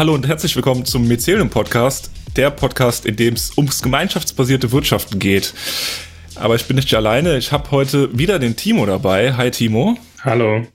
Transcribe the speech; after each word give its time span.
Hallo 0.00 0.14
und 0.14 0.26
herzlich 0.26 0.56
willkommen 0.56 0.86
zum 0.86 1.06
Mycelium 1.06 1.50
Podcast, 1.50 2.10
der 2.34 2.50
Podcast, 2.50 3.04
in 3.04 3.16
dem 3.16 3.34
es 3.34 3.52
ums 3.58 3.82
gemeinschaftsbasierte 3.82 4.72
Wirtschaften 4.72 5.18
geht. 5.18 5.52
Aber 6.36 6.54
ich 6.54 6.64
bin 6.64 6.76
nicht 6.76 6.94
alleine, 6.94 7.36
ich 7.36 7.52
habe 7.52 7.70
heute 7.70 8.16
wieder 8.16 8.38
den 8.38 8.56
Timo 8.56 8.86
dabei. 8.86 9.34
Hi 9.34 9.50
Timo. 9.50 9.98
Hallo. 10.24 10.66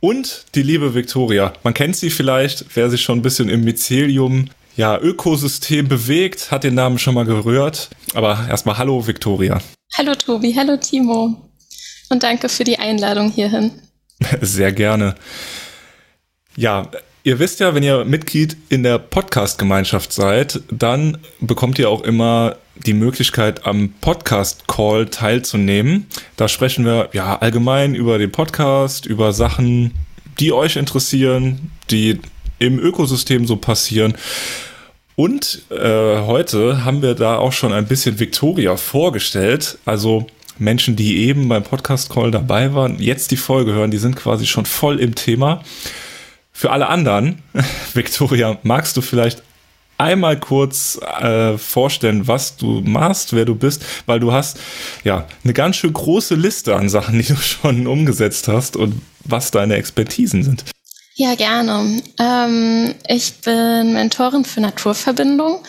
Und 0.00 0.46
die 0.56 0.64
liebe 0.64 0.96
Viktoria. 0.96 1.52
Man 1.62 1.74
kennt 1.74 1.94
sie 1.94 2.10
vielleicht, 2.10 2.64
wer 2.74 2.90
sich 2.90 3.02
schon 3.02 3.20
ein 3.20 3.22
bisschen 3.22 3.48
im 3.48 3.62
Mycelium 3.62 4.48
ja, 4.76 4.98
Ökosystem 4.98 5.86
bewegt, 5.86 6.50
hat 6.50 6.64
den 6.64 6.74
Namen 6.74 6.98
schon 6.98 7.14
mal 7.14 7.24
gerührt. 7.24 7.90
Aber 8.14 8.48
erstmal 8.50 8.78
hallo 8.78 9.06
Viktoria. 9.06 9.60
Hallo 9.96 10.16
Tobi, 10.16 10.52
hallo 10.56 10.76
Timo. 10.76 11.36
Und 12.08 12.24
danke 12.24 12.48
für 12.48 12.64
die 12.64 12.80
Einladung 12.80 13.30
hierhin. 13.30 13.70
Sehr 14.40 14.72
gerne. 14.72 15.14
Ja, 16.56 16.90
Ihr 17.26 17.40
wisst 17.40 17.58
ja, 17.58 17.74
wenn 17.74 17.82
ihr 17.82 18.04
Mitglied 18.04 18.56
in 18.68 18.84
der 18.84 19.00
Podcast-Gemeinschaft 19.00 20.12
seid, 20.12 20.60
dann 20.70 21.18
bekommt 21.40 21.76
ihr 21.76 21.90
auch 21.90 22.02
immer 22.02 22.54
die 22.76 22.92
Möglichkeit, 22.92 23.66
am 23.66 23.92
Podcast-Call 24.00 25.06
teilzunehmen. 25.06 26.06
Da 26.36 26.46
sprechen 26.46 26.84
wir 26.84 27.08
ja 27.14 27.36
allgemein 27.36 27.96
über 27.96 28.18
den 28.18 28.30
Podcast, 28.30 29.06
über 29.06 29.32
Sachen, 29.32 29.92
die 30.38 30.52
euch 30.52 30.76
interessieren, 30.76 31.72
die 31.90 32.20
im 32.60 32.78
Ökosystem 32.78 33.44
so 33.44 33.56
passieren. 33.56 34.14
Und 35.16 35.62
äh, 35.70 36.20
heute 36.20 36.84
haben 36.84 37.02
wir 37.02 37.14
da 37.14 37.38
auch 37.38 37.52
schon 37.52 37.72
ein 37.72 37.88
bisschen 37.88 38.20
Victoria 38.20 38.76
vorgestellt. 38.76 39.78
Also 39.84 40.28
Menschen, 40.60 40.94
die 40.94 41.26
eben 41.26 41.48
beim 41.48 41.64
Podcast-Call 41.64 42.30
dabei 42.30 42.72
waren, 42.72 43.00
jetzt 43.00 43.32
die 43.32 43.36
Folge 43.36 43.72
hören, 43.72 43.90
die 43.90 43.98
sind 43.98 44.14
quasi 44.14 44.46
schon 44.46 44.64
voll 44.64 45.00
im 45.00 45.16
Thema. 45.16 45.64
Für 46.56 46.70
alle 46.70 46.88
anderen, 46.88 47.42
Victoria, 47.92 48.56
magst 48.62 48.96
du 48.96 49.02
vielleicht 49.02 49.42
einmal 49.98 50.40
kurz 50.40 50.98
äh, 51.20 51.58
vorstellen, 51.58 52.28
was 52.28 52.56
du 52.56 52.80
machst, 52.80 53.34
wer 53.34 53.44
du 53.44 53.54
bist, 53.54 53.84
weil 54.06 54.20
du 54.20 54.32
hast 54.32 54.56
ja 55.04 55.26
eine 55.44 55.52
ganz 55.52 55.76
schön 55.76 55.92
große 55.92 56.34
Liste 56.34 56.74
an 56.74 56.88
Sachen, 56.88 57.18
die 57.18 57.26
du 57.26 57.36
schon 57.42 57.86
umgesetzt 57.86 58.48
hast 58.48 58.74
und 58.74 59.02
was 59.22 59.50
deine 59.50 59.74
Expertisen 59.74 60.44
sind. 60.44 60.64
Ja, 61.16 61.34
gerne. 61.34 62.00
Ähm, 62.18 62.94
ich 63.06 63.34
bin 63.42 63.92
Mentorin 63.92 64.46
für 64.46 64.62
Naturverbindung 64.62 65.62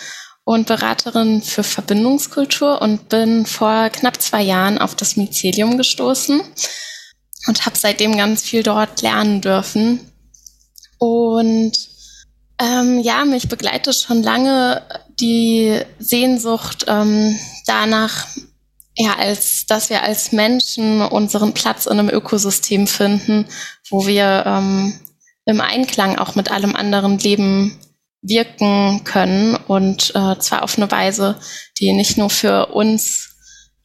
und 0.45 0.67
Beraterin 0.67 1.41
für 1.41 1.63
Verbindungskultur 1.63 2.81
und 2.81 3.09
bin 3.09 3.45
vor 3.45 3.89
knapp 3.89 4.21
zwei 4.21 4.41
Jahren 4.41 4.77
auf 4.77 4.95
das 4.95 5.17
Mycelium 5.17 5.77
gestoßen 5.77 6.41
und 7.47 7.65
habe 7.65 7.77
seitdem 7.77 8.15
ganz 8.15 8.41
viel 8.41 8.63
dort 8.63 9.01
lernen 9.01 9.41
dürfen 9.41 9.99
und 10.97 11.73
ähm, 12.59 12.99
ja, 12.99 13.23
mich 13.25 13.49
begleitet 13.49 13.95
schon 13.95 14.23
lange 14.23 14.81
die 15.19 15.79
Sehnsucht 15.99 16.85
ähm, 16.87 17.37
danach, 17.65 18.27
ja, 18.95 19.15
als 19.15 19.67
dass 19.67 19.89
wir 19.89 20.03
als 20.03 20.31
Menschen 20.31 21.01
unseren 21.01 21.53
Platz 21.53 21.85
in 21.85 21.99
einem 21.99 22.09
Ökosystem 22.09 22.87
finden, 22.87 23.45
wo 23.89 24.07
wir 24.07 24.43
ähm, 24.45 24.99
im 25.45 25.61
Einklang 25.61 26.17
auch 26.17 26.35
mit 26.35 26.51
allem 26.51 26.75
anderen 26.75 27.19
Leben 27.19 27.79
wirken 28.21 29.03
können 29.03 29.55
und 29.67 30.09
äh, 30.15 30.39
zwar 30.39 30.63
auf 30.63 30.77
eine 30.77 30.89
Weise, 30.89 31.39
die 31.79 31.93
nicht 31.93 32.17
nur 32.17 32.29
für 32.29 32.67
uns, 32.67 33.35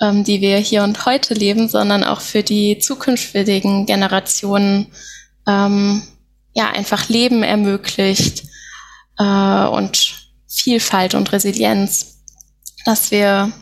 ähm, 0.01 0.25
die 0.25 0.41
wir 0.41 0.57
hier 0.57 0.83
und 0.83 1.05
heute 1.05 1.35
leben, 1.35 1.69
sondern 1.69 2.05
auch 2.05 2.21
für 2.21 2.43
die 2.43 2.79
zukünftigen 2.79 3.85
Generationen 3.85 4.89
ähm, 5.47 6.03
ja 6.55 6.71
einfach 6.71 7.09
Leben 7.09 7.43
ermöglicht 7.43 8.45
äh, 9.19 9.67
und 9.67 10.15
Vielfalt 10.49 11.15
und 11.15 11.33
Resilienz, 11.33 12.25
dass 12.85 13.11
wir 13.11 13.53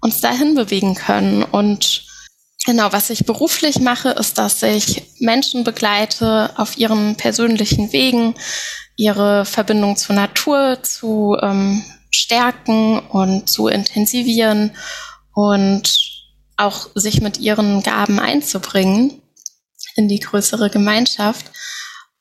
uns 0.00 0.20
dahin 0.20 0.54
bewegen 0.54 0.94
können. 0.94 1.42
Und 1.42 2.04
genau, 2.66 2.92
was 2.92 3.10
ich 3.10 3.24
beruflich 3.24 3.80
mache, 3.80 4.10
ist, 4.10 4.38
dass 4.38 4.62
ich 4.62 5.14
Menschen 5.20 5.64
begleite 5.64 6.50
auf 6.56 6.76
ihren 6.76 7.16
persönlichen 7.16 7.92
Wegen, 7.92 8.34
ihre 8.96 9.44
Verbindung 9.44 9.96
zur 9.96 10.16
Natur 10.16 10.78
zu 10.82 11.36
ähm, 11.40 11.84
stärken 12.10 13.00
und 13.00 13.48
zu 13.48 13.68
intensivieren 13.68 14.76
und 15.34 16.14
auch 16.56 16.88
sich 16.94 17.20
mit 17.20 17.38
ihren 17.38 17.82
Gaben 17.82 18.20
einzubringen 18.20 19.20
in 19.96 20.08
die 20.08 20.20
größere 20.20 20.70
Gemeinschaft. 20.70 21.46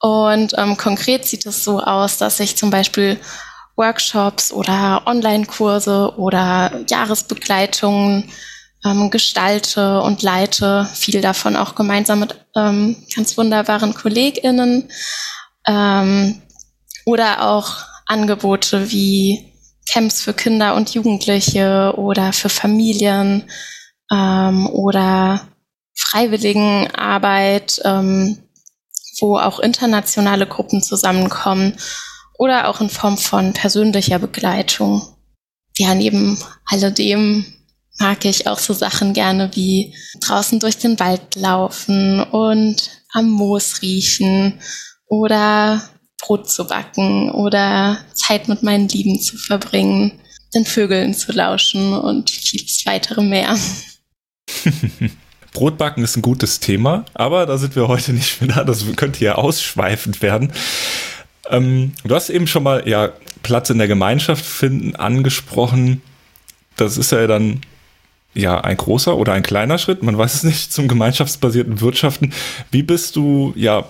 Und 0.04 0.54
ähm, 0.58 0.76
konkret 0.76 1.24
sieht 1.24 1.46
es 1.46 1.64
so 1.64 1.80
aus, 1.80 2.18
dass 2.18 2.42
ich 2.42 2.58
zum 2.58 2.70
Beispiel 2.70 3.18
Workshops 3.78 4.52
oder 4.52 5.04
Online-Kurse 5.06 6.16
oder 6.18 6.82
Jahresbegleitungen 6.90 8.30
ähm, 8.84 9.10
gestalte 9.12 10.02
und 10.02 10.22
leite, 10.22 10.90
viel 10.94 11.22
davon 11.22 11.56
auch 11.56 11.76
gemeinsam 11.76 12.20
mit 12.20 12.36
ähm, 12.54 12.98
ganz 13.16 13.38
wunderbaren 13.38 13.94
KollegInnen 13.94 14.90
ähm, 15.68 16.42
oder 17.06 17.48
auch 17.48 17.78
Angebote 18.06 18.92
wie 18.92 19.54
Camps 19.90 20.22
für 20.22 20.34
Kinder 20.34 20.76
und 20.76 20.94
Jugendliche 20.94 21.94
oder 21.96 22.34
für 22.34 22.50
Familien 22.50 23.50
ähm, 24.12 24.68
oder 24.68 25.48
Freiwilligenarbeit, 25.96 27.82
ähm, 27.86 28.43
wo 29.20 29.38
auch 29.38 29.60
internationale 29.60 30.48
Gruppen 30.48 30.82
zusammenkommen 30.82 31.78
oder 32.38 32.68
auch 32.68 32.82
in 32.82 32.90
Form 32.90 33.18
von 33.18 33.54
persönlicher 33.54 34.20
Begleitung. 34.20 35.02
Ja, 35.78 35.96
neben 35.96 36.38
alledem 36.66 37.46
mag 38.00 38.26
ich 38.26 38.48
auch 38.48 38.60
so 38.60 38.74
Sachen 38.74 39.14
gerne 39.14 39.52
wie 39.54 39.96
draußen 40.22 40.60
durch 40.60 40.78
den 40.78 41.00
Wald 41.00 41.36
laufen 41.36 42.22
und 42.22 42.90
am 43.12 43.30
Moos 43.30 43.82
riechen 43.82 44.60
oder 45.08 45.82
Brot 46.20 46.50
zu 46.50 46.66
backen 46.66 47.32
oder 47.32 48.00
Zeit 48.14 48.48
mit 48.48 48.64
meinen 48.64 48.88
Lieben 48.88 49.20
zu 49.20 49.38
verbringen, 49.38 50.20
den 50.56 50.66
Vögeln 50.66 51.14
zu 51.14 51.32
lauschen 51.32 51.94
und 51.94 52.30
vieles 52.30 52.86
weitere 52.86 53.22
mehr. 53.22 53.58
Brotbacken 55.54 56.04
ist 56.04 56.18
ein 56.18 56.22
gutes 56.22 56.60
Thema, 56.60 57.06
aber 57.14 57.46
da 57.46 57.58
sind 57.58 57.76
wir 57.76 57.88
heute 57.88 58.14
nicht 58.14 58.42
mehr 58.42 58.56
da. 58.56 58.64
Das 58.64 58.84
könnte 58.96 59.24
ja 59.24 59.36
ausschweifend 59.36 60.22
werden. 60.22 60.52
Ähm, 61.50 61.94
du 62.04 62.16
hast 62.16 62.30
eben 62.30 62.48
schon 62.48 62.64
mal 62.64 62.88
ja 62.88 63.12
Platz 63.44 63.70
in 63.70 63.78
der 63.78 63.88
Gemeinschaft 63.88 64.46
finden 64.46 64.96
angesprochen. 64.96 66.02
Das 66.76 66.98
ist 66.98 67.12
ja 67.12 67.28
dann 67.28 67.62
ja 68.34 68.60
ein 68.62 68.78
großer 68.78 69.16
oder 69.16 69.34
ein 69.34 69.44
kleiner 69.44 69.78
Schritt, 69.78 70.02
man 70.02 70.18
weiß 70.18 70.34
es 70.34 70.44
nicht, 70.44 70.74
zum 70.74 70.88
gemeinschaftsbasierten 70.88 71.82
Wirtschaften. 71.82 72.34
Wie 72.72 72.82
bist 72.82 73.16
du 73.16 73.54
ja 73.56 73.86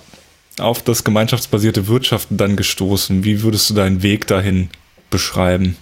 auf 0.59 0.81
das 0.81 1.03
gemeinschaftsbasierte 1.03 1.87
Wirtschaften 1.87 2.37
dann 2.37 2.55
gestoßen? 2.55 3.23
Wie 3.23 3.41
würdest 3.41 3.69
du 3.69 3.73
deinen 3.73 4.03
Weg 4.03 4.27
dahin 4.27 4.69
beschreiben? 5.09 5.77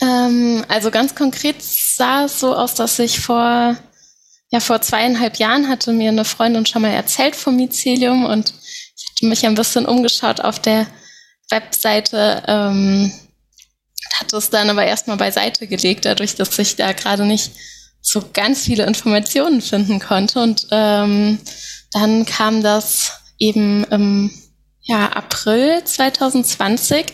Ähm, 0.00 0.64
also 0.68 0.90
ganz 0.90 1.14
konkret 1.14 1.56
sah 1.60 2.24
es 2.24 2.40
so 2.40 2.54
aus, 2.54 2.74
dass 2.74 2.98
ich 2.98 3.20
vor 3.20 3.76
ja, 4.50 4.60
vor 4.60 4.82
zweieinhalb 4.82 5.36
Jahren 5.36 5.68
hatte 5.68 5.92
mir 5.92 6.08
eine 6.08 6.24
Freundin 6.24 6.66
schon 6.66 6.82
mal 6.82 6.90
erzählt 6.90 7.36
vom 7.36 7.56
Mycelium 7.56 8.24
und 8.24 8.52
ich 8.96 9.08
hatte 9.10 9.26
mich 9.26 9.46
ein 9.46 9.54
bisschen 9.54 9.86
umgeschaut 9.86 10.40
auf 10.40 10.58
der 10.58 10.86
Webseite, 11.50 12.42
ähm, 12.46 13.12
hatte 14.18 14.36
es 14.36 14.50
dann 14.50 14.70
aber 14.70 14.84
erstmal 14.84 15.16
beiseite 15.16 15.66
gelegt, 15.66 16.04
dadurch, 16.04 16.34
dass 16.34 16.58
ich 16.58 16.76
da 16.76 16.92
gerade 16.92 17.24
nicht 17.24 17.52
so 18.00 18.22
ganz 18.32 18.64
viele 18.64 18.86
Informationen 18.86 19.60
finden 19.60 20.00
konnte. 20.00 20.42
Und 20.42 20.66
ähm, 20.70 21.38
dann 21.92 22.24
kam 22.24 22.62
das 22.62 23.12
eben 23.38 23.84
im 23.84 24.30
ja, 24.82 25.08
April 25.12 25.84
2020, 25.84 27.06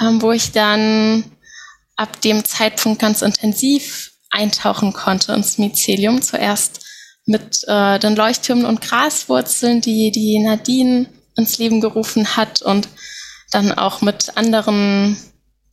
ähm, 0.00 0.20
wo 0.20 0.32
ich 0.32 0.52
dann 0.52 1.24
ab 1.96 2.20
dem 2.20 2.44
Zeitpunkt 2.44 3.00
ganz 3.00 3.22
intensiv 3.22 4.12
eintauchen 4.36 4.92
konnte 4.92 5.32
ins 5.32 5.58
Mycelium. 5.58 6.22
Zuerst 6.22 6.80
mit 7.24 7.64
äh, 7.66 7.98
den 7.98 8.14
Leuchttürmen 8.14 8.64
und 8.64 8.80
Graswurzeln, 8.80 9.80
die 9.80 10.10
die 10.12 10.38
Nadine 10.38 11.06
ins 11.36 11.58
Leben 11.58 11.80
gerufen 11.80 12.36
hat 12.36 12.62
und 12.62 12.88
dann 13.50 13.72
auch 13.72 14.00
mit 14.00 14.36
anderen 14.36 15.16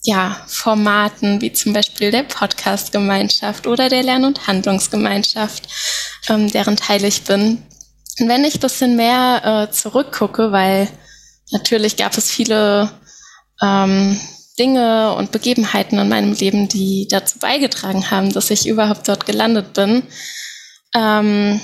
ja, 0.04 0.38
Formaten, 0.48 1.40
wie 1.42 1.54
zum 1.54 1.74
Beispiel 1.74 2.12
der 2.12 2.24
Podcast-Gemeinschaft 2.24 3.68
oder 3.68 3.88
der 3.88 4.04
Lern- 4.04 4.26
und 4.26 4.48
Handlungsgemeinschaft, 4.48 5.68
ähm, 6.28 6.52
deren 6.52 6.76
Teil 6.76 7.04
ich 7.06 7.24
bin. 7.24 7.64
Und 8.20 8.28
wenn 8.28 8.44
ich 8.44 8.60
bisschen 8.60 8.96
mehr 8.96 9.68
äh, 9.70 9.72
zurückgucke, 9.72 10.52
weil 10.52 10.90
natürlich 11.52 11.96
gab 11.96 12.18
es 12.18 12.30
viele 12.30 12.92
ähm, 13.62 14.20
Dinge 14.60 15.16
und 15.16 15.32
Begebenheiten 15.32 15.98
in 15.98 16.10
meinem 16.10 16.34
Leben, 16.34 16.68
die 16.68 17.08
dazu 17.10 17.40
beigetragen 17.40 18.12
haben, 18.12 18.32
dass 18.32 18.50
ich 18.50 18.68
überhaupt 18.68 19.08
dort 19.08 19.26
gelandet 19.26 19.74
bin, 19.74 20.04
ähm, 20.96 21.60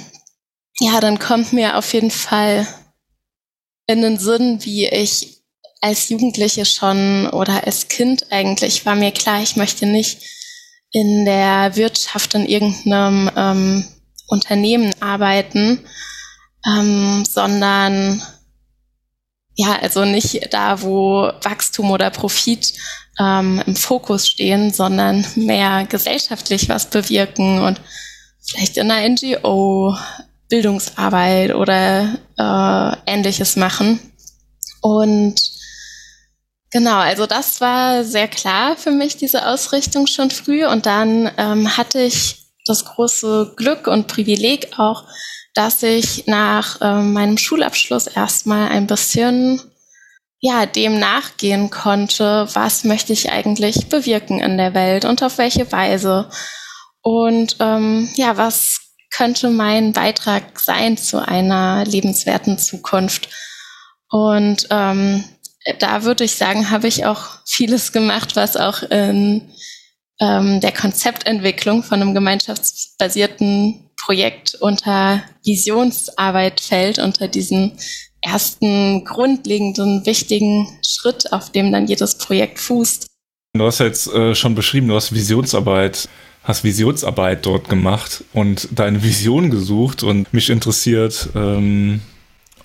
ja, 0.79 0.99
dann 0.99 1.19
kommt 1.19 1.53
mir 1.53 1.77
auf 1.77 1.93
jeden 1.93 2.11
Fall 2.11 2.67
in 3.85 4.01
den 4.01 4.17
Sinn, 4.17 4.59
wie 4.63 4.87
ich 4.87 5.39
als 5.81 6.09
Jugendliche 6.09 6.65
schon 6.65 7.27
oder 7.29 7.65
als 7.65 7.87
Kind 7.87 8.31
eigentlich 8.31 8.85
war 8.85 8.95
mir 8.95 9.11
klar, 9.11 9.41
ich 9.41 9.55
möchte 9.55 9.85
nicht 9.85 10.21
in 10.91 11.25
der 11.25 11.75
Wirtschaft 11.75 12.33
in 12.33 12.45
irgendeinem 12.45 13.29
ähm, 13.35 13.87
Unternehmen 14.27 14.93
arbeiten, 14.99 15.79
ähm, 16.65 17.23
sondern 17.25 18.21
ja, 19.59 19.77
also 19.81 20.05
nicht 20.05 20.53
da, 20.53 20.81
wo 20.81 21.33
Wachstum 21.41 21.91
oder 21.91 22.11
Profit 22.11 22.73
ähm, 23.19 23.61
im 23.65 23.75
Fokus 23.75 24.25
stehen, 24.25 24.71
sondern 24.71 25.25
mehr 25.35 25.85
gesellschaftlich 25.85 26.69
was 26.69 26.89
bewirken 26.89 27.61
und 27.61 27.81
vielleicht 28.41 28.77
in 28.77 28.89
einer 28.89 29.09
NGO 29.09 29.97
Bildungsarbeit 30.47 31.53
oder 31.53 32.17
äh, 32.37 33.11
ähnliches 33.11 33.57
machen. 33.57 33.99
Und 34.79 35.35
genau, 36.71 36.99
also 36.99 37.25
das 37.25 37.59
war 37.59 38.05
sehr 38.05 38.29
klar 38.29 38.77
für 38.77 38.91
mich, 38.91 39.17
diese 39.17 39.45
Ausrichtung 39.45 40.07
schon 40.07 40.31
früh. 40.31 40.65
Und 40.65 40.85
dann 40.85 41.29
ähm, 41.37 41.75
hatte 41.75 41.99
ich 41.99 42.45
das 42.65 42.85
große 42.85 43.55
Glück 43.57 43.87
und 43.87 44.07
Privileg 44.07 44.79
auch, 44.79 45.03
dass 45.53 45.83
ich 45.83 46.27
nach 46.27 46.77
ähm, 46.81 47.13
meinem 47.13 47.37
Schulabschluss 47.37 48.07
erstmal 48.07 48.69
ein 48.69 48.87
bisschen 48.87 49.61
ja, 50.41 50.65
dem 50.65 50.99
nachgehen 50.99 51.69
konnte, 51.69 52.47
was 52.53 52.85
möchte 52.85 53.11
ich 53.11 53.31
eigentlich 53.31 53.89
bewirken 53.89 54.39
in 54.39 54.57
der 54.57 54.73
Welt 54.73 55.03
und 55.03 55.21
auf 55.21 55.37
welche 55.37 55.69
Weise. 55.71 56.29
Und 57.01 57.57
ähm, 57.59 58.09
ja, 58.15 58.37
was 58.37 58.79
könnte 59.11 59.49
mein 59.49 59.91
Beitrag 59.91 60.59
sein 60.59 60.97
zu 60.97 61.25
einer 61.25 61.83
lebenswerten 61.85 62.57
Zukunft? 62.57 63.27
Und 64.09 64.67
ähm, 64.69 65.25
da 65.79 66.03
würde 66.03 66.23
ich 66.23 66.35
sagen, 66.35 66.69
habe 66.69 66.87
ich 66.87 67.05
auch 67.05 67.39
vieles 67.45 67.91
gemacht, 67.91 68.35
was 68.35 68.55
auch 68.55 68.81
in 68.83 69.51
ähm, 70.21 70.61
der 70.61 70.71
Konzeptentwicklung 70.71 71.83
von 71.83 72.01
einem 72.01 72.13
gemeinschaftsbasierten 72.13 73.88
Projekt 74.03 74.55
unter 74.59 75.23
Visionsarbeit 75.43 76.61
fällt, 76.61 76.99
unter 76.99 77.27
diesen 77.27 77.73
ersten 78.21 79.05
grundlegenden, 79.05 80.05
wichtigen 80.05 80.67
Schritt, 80.85 81.31
auf 81.31 81.51
dem 81.51 81.71
dann 81.71 81.87
jedes 81.87 82.17
Projekt 82.17 82.59
fußt. 82.59 83.07
Du 83.53 83.65
hast 83.65 83.79
jetzt 83.79 84.07
äh, 84.13 84.35
schon 84.35 84.55
beschrieben, 84.55 84.87
du 84.87 84.95
hast 84.95 85.13
Visionsarbeit, 85.13 86.07
hast 86.43 86.63
Visionsarbeit 86.63 87.45
dort 87.45 87.69
gemacht 87.69 88.23
und 88.33 88.67
deine 88.71 89.03
Vision 89.03 89.49
gesucht 89.49 90.03
und 90.03 90.31
mich 90.33 90.49
interessiert, 90.49 91.29
ähm, 91.35 92.01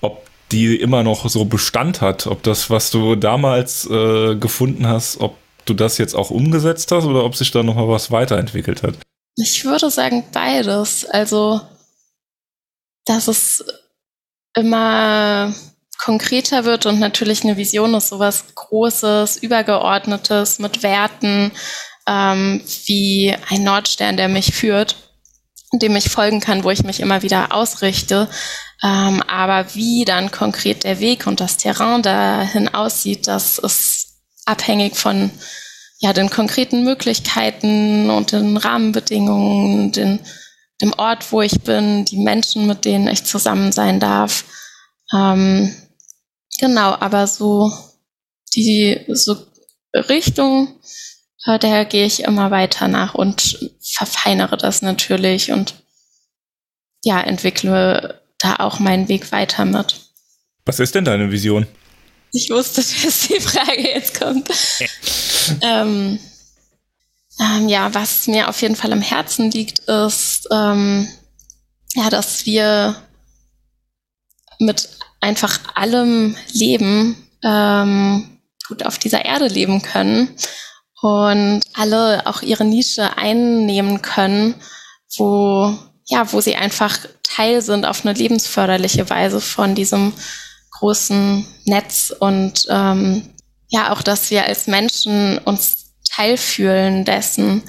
ob 0.01 0.27
die 0.51 0.75
immer 0.75 1.03
noch 1.03 1.27
so 1.27 1.45
Bestand 1.45 2.01
hat, 2.01 2.27
ob 2.27 2.43
das, 2.43 2.69
was 2.69 2.91
du 2.91 3.15
damals 3.15 3.89
äh, 3.89 4.35
gefunden 4.35 4.87
hast, 4.87 5.19
ob 5.19 5.37
du 5.65 5.73
das 5.73 5.97
jetzt 5.97 6.15
auch 6.15 6.29
umgesetzt 6.29 6.91
hast 6.91 7.05
oder 7.05 7.23
ob 7.23 7.35
sich 7.35 7.51
da 7.51 7.63
noch 7.63 7.75
mal 7.75 7.87
was 7.87 8.11
weiterentwickelt 8.11 8.83
hat. 8.83 8.95
Ich 9.35 9.65
würde 9.65 9.89
sagen 9.89 10.23
beides. 10.31 11.05
Also, 11.05 11.61
dass 13.05 13.27
es 13.27 13.63
immer 14.55 15.53
konkreter 15.97 16.65
wird 16.65 16.85
und 16.85 16.99
natürlich 16.99 17.43
eine 17.43 17.57
Vision 17.57 17.93
ist 17.93 18.09
sowas 18.09 18.45
Großes, 18.55 19.37
Übergeordnetes 19.37 20.59
mit 20.59 20.83
Werten, 20.83 21.51
ähm, 22.07 22.61
wie 22.85 23.35
ein 23.49 23.63
Nordstern, 23.63 24.17
der 24.17 24.29
mich 24.29 24.53
führt, 24.53 24.95
dem 25.73 25.95
ich 25.95 26.09
folgen 26.09 26.39
kann, 26.39 26.63
wo 26.63 26.69
ich 26.69 26.83
mich 26.83 26.99
immer 26.99 27.21
wieder 27.21 27.53
ausrichte. 27.53 28.29
Ähm, 28.83 29.23
aber 29.23 29.73
wie 29.73 30.05
dann 30.05 30.31
konkret 30.31 30.83
der 30.83 30.99
Weg 30.99 31.27
und 31.27 31.39
das 31.39 31.57
Terrain 31.57 32.01
dahin 32.01 32.73
aussieht, 32.73 33.27
das 33.27 33.57
ist 33.57 34.19
abhängig 34.45 34.95
von 34.95 35.31
ja, 35.99 36.13
den 36.13 36.29
konkreten 36.29 36.83
Möglichkeiten 36.83 38.09
und 38.09 38.31
den 38.31 38.57
Rahmenbedingungen, 38.57 39.91
den, 39.91 40.19
dem 40.81 40.93
Ort, 40.97 41.31
wo 41.31 41.41
ich 41.41 41.61
bin, 41.61 42.05
die 42.05 42.17
Menschen, 42.17 42.67
mit 42.67 42.85
denen 42.85 43.07
ich 43.07 43.23
zusammen 43.23 43.71
sein 43.71 43.99
darf. 43.99 44.45
Ähm, 45.13 45.73
genau, 46.59 46.95
aber 46.99 47.27
so 47.27 47.71
die 48.55 48.99
so 49.09 49.37
Richtung 49.93 50.79
äh, 51.45 51.85
gehe 51.85 52.05
ich 52.05 52.23
immer 52.23 52.51
weiter 52.51 52.87
nach 52.87 53.15
und 53.15 53.71
verfeinere 53.81 54.57
das 54.57 54.81
natürlich 54.81 55.51
und 55.51 55.75
ja, 57.03 57.21
entwickle 57.21 58.21
da 58.39 58.55
auch 58.57 58.79
meinen 58.79 59.07
Weg 59.07 59.31
weiter 59.31 59.65
mit. 59.65 60.01
Was 60.65 60.79
ist 60.79 60.95
denn 60.95 61.05
deine 61.05 61.31
Vision? 61.31 61.67
Ich 62.35 62.49
wusste, 62.49 62.81
dass 63.03 63.27
die 63.27 63.39
Frage 63.39 63.81
jetzt 63.81 64.19
kommt. 64.19 64.49
ähm, 65.61 66.19
ähm, 67.39 67.69
ja, 67.69 67.93
was 67.93 68.27
mir 68.27 68.49
auf 68.49 68.61
jeden 68.61 68.75
Fall 68.75 68.93
am 68.93 69.01
Herzen 69.01 69.51
liegt, 69.51 69.79
ist, 69.79 70.47
ähm, 70.51 71.07
ja, 71.95 72.09
dass 72.09 72.45
wir 72.45 72.95
mit 74.59 74.89
einfach 75.21 75.59
allem 75.75 76.35
Leben 76.51 77.15
ähm, 77.43 78.39
gut 78.67 78.85
auf 78.85 78.97
dieser 78.97 79.25
Erde 79.25 79.47
leben 79.47 79.81
können 79.81 80.35
und 81.01 81.61
alle 81.73 82.25
auch 82.25 82.41
ihre 82.41 82.63
Nische 82.63 83.17
einnehmen 83.17 84.01
können, 84.01 84.55
wo 85.17 85.77
ja, 86.07 86.31
wo 86.31 86.39
sie 86.39 86.55
einfach 86.55 86.97
Teil 87.23 87.61
sind 87.61 87.85
auf 87.85 88.05
eine 88.05 88.13
lebensförderliche 88.13 89.09
Weise 89.09 89.41
von 89.41 89.75
diesem 89.75 90.13
großen 90.79 91.45
Netz 91.65 92.13
und 92.17 92.67
ähm, 92.69 93.29
ja 93.67 93.91
auch, 93.91 94.01
dass 94.01 94.29
wir 94.31 94.45
als 94.45 94.67
Menschen 94.67 95.37
uns 95.39 95.93
teilfühlen 96.11 97.05
dessen 97.05 97.63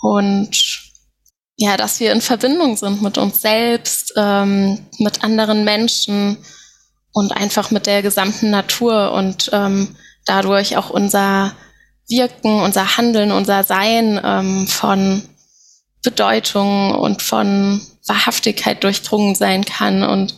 und 0.00 0.82
ja, 1.56 1.76
dass 1.76 2.00
wir 2.00 2.12
in 2.12 2.20
Verbindung 2.20 2.76
sind 2.76 3.02
mit 3.02 3.18
uns 3.18 3.40
selbst, 3.40 4.14
ähm, 4.16 4.86
mit 4.98 5.22
anderen 5.22 5.64
Menschen 5.64 6.38
und 7.12 7.32
einfach 7.32 7.70
mit 7.70 7.86
der 7.86 8.02
gesamten 8.02 8.50
Natur 8.50 9.12
und 9.12 9.50
ähm, 9.52 9.94
dadurch 10.24 10.76
auch 10.76 10.90
unser 10.90 11.52
Wirken, 12.08 12.60
unser 12.60 12.96
Handeln, 12.96 13.32
unser 13.32 13.64
Sein 13.64 14.20
ähm, 14.24 14.66
von 14.66 15.22
Bedeutung 16.02 16.94
und 16.94 17.22
von 17.22 17.80
Wahrhaftigkeit 18.06 18.82
durchdrungen 18.82 19.34
sein 19.34 19.64
kann 19.64 20.02
und 20.02 20.34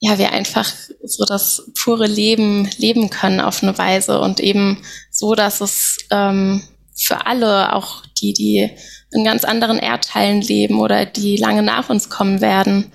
ja, 0.00 0.18
wir 0.18 0.32
einfach 0.32 0.70
so 1.02 1.24
das 1.24 1.70
pure 1.82 2.06
Leben 2.06 2.68
leben 2.78 3.10
können 3.10 3.40
auf 3.40 3.62
eine 3.62 3.76
Weise 3.78 4.20
und 4.20 4.40
eben 4.40 4.82
so, 5.10 5.34
dass 5.34 5.60
es 5.60 5.98
ähm, 6.10 6.62
für 6.96 7.26
alle, 7.26 7.72
auch 7.72 8.04
die, 8.20 8.32
die 8.32 8.70
in 9.12 9.24
ganz 9.24 9.44
anderen 9.44 9.78
Erdteilen 9.78 10.40
leben 10.40 10.80
oder 10.80 11.06
die 11.06 11.36
lange 11.36 11.62
nach 11.62 11.88
uns 11.88 12.10
kommen 12.10 12.40
werden, 12.40 12.92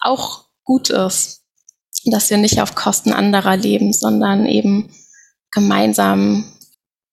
auch 0.00 0.44
gut 0.64 0.90
ist. 0.90 1.42
Dass 2.04 2.30
wir 2.30 2.36
nicht 2.36 2.60
auf 2.60 2.76
Kosten 2.76 3.12
anderer 3.12 3.56
leben, 3.56 3.92
sondern 3.92 4.46
eben 4.46 4.94
gemeinsam 5.50 6.44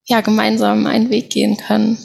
ja, 0.05 0.21
gemeinsam 0.21 0.85
einen 0.85 1.09
Weg 1.09 1.29
gehen 1.29 1.57
können. 1.57 1.97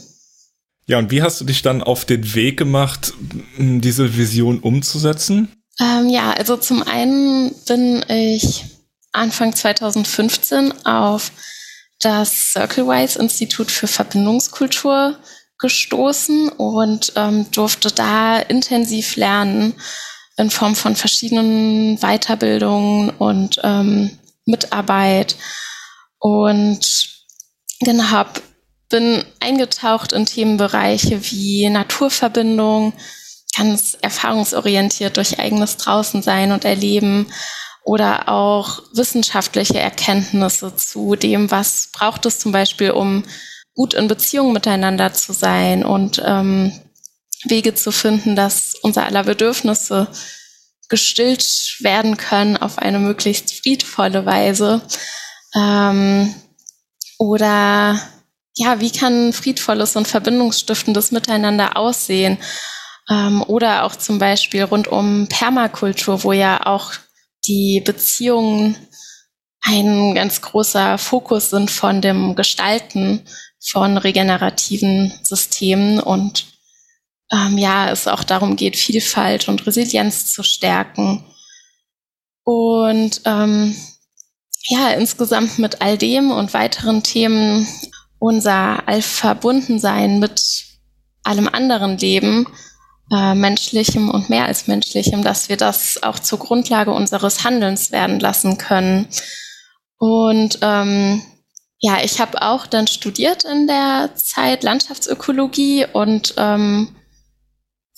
Ja, 0.86 0.98
und 0.98 1.10
wie 1.10 1.22
hast 1.22 1.40
du 1.40 1.44
dich 1.44 1.62
dann 1.62 1.82
auf 1.82 2.04
den 2.04 2.34
Weg 2.34 2.56
gemacht, 2.56 3.12
diese 3.58 4.16
Vision 4.16 4.60
umzusetzen? 4.60 5.48
Ähm, 5.80 6.08
ja, 6.08 6.32
also 6.32 6.56
zum 6.56 6.82
einen 6.82 7.54
bin 7.66 8.04
ich 8.08 8.64
Anfang 9.12 9.54
2015 9.54 10.86
auf 10.86 11.32
das 12.00 12.52
Circlewise 12.52 13.18
Institut 13.18 13.70
für 13.70 13.86
Verbindungskultur 13.86 15.18
gestoßen 15.58 16.48
und 16.50 17.12
ähm, 17.16 17.50
durfte 17.50 17.90
da 17.90 18.38
intensiv 18.38 19.16
lernen 19.16 19.74
in 20.36 20.50
Form 20.50 20.76
von 20.76 20.94
verschiedenen 20.94 21.98
Weiterbildungen 21.98 23.10
und 23.10 23.60
ähm, 23.64 24.18
Mitarbeit. 24.46 25.36
Und 26.20 27.18
Genau, 27.80 28.24
bin 28.88 29.24
eingetaucht 29.40 30.12
in 30.12 30.26
Themenbereiche 30.26 31.22
wie 31.30 31.68
Naturverbindung, 31.68 32.92
ganz 33.58 33.98
erfahrungsorientiert 34.00 35.16
durch 35.16 35.38
eigenes 35.38 35.76
Draußensein 35.76 36.52
und 36.52 36.64
Erleben 36.64 37.26
oder 37.82 38.28
auch 38.28 38.82
wissenschaftliche 38.92 39.78
Erkenntnisse 39.78 40.76
zu 40.76 41.16
dem, 41.16 41.50
was 41.50 41.88
braucht 41.92 42.26
es 42.26 42.38
zum 42.38 42.52
Beispiel, 42.52 42.92
um 42.92 43.24
gut 43.74 43.94
in 43.94 44.08
Beziehung 44.08 44.52
miteinander 44.52 45.12
zu 45.12 45.32
sein 45.32 45.84
und 45.84 46.22
ähm, 46.24 46.72
Wege 47.44 47.74
zu 47.74 47.92
finden, 47.92 48.36
dass 48.36 48.74
unser 48.82 49.06
aller 49.06 49.24
Bedürfnisse 49.24 50.08
gestillt 50.88 51.76
werden 51.80 52.16
können 52.16 52.56
auf 52.56 52.78
eine 52.78 52.98
möglichst 52.98 53.52
friedvolle 53.54 54.26
Weise. 54.26 54.82
Ähm, 55.54 56.34
oder 57.18 58.00
ja, 58.54 58.80
wie 58.80 58.90
kann 58.90 59.32
friedvolles 59.32 59.96
und 59.96 60.08
verbindungsstiftendes 60.08 61.12
Miteinander 61.12 61.76
aussehen? 61.76 62.38
Ähm, 63.10 63.42
oder 63.42 63.84
auch 63.84 63.96
zum 63.96 64.18
Beispiel 64.18 64.64
rund 64.64 64.88
um 64.88 65.28
Permakultur, 65.28 66.24
wo 66.24 66.32
ja 66.32 66.66
auch 66.66 66.92
die 67.46 67.80
Beziehungen 67.84 68.76
ein 69.62 70.14
ganz 70.14 70.40
großer 70.40 70.98
Fokus 70.98 71.50
sind 71.50 71.70
von 71.70 72.00
dem 72.00 72.34
Gestalten 72.34 73.22
von 73.60 73.98
regenerativen 73.98 75.12
Systemen 75.22 76.00
und 76.00 76.46
ähm, 77.30 77.58
ja, 77.58 77.90
es 77.90 78.08
auch 78.08 78.24
darum 78.24 78.56
geht, 78.56 78.76
Vielfalt 78.76 79.48
und 79.48 79.66
Resilienz 79.66 80.32
zu 80.32 80.42
stärken. 80.42 81.24
Und 82.44 83.20
ähm, 83.26 83.76
ja, 84.68 84.90
insgesamt 84.90 85.58
mit 85.58 85.82
all 85.82 85.98
dem 85.98 86.30
und 86.30 86.54
weiteren 86.54 87.02
Themen 87.02 87.66
unser 88.18 88.88
Allverbundensein 88.88 90.18
mit 90.18 90.64
allem 91.22 91.48
anderen 91.48 91.98
Leben, 91.98 92.46
äh, 93.10 93.34
menschlichem 93.34 94.10
und 94.10 94.28
mehr 94.28 94.44
als 94.44 94.66
menschlichem, 94.66 95.22
dass 95.22 95.48
wir 95.48 95.56
das 95.56 96.02
auch 96.02 96.18
zur 96.18 96.38
Grundlage 96.38 96.92
unseres 96.92 97.44
Handelns 97.44 97.90
werden 97.90 98.20
lassen 98.20 98.58
können. 98.58 99.08
Und 99.98 100.58
ähm, 100.62 101.22
ja, 101.80 101.98
ich 102.02 102.20
habe 102.20 102.42
auch 102.42 102.66
dann 102.66 102.86
studiert 102.86 103.44
in 103.44 103.66
der 103.66 104.10
Zeit 104.14 104.62
Landschaftsökologie 104.62 105.86
und 105.92 106.34
ähm, 106.36 106.94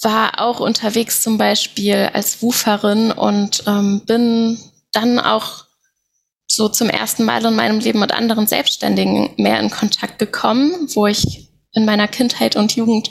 war 0.03 0.41
auch 0.41 0.61
unterwegs 0.61 1.23
zum 1.23 1.39
Beispiel 1.39 2.11
als 2.13 2.43
Wuferin 2.43 3.13
und 3.13 3.65
ähm, 3.67 4.03
bin 4.07 4.59
dann 4.93 5.19
auch 5.19 5.65
so 6.47 6.69
zum 6.69 6.91
ersten 6.91 7.25
Mal 7.25 7.45
in 7.45 7.55
meinem 7.55 7.79
Leben 7.79 8.01
mit 8.01 8.13
anderen 8.13 8.47
Selbstständigen 8.47 9.31
mehr 9.37 9.61
in 9.61 9.71
Kontakt 9.71 10.19
gekommen, 10.19 10.89
wo 10.95 11.07
ich 11.07 11.49
in 11.73 11.85
meiner 11.85 12.09
Kindheit 12.09 12.57
und 12.57 12.75
Jugend 12.75 13.11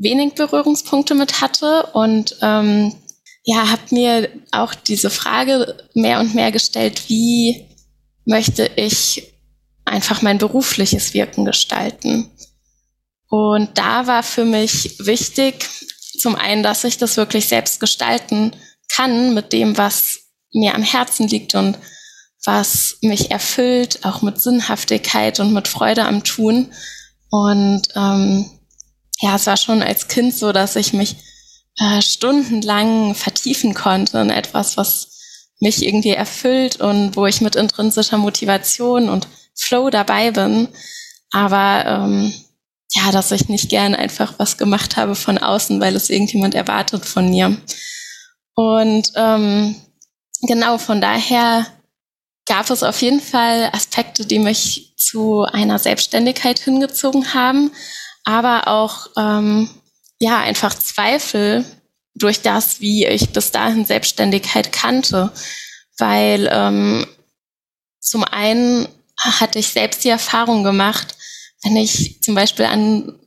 wenig 0.00 0.34
Berührungspunkte 0.34 1.14
mit 1.14 1.40
hatte 1.40 1.84
und 1.92 2.36
ähm, 2.40 2.94
ja, 3.44 3.70
habe 3.70 3.82
mir 3.90 4.28
auch 4.50 4.74
diese 4.74 5.10
Frage 5.10 5.76
mehr 5.94 6.20
und 6.20 6.34
mehr 6.34 6.50
gestellt, 6.50 7.08
wie 7.08 7.66
möchte 8.24 8.70
ich 8.76 9.32
einfach 9.84 10.22
mein 10.22 10.38
berufliches 10.38 11.14
Wirken 11.14 11.44
gestalten? 11.44 12.30
Und 13.28 13.78
da 13.78 14.06
war 14.06 14.22
für 14.22 14.44
mich 14.44 14.96
wichtig, 14.98 15.68
zum 16.18 16.34
einen, 16.34 16.62
dass 16.62 16.84
ich 16.84 16.98
das 16.98 17.16
wirklich 17.16 17.48
selbst 17.48 17.78
gestalten 17.78 18.52
kann 18.90 19.34
mit 19.34 19.52
dem, 19.52 19.78
was 19.78 20.18
mir 20.52 20.74
am 20.74 20.82
Herzen 20.82 21.28
liegt 21.28 21.54
und 21.54 21.78
was 22.44 22.96
mich 23.02 23.30
erfüllt, 23.30 24.04
auch 24.04 24.22
mit 24.22 24.40
Sinnhaftigkeit 24.40 25.40
und 25.40 25.52
mit 25.52 25.68
Freude 25.68 26.04
am 26.04 26.24
Tun. 26.24 26.72
Und 27.30 27.82
ähm, 27.94 28.50
ja, 29.20 29.36
es 29.36 29.46
war 29.46 29.56
schon 29.56 29.82
als 29.82 30.08
Kind 30.08 30.34
so, 30.34 30.52
dass 30.52 30.76
ich 30.76 30.92
mich 30.92 31.16
äh, 31.78 32.02
stundenlang 32.02 33.14
vertiefen 33.14 33.74
konnte 33.74 34.18
in 34.18 34.30
etwas, 34.30 34.76
was 34.76 35.08
mich 35.60 35.84
irgendwie 35.84 36.10
erfüllt 36.10 36.80
und 36.80 37.16
wo 37.16 37.26
ich 37.26 37.40
mit 37.40 37.54
intrinsischer 37.54 38.16
Motivation 38.16 39.08
und 39.08 39.28
Flow 39.54 39.90
dabei 39.90 40.30
bin. 40.30 40.68
Aber 41.32 41.84
ähm, 41.86 42.34
ja, 42.92 43.12
dass 43.12 43.30
ich 43.30 43.48
nicht 43.48 43.68
gern 43.68 43.94
einfach 43.94 44.34
was 44.38 44.56
gemacht 44.56 44.96
habe 44.96 45.14
von 45.14 45.38
außen, 45.38 45.80
weil 45.80 45.94
es 45.94 46.10
irgendjemand 46.10 46.54
erwartet 46.54 47.04
von 47.04 47.28
mir. 47.30 47.56
Und 48.54 49.12
ähm, 49.16 49.76
genau 50.42 50.78
von 50.78 51.00
daher 51.00 51.66
gab 52.46 52.68
es 52.70 52.82
auf 52.82 53.00
jeden 53.00 53.20
Fall 53.20 53.70
Aspekte, 53.72 54.26
die 54.26 54.38
mich 54.38 54.94
zu 54.96 55.42
einer 55.42 55.78
Selbstständigkeit 55.78 56.58
hingezogen 56.58 57.32
haben, 57.32 57.70
aber 58.24 58.68
auch 58.68 59.08
ähm, 59.16 59.68
ja 60.18 60.38
einfach 60.40 60.74
Zweifel 60.74 61.64
durch 62.14 62.42
das, 62.42 62.80
wie 62.80 63.06
ich 63.06 63.30
bis 63.30 63.50
dahin 63.50 63.84
Selbstständigkeit 63.84 64.72
kannte, 64.72 65.32
weil 65.98 66.48
ähm, 66.52 67.06
zum 68.00 68.24
einen 68.24 68.88
hatte 69.18 69.58
ich 69.58 69.68
selbst 69.68 70.04
die 70.04 70.08
Erfahrung 70.08 70.64
gemacht, 70.64 71.16
wenn 71.62 71.76
ich 71.76 72.22
zum 72.22 72.34
Beispiel 72.34 72.64
an 72.64 73.18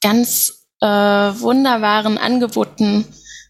ganz 0.00 0.66
äh, 0.80 0.86
wunderbaren 0.86 2.18
Angeboten 2.18 3.06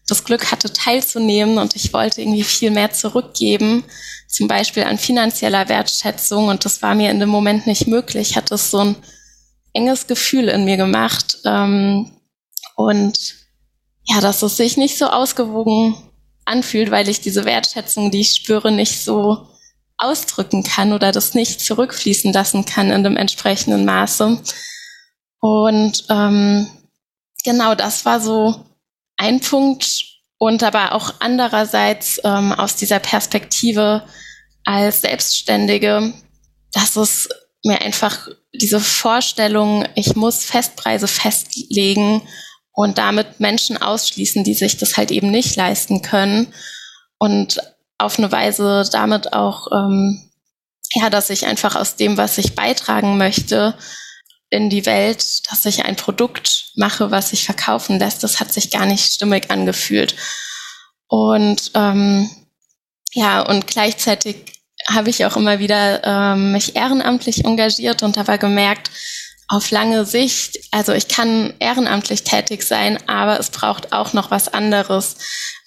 das 0.07 0.23
Glück 0.23 0.51
hatte, 0.51 0.71
teilzunehmen 0.71 1.57
und 1.57 1.75
ich 1.75 1.93
wollte 1.93 2.21
irgendwie 2.21 2.43
viel 2.43 2.71
mehr 2.71 2.91
zurückgeben, 2.91 3.83
zum 4.27 4.47
Beispiel 4.47 4.83
an 4.83 4.97
finanzieller 4.97 5.69
Wertschätzung 5.69 6.47
und 6.47 6.65
das 6.65 6.81
war 6.81 6.93
mir 6.95 7.09
in 7.09 7.19
dem 7.19 7.29
Moment 7.29 7.67
nicht 7.67 7.87
möglich, 7.87 8.35
hat 8.35 8.51
es 8.51 8.71
so 8.71 8.79
ein 8.79 8.95
enges 9.73 10.07
Gefühl 10.07 10.47
in 10.47 10.65
mir 10.65 10.77
gemacht 10.77 11.39
ähm, 11.45 12.11
und 12.75 13.35
ja, 14.05 14.21
dass 14.21 14.41
es 14.41 14.57
sich 14.57 14.77
nicht 14.77 14.97
so 14.97 15.07
ausgewogen 15.07 15.95
anfühlt, 16.45 16.91
weil 16.91 17.07
ich 17.09 17.21
diese 17.21 17.45
Wertschätzung, 17.45 18.11
die 18.11 18.21
ich 18.21 18.35
spüre, 18.35 18.71
nicht 18.71 19.03
so 19.03 19.47
ausdrücken 19.97 20.63
kann 20.63 20.91
oder 20.91 21.11
das 21.11 21.33
nicht 21.33 21.61
zurückfließen 21.61 22.33
lassen 22.33 22.65
kann 22.65 22.91
in 22.91 23.03
dem 23.03 23.15
entsprechenden 23.15 23.85
Maße. 23.85 24.41
Und 25.39 26.05
ähm, 26.09 26.67
genau, 27.43 27.75
das 27.75 28.05
war 28.05 28.19
so 28.19 28.65
ein 29.17 29.39
Punkt 29.39 30.05
und 30.37 30.63
aber 30.63 30.93
auch 30.93 31.13
andererseits 31.19 32.19
ähm, 32.23 32.51
aus 32.51 32.75
dieser 32.75 32.99
Perspektive 32.99 34.03
als 34.65 35.01
Selbstständige, 35.01 36.13
dass 36.73 36.95
es 36.95 37.29
mir 37.63 37.81
einfach 37.81 38.27
diese 38.53 38.79
Vorstellung, 38.79 39.85
ich 39.95 40.15
muss 40.15 40.45
Festpreise 40.45 41.07
festlegen 41.07 42.21
und 42.73 42.97
damit 42.97 43.39
Menschen 43.39 43.81
ausschließen, 43.81 44.43
die 44.43 44.53
sich 44.53 44.77
das 44.77 44.97
halt 44.97 45.11
eben 45.11 45.31
nicht 45.31 45.55
leisten 45.55 46.01
können. 46.01 46.53
Und 47.17 47.59
auf 47.97 48.19
eine 48.19 48.31
Weise 48.31 48.87
damit 48.91 49.33
auch, 49.33 49.67
ähm, 49.71 50.29
ja, 50.93 51.09
dass 51.09 51.29
ich 51.29 51.45
einfach 51.45 51.75
aus 51.75 51.95
dem, 51.95 52.17
was 52.17 52.37
ich 52.37 52.55
beitragen 52.55 53.17
möchte 53.17 53.75
in 54.49 54.69
die 54.69 54.85
Welt, 54.85 55.49
dass 55.49 55.65
ich 55.65 55.85
ein 55.85 55.95
Produkt 55.95 56.71
mache, 56.75 57.11
was 57.11 57.29
sich 57.29 57.43
verkaufen 57.43 57.97
lässt, 57.97 58.23
das 58.23 58.39
hat 58.39 58.53
sich 58.53 58.69
gar 58.69 58.85
nicht 58.85 59.13
stimmig 59.13 59.49
angefühlt. 59.49 60.15
Und 61.07 61.71
ähm, 61.75 62.29
ja, 63.13 63.41
und 63.41 63.67
gleichzeitig 63.67 64.62
habe 64.89 65.09
ich 65.09 65.25
auch 65.25 65.37
immer 65.37 65.59
wieder 65.59 66.03
ähm, 66.03 66.51
mich 66.51 66.75
ehrenamtlich 66.75 67.45
engagiert 67.45 68.03
und 68.03 68.17
aber 68.17 68.37
gemerkt, 68.37 68.89
auf 69.47 69.71
lange 69.71 70.05
Sicht, 70.05 70.57
also 70.71 70.93
ich 70.93 71.07
kann 71.07 71.53
ehrenamtlich 71.59 72.23
tätig 72.23 72.63
sein, 72.63 72.97
aber 73.07 73.39
es 73.39 73.49
braucht 73.49 73.93
auch 73.93 74.13
noch 74.13 74.31
was 74.31 74.47
anderes, 74.47 75.17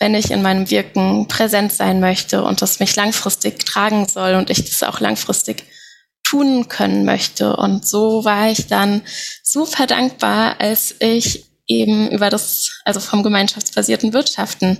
wenn 0.00 0.14
ich 0.14 0.30
in 0.30 0.42
meinem 0.42 0.70
Wirken 0.70 1.28
präsent 1.28 1.72
sein 1.72 2.00
möchte 2.00 2.42
und 2.42 2.62
das 2.62 2.80
mich 2.80 2.96
langfristig 2.96 3.64
tragen 3.64 4.08
soll 4.08 4.34
und 4.34 4.50
ich 4.50 4.64
das 4.64 4.82
auch 4.82 5.00
langfristig 5.00 5.64
tun 6.24 6.68
können 6.68 7.04
möchte. 7.04 7.56
Und 7.56 7.86
so 7.86 8.24
war 8.24 8.50
ich 8.50 8.66
dann 8.66 9.02
super 9.42 9.86
dankbar, 9.86 10.56
als 10.58 10.94
ich 10.98 11.44
eben 11.68 12.10
über 12.10 12.30
das, 12.30 12.80
also 12.84 12.98
vom 12.98 13.22
gemeinschaftsbasierten 13.22 14.12
Wirtschaften 14.12 14.78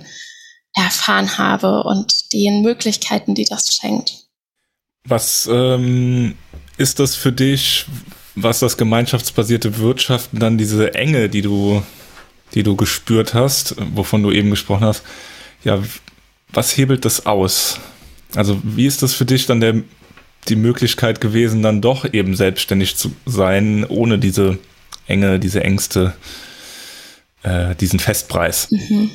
erfahren 0.73 1.37
habe 1.37 1.83
und 1.83 2.33
den 2.33 2.61
Möglichkeiten, 2.61 3.35
die 3.35 3.45
das 3.45 3.73
schenkt. 3.73 4.26
Was 5.07 5.49
ähm, 5.51 6.35
ist 6.77 6.99
das 6.99 7.15
für 7.15 7.31
dich, 7.31 7.85
was 8.35 8.59
das 8.59 8.77
gemeinschaftsbasierte 8.77 9.77
Wirtschaften 9.77 10.39
dann 10.39 10.57
diese 10.57 10.93
Enge, 10.93 11.29
die 11.29 11.41
du, 11.41 11.81
die 12.53 12.63
du 12.63 12.75
gespürt 12.75 13.33
hast, 13.33 13.75
wovon 13.95 14.21
du 14.21 14.31
eben 14.31 14.49
gesprochen 14.49 14.85
hast, 14.85 15.03
ja, 15.63 15.81
was 16.51 16.75
hebelt 16.77 17.05
das 17.05 17.25
aus? 17.25 17.79
Also 18.35 18.59
wie 18.63 18.85
ist 18.85 19.01
das 19.01 19.13
für 19.13 19.25
dich 19.25 19.45
dann 19.45 19.61
der, 19.61 19.81
die 20.47 20.55
Möglichkeit 20.55 21.21
gewesen, 21.21 21.61
dann 21.61 21.81
doch 21.81 22.11
eben 22.13 22.35
selbstständig 22.35 22.95
zu 22.95 23.11
sein, 23.25 23.85
ohne 23.85 24.19
diese 24.19 24.59
Enge, 25.07 25.39
diese 25.39 25.63
Ängste, 25.63 26.13
äh, 27.43 27.75
diesen 27.75 27.99
Festpreis? 27.99 28.69
Mhm. 28.71 29.09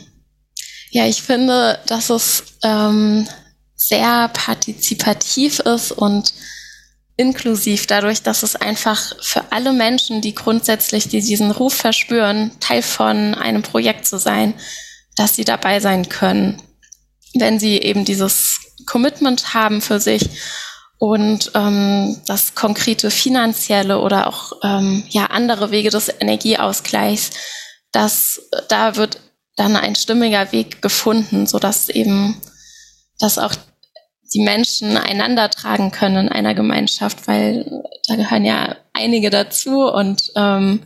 Ja, 0.90 1.06
ich 1.06 1.22
finde, 1.22 1.78
dass 1.86 2.10
es 2.10 2.44
ähm, 2.62 3.26
sehr 3.88 4.28
partizipativ 4.28 5.58
ist 5.60 5.92
und 5.92 6.32
inklusiv 7.16 7.86
dadurch, 7.86 8.22
dass 8.22 8.42
es 8.42 8.56
einfach 8.56 9.12
für 9.20 9.50
alle 9.50 9.72
Menschen, 9.72 10.20
die 10.20 10.34
grundsätzlich 10.34 11.08
die 11.08 11.20
diesen 11.20 11.50
Ruf 11.50 11.74
verspüren, 11.74 12.52
Teil 12.60 12.82
von 12.82 13.34
einem 13.34 13.62
Projekt 13.62 14.06
zu 14.06 14.18
sein, 14.18 14.54
dass 15.16 15.36
sie 15.36 15.44
dabei 15.44 15.80
sein 15.80 16.08
können, 16.08 16.62
wenn 17.34 17.58
sie 17.58 17.78
eben 17.78 18.04
dieses 18.04 18.60
Commitment 18.86 19.52
haben 19.52 19.80
für 19.80 20.00
sich 20.00 20.30
und 20.98 21.50
ähm, 21.54 22.20
das 22.26 22.54
konkrete 22.54 23.10
finanzielle 23.10 23.98
oder 23.98 24.28
auch 24.28 24.52
ähm, 24.62 25.02
ja 25.08 25.26
andere 25.26 25.70
Wege 25.72 25.90
des 25.90 26.08
Energieausgleichs, 26.20 27.30
dass 27.90 28.40
da 28.68 28.96
wird 28.96 29.20
dann 29.56 29.76
ein 29.76 29.96
stimmiger 29.96 30.52
Weg 30.52 30.80
gefunden, 30.80 31.46
so 31.46 31.58
dass 31.58 31.88
eben 31.88 32.40
dass 33.18 33.38
auch 33.38 33.54
die 34.34 34.40
Menschen 34.40 34.96
einander 34.96 35.50
tragen 35.50 35.90
können 35.90 36.26
in 36.26 36.32
einer 36.32 36.54
Gemeinschaft, 36.54 37.26
weil 37.26 37.82
da 38.06 38.16
gehören 38.16 38.44
ja 38.44 38.76
einige 38.92 39.30
dazu 39.30 39.86
und 39.86 40.32
ähm, 40.36 40.82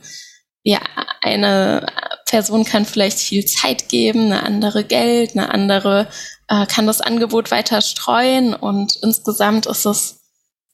ja, 0.63 0.81
eine 1.23 1.87
Person 2.27 2.65
kann 2.65 2.85
vielleicht 2.85 3.19
viel 3.19 3.45
Zeit 3.47 3.89
geben, 3.89 4.27
eine 4.27 4.43
andere 4.43 4.83
Geld, 4.83 5.33
eine 5.33 5.51
andere 5.53 6.09
äh, 6.49 6.67
kann 6.67 6.87
das 6.87 7.01
Angebot 7.01 7.51
weiter 7.51 7.83
streuen 7.83 8.55
und 8.55 8.97
insgesamt 8.97 9.67
ist 9.67 9.87
es 9.87 10.21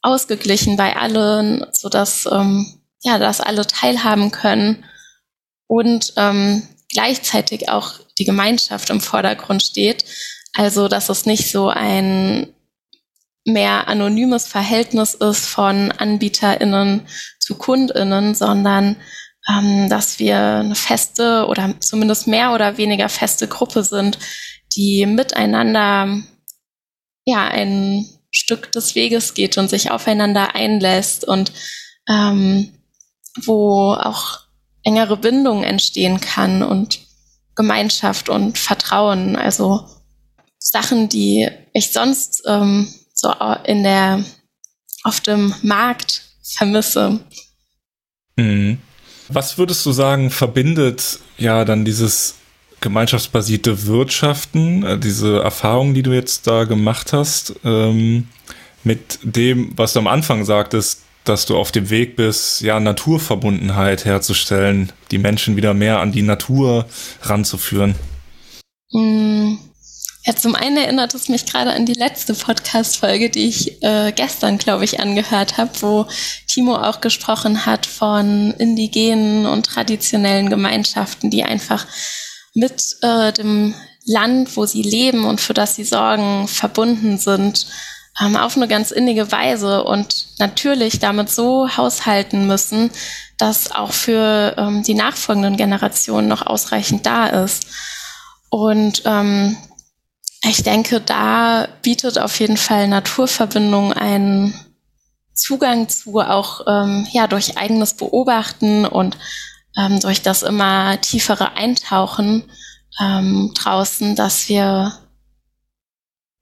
ausgeglichen 0.01 0.77
bei 0.77 0.97
allen, 0.97 1.67
so 1.73 1.89
dass 1.89 2.27
ähm, 2.31 2.83
ja, 3.03 3.19
dass 3.19 3.41
alle 3.41 3.67
teilhaben 3.67 4.31
können 4.31 4.85
und 5.67 6.15
ähm, 6.17 6.63
gleichzeitig 6.89 7.69
auch 7.69 7.95
die 8.19 8.25
Gemeinschaft 8.25 8.91
im 8.91 9.01
Vordergrund 9.01 9.63
steht. 9.63 10.05
Also, 10.55 10.89
dass 10.89 11.09
es 11.09 11.27
nicht 11.27 11.51
so 11.51 11.69
ein 11.69 12.53
mehr 13.45 13.89
anonymes 13.89 14.47
Verhältnis 14.47 15.15
ist 15.15 15.47
von 15.47 15.93
AnbieterInnen 15.93 17.07
zu 17.39 17.57
KundInnen, 17.57 18.35
sondern 18.35 18.97
ähm, 19.49 19.89
dass 19.89 20.19
wir 20.19 20.39
eine 20.39 20.75
feste 20.75 21.47
oder 21.49 21.75
zumindest 21.81 22.27
mehr 22.29 22.53
oder 22.55 22.77
weniger 22.77 23.09
feste 23.09 23.49
Gruppe 23.49 23.83
sind, 23.83 24.19
die 24.77 25.07
miteinander 25.07 26.23
ja 27.25 27.49
ein 27.49 28.07
Stück 28.31 28.73
des 28.73 28.95
Weges 28.95 29.35
geht 29.35 29.59
und 29.59 29.69
sich 29.69 29.91
aufeinander 29.91 30.55
einlässt 30.55 31.27
und 31.27 31.53
ähm, 32.09 32.73
wo 33.45 33.93
auch 33.93 34.41
engere 34.85 35.17
Bindung 35.17 35.65
entstehen 35.65 36.21
kann 36.21 36.63
und 36.63 37.01
Gemeinschaft 37.55 38.29
und 38.29 38.59
Vertrauen. 38.59 39.37
Also 39.37 39.87
Sachen, 40.59 41.09
die 41.09 41.49
ich 41.73 41.93
sonst 41.93 42.43
ähm, 42.47 42.93
so 43.23 43.33
in 43.65 43.85
der 43.85 44.25
auf 45.05 45.21
dem 45.21 45.55
Markt 45.63 46.23
vermisse. 46.43 47.21
Mhm. 48.37 48.79
Was 49.29 49.57
würdest 49.57 49.87
du 49.87 49.93
sagen, 49.93 50.31
verbindet 50.31 51.21
ja 51.39 51.65
dann 51.65 51.85
dieses 51.85 52.35
gemeinschaftsbasierte 52.81 53.87
Wirtschaften, 53.87 54.85
äh, 54.85 54.99
diese 54.99 55.41
Erfahrungen, 55.41 55.95
die 55.95 56.03
du 56.03 56.13
jetzt 56.13 56.47
da 56.47 56.65
gemacht 56.65 57.13
hast, 57.13 57.55
ähm, 57.65 58.29
mit 58.85 59.21
dem, 59.23 59.73
was 59.77 59.93
du 59.93 60.01
am 60.01 60.09
Anfang 60.09 60.45
sagtest, 60.45 61.03
dass 61.25 61.47
du 61.47 61.57
auf 61.57 61.71
dem 61.71 61.89
Weg 61.89 62.17
bist, 62.17 62.63
ja, 62.63 62.81
Naturverbundenheit 62.81 64.05
herzustellen, 64.05 64.91
die 65.13 65.19
Menschen 65.19 65.55
wieder 65.55 65.73
mehr 65.73 66.01
an 66.01 66.11
die 66.11 66.23
Natur 66.23 66.87
ranzuführen? 67.23 67.95
Mm. 68.91 69.55
Ja, 70.25 70.37
zum 70.37 70.55
einen 70.55 70.77
erinnert 70.77 71.15
es 71.15 71.29
mich 71.29 71.47
gerade 71.47 71.73
an 71.73 71.85
die 71.85 71.95
letzte 71.95 72.35
Podcast-Folge, 72.35 73.29
die 73.29 73.49
ich 73.49 73.83
äh, 73.83 74.13
gestern, 74.13 74.57
glaube 74.57 74.85
ich, 74.85 75.01
angehört 75.01 75.59
habe, 75.59 75.71
wo 75.81 76.07
Timo 76.47 76.77
auch 76.77 77.01
gesprochen 77.01 77.67
hat 77.67 77.87
von 77.87 78.53
indigenen 78.53 79.47
und 79.47 79.67
traditionellen 79.67 80.49
Gemeinschaften, 80.49 81.31
die 81.31 81.43
einfach 81.43 81.87
mit 82.55 82.97
äh, 83.03 83.33
dem 83.33 83.75
Land, 84.05 84.57
wo 84.57 84.65
sie 84.65 84.83
leben 84.83 85.25
und 85.25 85.41
für 85.41 85.55
das 85.55 85.75
sie 85.75 85.85
sorgen, 85.85 86.47
verbunden 86.47 87.19
sind 87.19 87.67
ähm, 88.21 88.37
auf 88.37 88.57
eine 88.57 88.69
ganz 88.69 88.91
innige 88.91 89.33
Weise 89.33 89.85
und 89.85 90.27
natürlich 90.39 90.99
damit 90.99 91.31
so 91.31 91.77
haushalten 91.77 92.47
müssen, 92.47 92.91
dass 93.39 93.73
auch 93.73 93.93
für 93.93 94.55
ähm, 94.59 94.83
die 94.83 94.95
nachfolgenden 94.95 95.57
Generationen 95.57 96.29
noch 96.29 96.47
ausreichend 96.47 97.07
da 97.07 97.27
ist. 97.27 97.67
Und 98.51 99.03
ähm, 99.07 99.57
ich 100.45 100.63
denke, 100.63 101.01
da 101.01 101.69
bietet 101.83 102.19
auf 102.19 102.39
jeden 102.41 102.57
Fall 102.57 102.89
Naturverbindung 102.89 103.93
einen 103.93 104.55
Zugang 105.35 105.89
zu, 105.89 106.21
auch 106.21 106.67
ähm, 106.67 107.07
ja 107.13 107.27
durch 107.27 107.57
eigenes 107.57 107.95
Beobachten 107.95 108.85
und 108.85 109.17
ähm, 109.77 110.01
durch 110.01 110.23
das 110.23 110.43
immer 110.43 111.01
tiefere 111.01 111.53
Eintauchen 111.53 112.45
ähm, 113.01 113.53
draußen, 113.55 114.17
dass 114.17 114.49
wir 114.49 114.93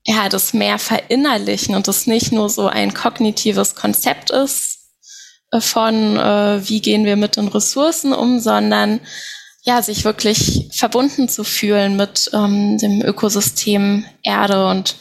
ja, 0.06 0.28
das 0.28 0.54
mehr 0.54 0.78
verinnerlichen 0.78 1.74
und 1.74 1.86
das 1.86 2.06
nicht 2.06 2.32
nur 2.32 2.48
so 2.48 2.68
ein 2.68 2.94
kognitives 2.94 3.74
Konzept 3.74 4.30
ist 4.30 4.78
äh, 5.52 5.60
von, 5.60 6.16
äh, 6.16 6.68
wie 6.68 6.80
gehen 6.80 7.04
wir 7.04 7.16
mit 7.16 7.36
den 7.36 7.48
Ressourcen 7.48 8.12
um, 8.12 8.40
sondern 8.40 9.00
ja, 9.62 9.82
sich 9.82 10.04
wirklich 10.04 10.70
verbunden 10.72 11.28
zu 11.28 11.44
fühlen 11.44 11.96
mit 11.96 12.30
ähm, 12.32 12.78
dem 12.78 13.02
Ökosystem 13.02 14.04
Erde 14.22 14.66
und 14.66 14.96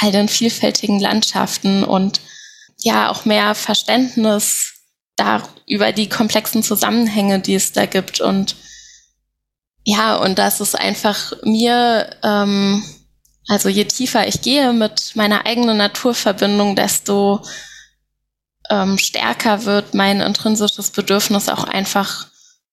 all 0.00 0.12
den 0.12 0.28
vielfältigen 0.28 1.00
Landschaften 1.00 1.84
und 1.84 2.20
ja, 2.80 3.10
auch 3.10 3.24
mehr 3.24 3.54
Verständnis 3.54 4.74
da 5.16 5.42
über 5.66 5.92
die 5.92 6.08
komplexen 6.08 6.62
Zusammenhänge, 6.62 7.40
die 7.40 7.56
es 7.56 7.72
da 7.72 7.86
gibt. 7.86 8.20
Und 8.20 8.54
ja, 9.84 10.16
und 10.16 10.38
das 10.38 10.60
ist 10.60 10.78
einfach 10.78 11.32
mir 11.42 12.16
ähm, 12.22 12.84
also 13.48 13.70
je 13.70 13.86
tiefer 13.86 14.28
ich 14.28 14.42
gehe 14.42 14.72
mit 14.74 15.16
meiner 15.16 15.46
eigenen 15.46 15.78
Naturverbindung, 15.78 16.76
desto 16.76 17.42
ähm, 18.70 18.98
stärker 18.98 19.64
wird 19.64 19.94
mein 19.94 20.20
intrinsisches 20.20 20.90
Bedürfnis 20.90 21.48
auch 21.48 21.64
einfach 21.64 22.26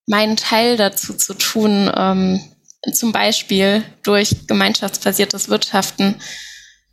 meinen 0.06 0.36
Teil 0.36 0.76
dazu 0.76 1.14
zu 1.14 1.34
tun, 1.34 1.90
ähm, 1.94 2.40
zum 2.92 3.12
Beispiel 3.12 3.82
durch 4.02 4.46
gemeinschaftsbasiertes 4.46 5.48
Wirtschaften, 5.48 6.16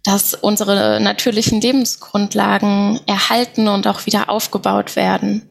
dass 0.03 0.33
unsere 0.33 0.99
natürlichen 0.99 1.61
Lebensgrundlagen 1.61 2.99
erhalten 3.05 3.67
und 3.67 3.87
auch 3.87 4.05
wieder 4.05 4.29
aufgebaut 4.29 4.95
werden. 4.95 5.49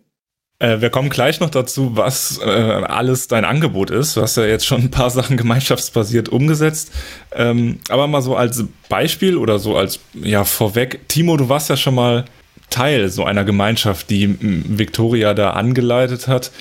Äh, 0.59 0.81
wir 0.81 0.91
kommen 0.91 1.11
gleich 1.11 1.41
noch 1.41 1.51
dazu, 1.51 1.97
was 1.97 2.39
äh, 2.39 2.49
alles 2.49 3.29
dein 3.29 3.45
Angebot 3.45 3.91
ist. 3.91 4.17
Du 4.17 4.23
hast 4.23 4.37
ja 4.37 4.45
jetzt 4.45 4.67
schon 4.67 4.83
ein 4.83 4.91
paar 4.91 5.11
Sachen 5.11 5.37
gemeinschaftsbasiert 5.37 6.29
umgesetzt. 6.29 6.93
Ähm, 7.35 7.81
aber 7.89 8.07
mal 8.07 8.23
so 8.23 8.37
als 8.37 8.65
Beispiel 8.89 9.37
oder 9.37 9.59
so 9.59 9.77
als 9.77 10.01
ja 10.15 10.45
vorweg. 10.45 11.09
Timo, 11.09 11.37
du 11.37 11.49
warst 11.49 11.69
ja 11.69 11.77
schon 11.77 11.95
mal 11.95 12.25
Teil 12.71 13.11
so 13.11 13.25
einer 13.25 13.45
Gemeinschaft, 13.45 14.09
die 14.09 14.37
Victoria 14.41 15.35
da 15.35 15.51
angeleitet 15.51 16.29
hat. 16.29 16.53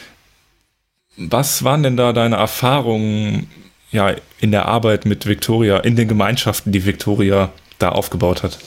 Was 1.17 1.63
waren 1.63 1.83
denn 1.83 1.97
da 1.97 2.13
deine 2.13 2.37
Erfahrungen 2.37 3.49
ja 3.91 4.15
in 4.39 4.51
der 4.51 4.65
Arbeit 4.67 5.05
mit 5.05 5.25
Victoria, 5.25 5.77
in 5.77 5.95
den 5.95 6.07
Gemeinschaften, 6.07 6.71
die 6.71 6.85
Victoria 6.85 7.51
da 7.79 7.89
aufgebaut 7.89 8.43
hat? 8.43 8.57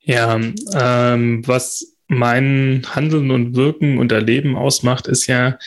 Ja, 0.00 0.40
ähm, 0.74 1.42
was 1.46 1.96
mein 2.08 2.82
Handeln 2.94 3.30
und 3.30 3.54
Wirken 3.54 3.98
und 3.98 4.12
Erleben 4.12 4.56
ausmacht, 4.56 5.06
ist 5.06 5.26
ja, 5.26 5.58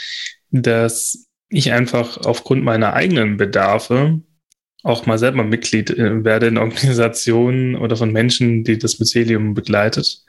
dass 0.51 1.27
ich 1.49 1.71
einfach 1.71 2.17
aufgrund 2.17 2.63
meiner 2.63 2.93
eigenen 2.93 3.37
Bedarfe 3.37 4.21
auch 4.83 5.05
mal 5.05 5.17
selber 5.17 5.43
Mitglied 5.43 5.91
äh, 5.91 6.23
werde 6.23 6.47
in 6.47 6.57
Organisationen 6.57 7.75
oder 7.75 7.95
von 7.95 8.11
Menschen, 8.11 8.63
die 8.63 8.77
das 8.77 8.99
Mycelium 8.99 9.53
begleitet. 9.53 10.23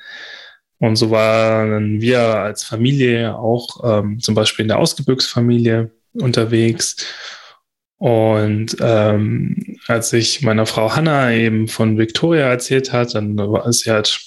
Und 0.79 0.97
so 0.97 1.11
waren 1.11 2.01
wir 2.01 2.21
als 2.21 2.65
Familie 2.65 3.37
auch 3.37 4.01
ähm, 4.01 4.21
zum 4.21 4.35
Beispiel 4.35 4.65
in 4.65 4.69
der 4.69 4.79
Ausgebirgsfamilie 4.79 5.91
unterwegs. 6.15 6.97
Und 7.99 8.77
ähm, 8.81 9.79
als 9.87 10.13
ich 10.13 10.43
meiner 10.43 10.67
Frau 10.67 10.95
Hanna 10.95 11.33
eben 11.33 11.69
von 11.69 11.97
Victoria 11.97 12.49
erzählt 12.49 12.93
hat, 12.93 13.15
dann 13.15 13.37
war 13.39 13.73
sie 13.73 13.91
halt 13.91 14.21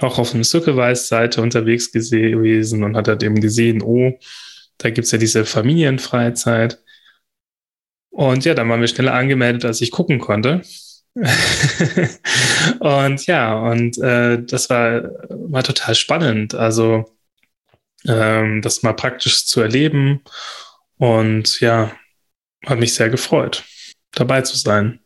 auch 0.00 0.18
auf 0.18 0.34
einer 0.34 0.44
Circlewise-Seite 0.44 1.42
unterwegs 1.42 1.90
gewesen 1.92 2.84
und 2.84 2.96
hat 2.96 3.08
halt 3.08 3.22
eben 3.22 3.40
gesehen, 3.40 3.82
oh, 3.82 4.12
da 4.78 4.90
gibt's 4.90 5.10
ja 5.10 5.18
diese 5.18 5.44
Familienfreizeit. 5.44 6.78
Und 8.10 8.44
ja, 8.44 8.54
dann 8.54 8.68
waren 8.68 8.80
wir 8.80 8.88
schneller 8.88 9.14
angemeldet, 9.14 9.64
als 9.64 9.80
ich 9.80 9.90
gucken 9.90 10.18
konnte. 10.18 10.62
und 12.80 13.26
ja, 13.26 13.58
und 13.58 13.98
äh, 13.98 14.42
das 14.42 14.70
war, 14.70 15.02
war 15.28 15.62
total 15.62 15.94
spannend. 15.94 16.54
Also 16.54 17.06
ähm, 18.06 18.62
das 18.62 18.82
mal 18.82 18.94
praktisch 18.94 19.46
zu 19.46 19.60
erleben. 19.60 20.22
Und 20.98 21.60
ja, 21.60 21.92
hat 22.66 22.78
mich 22.78 22.94
sehr 22.94 23.08
gefreut, 23.08 23.64
dabei 24.12 24.42
zu 24.42 24.56
sein. 24.56 25.00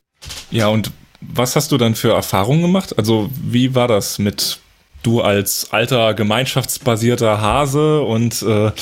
Ja, 0.51 0.69
und 0.69 0.91
was 1.21 1.57
hast 1.57 1.73
du 1.73 1.79
dann 1.79 1.95
für 1.95 2.13
Erfahrungen 2.13 2.63
gemacht? 2.63 2.97
Also 2.99 3.31
wie 3.43 3.75
war 3.75 3.89
das 3.89 4.19
mit 4.19 4.59
du 5.03 5.21
als 5.21 5.73
alter 5.73 6.15
gemeinschaftsbasierter 6.15 7.41
Hase 7.41 8.03
und 8.03 8.43
äh, 8.43 8.73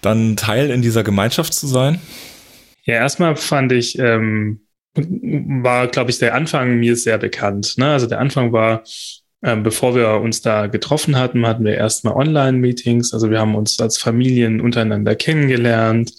dann 0.00 0.36
Teil 0.36 0.70
in 0.70 0.82
dieser 0.82 1.02
Gemeinschaft 1.02 1.52
zu 1.52 1.66
sein? 1.66 2.00
Ja, 2.84 2.94
erstmal 2.94 3.36
fand 3.36 3.72
ich, 3.72 3.98
ähm, 3.98 4.60
war, 4.94 5.86
glaube 5.88 6.10
ich, 6.10 6.18
der 6.18 6.34
Anfang 6.34 6.78
mir 6.78 6.96
sehr 6.96 7.18
bekannt. 7.18 7.74
Ne? 7.78 7.90
Also 7.92 8.06
der 8.06 8.20
Anfang 8.20 8.52
war, 8.52 8.82
ähm, 9.42 9.62
bevor 9.62 9.94
wir 9.94 10.20
uns 10.20 10.42
da 10.42 10.66
getroffen 10.66 11.16
hatten, 11.16 11.46
hatten 11.46 11.64
wir 11.64 11.74
erstmal 11.74 12.14
Online-Meetings. 12.14 13.14
Also 13.14 13.30
wir 13.30 13.40
haben 13.40 13.54
uns 13.54 13.78
als 13.80 13.98
Familien 13.98 14.60
untereinander 14.60 15.14
kennengelernt. 15.14 16.12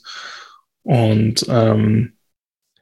Und 0.84 1.46
ähm, 1.50 2.14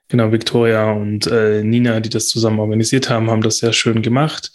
genau, 0.07 0.31
Victoria 0.31 0.91
und 0.91 1.27
äh, 1.27 1.63
Nina, 1.63 1.99
die 1.99 2.09
das 2.09 2.29
zusammen 2.29 2.59
organisiert 2.59 3.09
haben, 3.09 3.29
haben 3.29 3.41
das 3.41 3.57
sehr 3.57 3.73
schön 3.73 4.01
gemacht. 4.01 4.51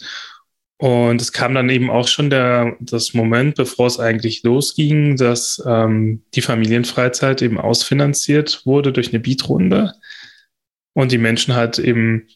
Und 0.77 1.21
es 1.21 1.31
kam 1.31 1.53
dann 1.53 1.69
eben 1.69 1.89
auch 1.89 2.07
schon 2.07 2.29
der, 2.29 2.75
das 2.79 3.13
Moment, 3.13 3.55
bevor 3.55 3.87
es 3.87 3.99
eigentlich 3.99 4.43
losging, 4.43 5.15
dass 5.15 5.63
ähm, 5.65 6.23
die 6.33 6.41
Familienfreizeit 6.41 7.41
eben 7.41 7.57
ausfinanziert 7.57 8.65
wurde 8.65 8.91
durch 8.91 9.09
eine 9.09 9.21
Beatrunde 9.21 9.93
und 10.95 11.11
die 11.11 11.17
Menschen 11.19 11.53
halt 11.53 11.77
eben 11.77 12.27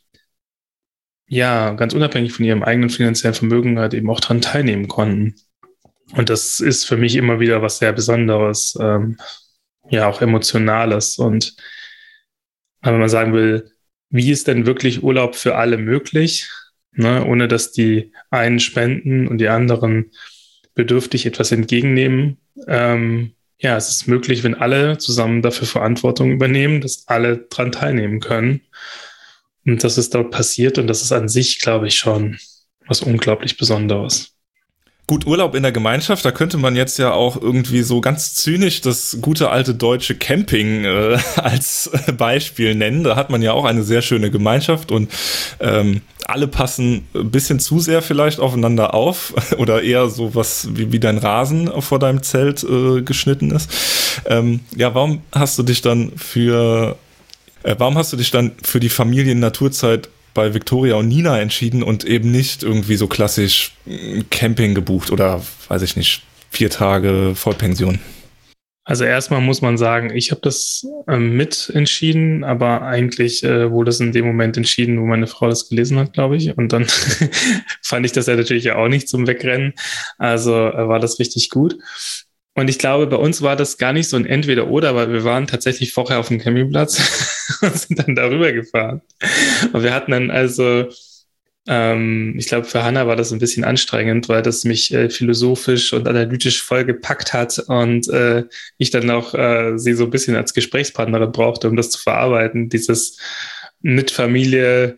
ja, 1.28 1.74
ganz 1.74 1.94
unabhängig 1.94 2.34
von 2.34 2.46
ihrem 2.46 2.64
eigenen 2.64 2.90
finanziellen 2.90 3.36
Vermögen 3.36 3.80
halt 3.80 3.94
eben 3.94 4.10
auch 4.10 4.20
daran 4.20 4.42
teilnehmen 4.42 4.88
konnten. 4.88 5.36
Und 6.14 6.30
das 6.30 6.60
ist 6.60 6.86
für 6.86 6.98
mich 6.98 7.16
immer 7.16 7.40
wieder 7.40 7.62
was 7.62 7.78
sehr 7.78 7.94
Besonderes, 7.94 8.78
ähm, 8.82 9.18
ja, 9.90 10.08
auch 10.08 10.22
Emotionales. 10.22 11.20
Und 11.20 11.56
wenn 12.82 13.00
man 13.00 13.10
sagen 13.10 13.34
will, 13.34 13.72
wie 14.10 14.32
ist 14.32 14.48
denn 14.48 14.66
wirklich 14.66 15.04
Urlaub 15.04 15.36
für 15.36 15.56
alle 15.56 15.78
möglich, 15.78 16.50
ne, 16.94 17.24
ohne 17.26 17.48
dass 17.48 17.72
die 17.72 18.12
einen 18.32 18.60
spenden 18.60 19.28
und 19.28 19.38
die 19.38 19.50
anderen 19.50 20.12
bedürftig 20.74 21.28
etwas 21.28 21.52
entgegennehmen? 21.52 22.40
Ähm, 22.68 23.36
ja, 23.60 23.76
es 23.76 23.90
ist 23.90 24.08
möglich, 24.08 24.44
wenn 24.44 24.56
alle 24.56 24.98
zusammen 24.98 25.42
dafür 25.42 25.68
Verantwortung 25.68 26.32
übernehmen, 26.32 26.82
dass 26.82 27.04
alle 27.08 27.38
dran 27.50 27.72
teilnehmen 27.72 28.22
können. 28.22 28.62
Und 29.66 29.84
das 29.84 29.98
ist 29.98 30.16
dort 30.16 30.32
passiert 30.32 30.78
und 30.78 30.88
das 30.88 31.02
ist 31.02 31.12
an 31.12 31.28
sich, 31.28 31.60
glaube 31.60 31.88
ich, 31.88 31.96
schon 31.96 32.40
was 32.88 33.02
unglaublich 33.02 33.58
Besonderes. 33.58 34.32
Gut, 35.08 35.26
Urlaub 35.26 35.56
in 35.56 35.64
der 35.64 35.72
Gemeinschaft, 35.72 36.24
da 36.24 36.32
könnte 36.32 36.58
man 36.58 36.76
jetzt 36.76 37.00
ja 37.00 37.12
auch 37.12 37.36
irgendwie 37.42 37.82
so 37.82 38.00
ganz 38.00 38.36
zynisch 38.36 38.82
das 38.82 39.18
gute 39.22 39.50
alte 39.50 39.74
deutsche 39.74 40.16
Camping 40.16 40.86
äh, 40.86 41.18
als 41.36 41.90
Beispiel 42.16 42.76
nennen. 42.76 43.04
Da 43.04 43.16
hat 43.16 43.30
man 43.30 43.42
ja 43.42 43.54
auch 43.54 43.66
eine 43.66 43.84
sehr 43.84 44.02
schöne 44.02 44.32
Gemeinschaft 44.32 44.92
und 44.92 45.12
ähm, 45.60 46.02
alle 46.30 46.48
passen 46.48 47.08
ein 47.14 47.32
bisschen 47.32 47.60
zu 47.60 47.80
sehr 47.80 48.02
vielleicht 48.02 48.40
aufeinander 48.40 48.94
auf 48.94 49.34
oder 49.58 49.84
eher 49.84 50.10
so 50.10 50.36
was 50.36 50.70
wie, 50.74 50.92
wie 50.92 51.00
dein 51.00 51.18
Rasen 51.18 51.70
vor 51.82 52.00
deinem 52.00 52.24
Zelt 52.24 52.64
äh, 52.64 53.02
geschnitten 53.02 53.52
ist. 53.52 53.70
Ähm, 54.26 54.62
ja, 54.76 54.94
warum 54.94 55.22
hast 55.32 55.58
du 55.58 55.64
dich 55.64 55.82
dann 55.82 56.12
für 56.16 56.98
äh, 57.64 57.76
warum 57.78 57.98
hast 57.98 58.14
du 58.14 58.18
dich 58.18 58.32
dann 58.32 58.52
für 58.64 58.80
die 58.80 58.90
Familien-Naturzeit 58.90 60.10
bei 60.34 60.54
Victoria 60.54 60.96
und 60.96 61.08
Nina 61.08 61.40
entschieden 61.40 61.84
und 61.84 62.06
eben 62.06 62.32
nicht 62.32 62.64
irgendwie 62.64 62.96
so 62.96 63.08
klassisch 63.08 63.74
mm, 63.86 64.22
Camping 64.30 64.76
gebucht 64.76 65.12
oder 65.12 65.42
weiß 65.68 65.82
ich 65.82 65.96
nicht, 65.96 66.24
vier 66.52 66.70
Tage 66.70 67.34
Vollpension? 67.36 68.00
Also 68.90 69.04
erstmal 69.04 69.40
muss 69.40 69.62
man 69.62 69.78
sagen, 69.78 70.10
ich 70.16 70.32
habe 70.32 70.42
das 70.42 70.84
ähm, 71.08 71.38
mit 71.38 71.72
entschieden, 71.76 72.44
aber 72.44 72.82
eigentlich 72.82 73.44
äh, 73.44 73.70
wurde 73.70 73.92
es 73.92 74.00
in 74.00 74.14
dem 74.14 74.26
Moment 74.26 74.58
entschieden, 74.58 75.00
wo 75.00 75.06
meine 75.06 75.28
Frau 75.28 75.48
das 75.48 75.70
gelesen 75.70 76.00
hat, 76.00 76.14
glaube 76.14 76.38
ich. 76.38 76.58
Und 76.58 76.74
dann 76.74 76.88
fand 77.84 78.08
ich 78.08 78.14
das 78.14 78.26
ja 78.26 78.36
natürlich 78.36 78.72
auch 78.72 78.88
nicht 78.88 79.08
zum 79.08 79.28
Wegrennen. 79.28 79.74
Also 80.18 80.56
äh, 80.56 80.88
war 80.88 81.00
das 81.00 81.20
richtig 81.20 81.52
gut. 81.52 81.78
Und 82.56 82.68
ich 82.68 82.80
glaube, 82.80 83.06
bei 83.06 83.18
uns 83.18 83.44
war 83.44 83.56
das 83.56 83.78
gar 83.78 83.94
nicht 83.94 84.10
so 84.10 84.18
ein 84.18 84.26
Entweder-Oder, 84.26 84.96
weil 84.96 85.14
wir 85.14 85.24
waren 85.24 85.46
tatsächlich 85.46 85.94
vorher 85.94 86.18
auf 86.18 86.30
dem 86.30 86.40
Campingplatz 86.40 87.60
und 87.62 87.78
sind 87.78 88.00
dann 88.00 88.16
darüber 88.16 88.52
gefahren. 88.52 89.02
Und 89.72 89.84
wir 89.84 89.94
hatten 89.94 90.14
dann 90.14 90.32
also, 90.32 90.88
ähm, 91.72 92.34
ich 92.36 92.48
glaube, 92.48 92.66
für 92.66 92.84
Hannah 92.84 93.06
war 93.06 93.16
das 93.16 93.32
ein 93.32 93.38
bisschen 93.38 93.64
anstrengend, 93.64 94.28
weil 94.28 94.42
das 94.42 94.64
mich 94.64 94.92
äh, 94.92 95.12
philosophisch 95.12 95.94
und 95.94 96.08
analytisch 96.08 96.64
voll 96.64 96.84
gepackt 96.84 97.32
hat 97.32 97.60
und 97.60 98.10
äh, 98.10 98.46
ich 98.80 98.90
dann 98.90 99.08
auch 99.12 99.36
äh, 99.36 99.78
sie 99.78 99.94
so 99.94 100.06
ein 100.06 100.10
bisschen 100.10 100.36
als 100.36 100.56
Gesprächspartnerin 100.56 101.32
brauchte, 101.32 101.70
um 101.70 101.76
das 101.76 101.92
zu 101.92 102.02
verarbeiten, 102.02 102.70
dieses 102.70 103.20
mit 103.82 104.10
Familie 104.10 104.98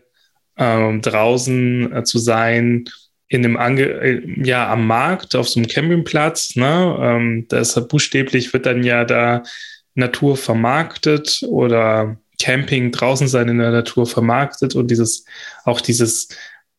ähm, 0.56 1.02
draußen 1.02 1.92
äh, 1.92 2.04
zu 2.04 2.18
sein 2.18 2.88
in 3.28 3.42
dem 3.42 3.58
Ange 3.58 3.82
äh, 3.82 4.22
ja 4.42 4.72
am 4.72 4.86
Markt 4.86 5.36
auf 5.36 5.50
so 5.50 5.60
einem 5.60 5.68
Campingplatz, 5.68 6.56
ne, 6.56 6.96
ähm, 7.02 7.46
da 7.50 7.58
ist 7.58 7.78
buchstäblich 7.88 8.50
wird 8.54 8.64
dann 8.64 8.82
ja 8.82 9.04
da 9.04 9.42
Natur 9.94 10.38
vermarktet 10.38 11.42
oder 11.46 12.16
Camping 12.40 12.92
draußen 12.92 13.28
sein 13.28 13.48
in 13.48 13.58
der 13.58 13.72
Natur 13.72 14.06
vermarktet 14.06 14.74
und 14.74 14.90
dieses 14.90 15.26
auch 15.64 15.82
dieses 15.82 16.28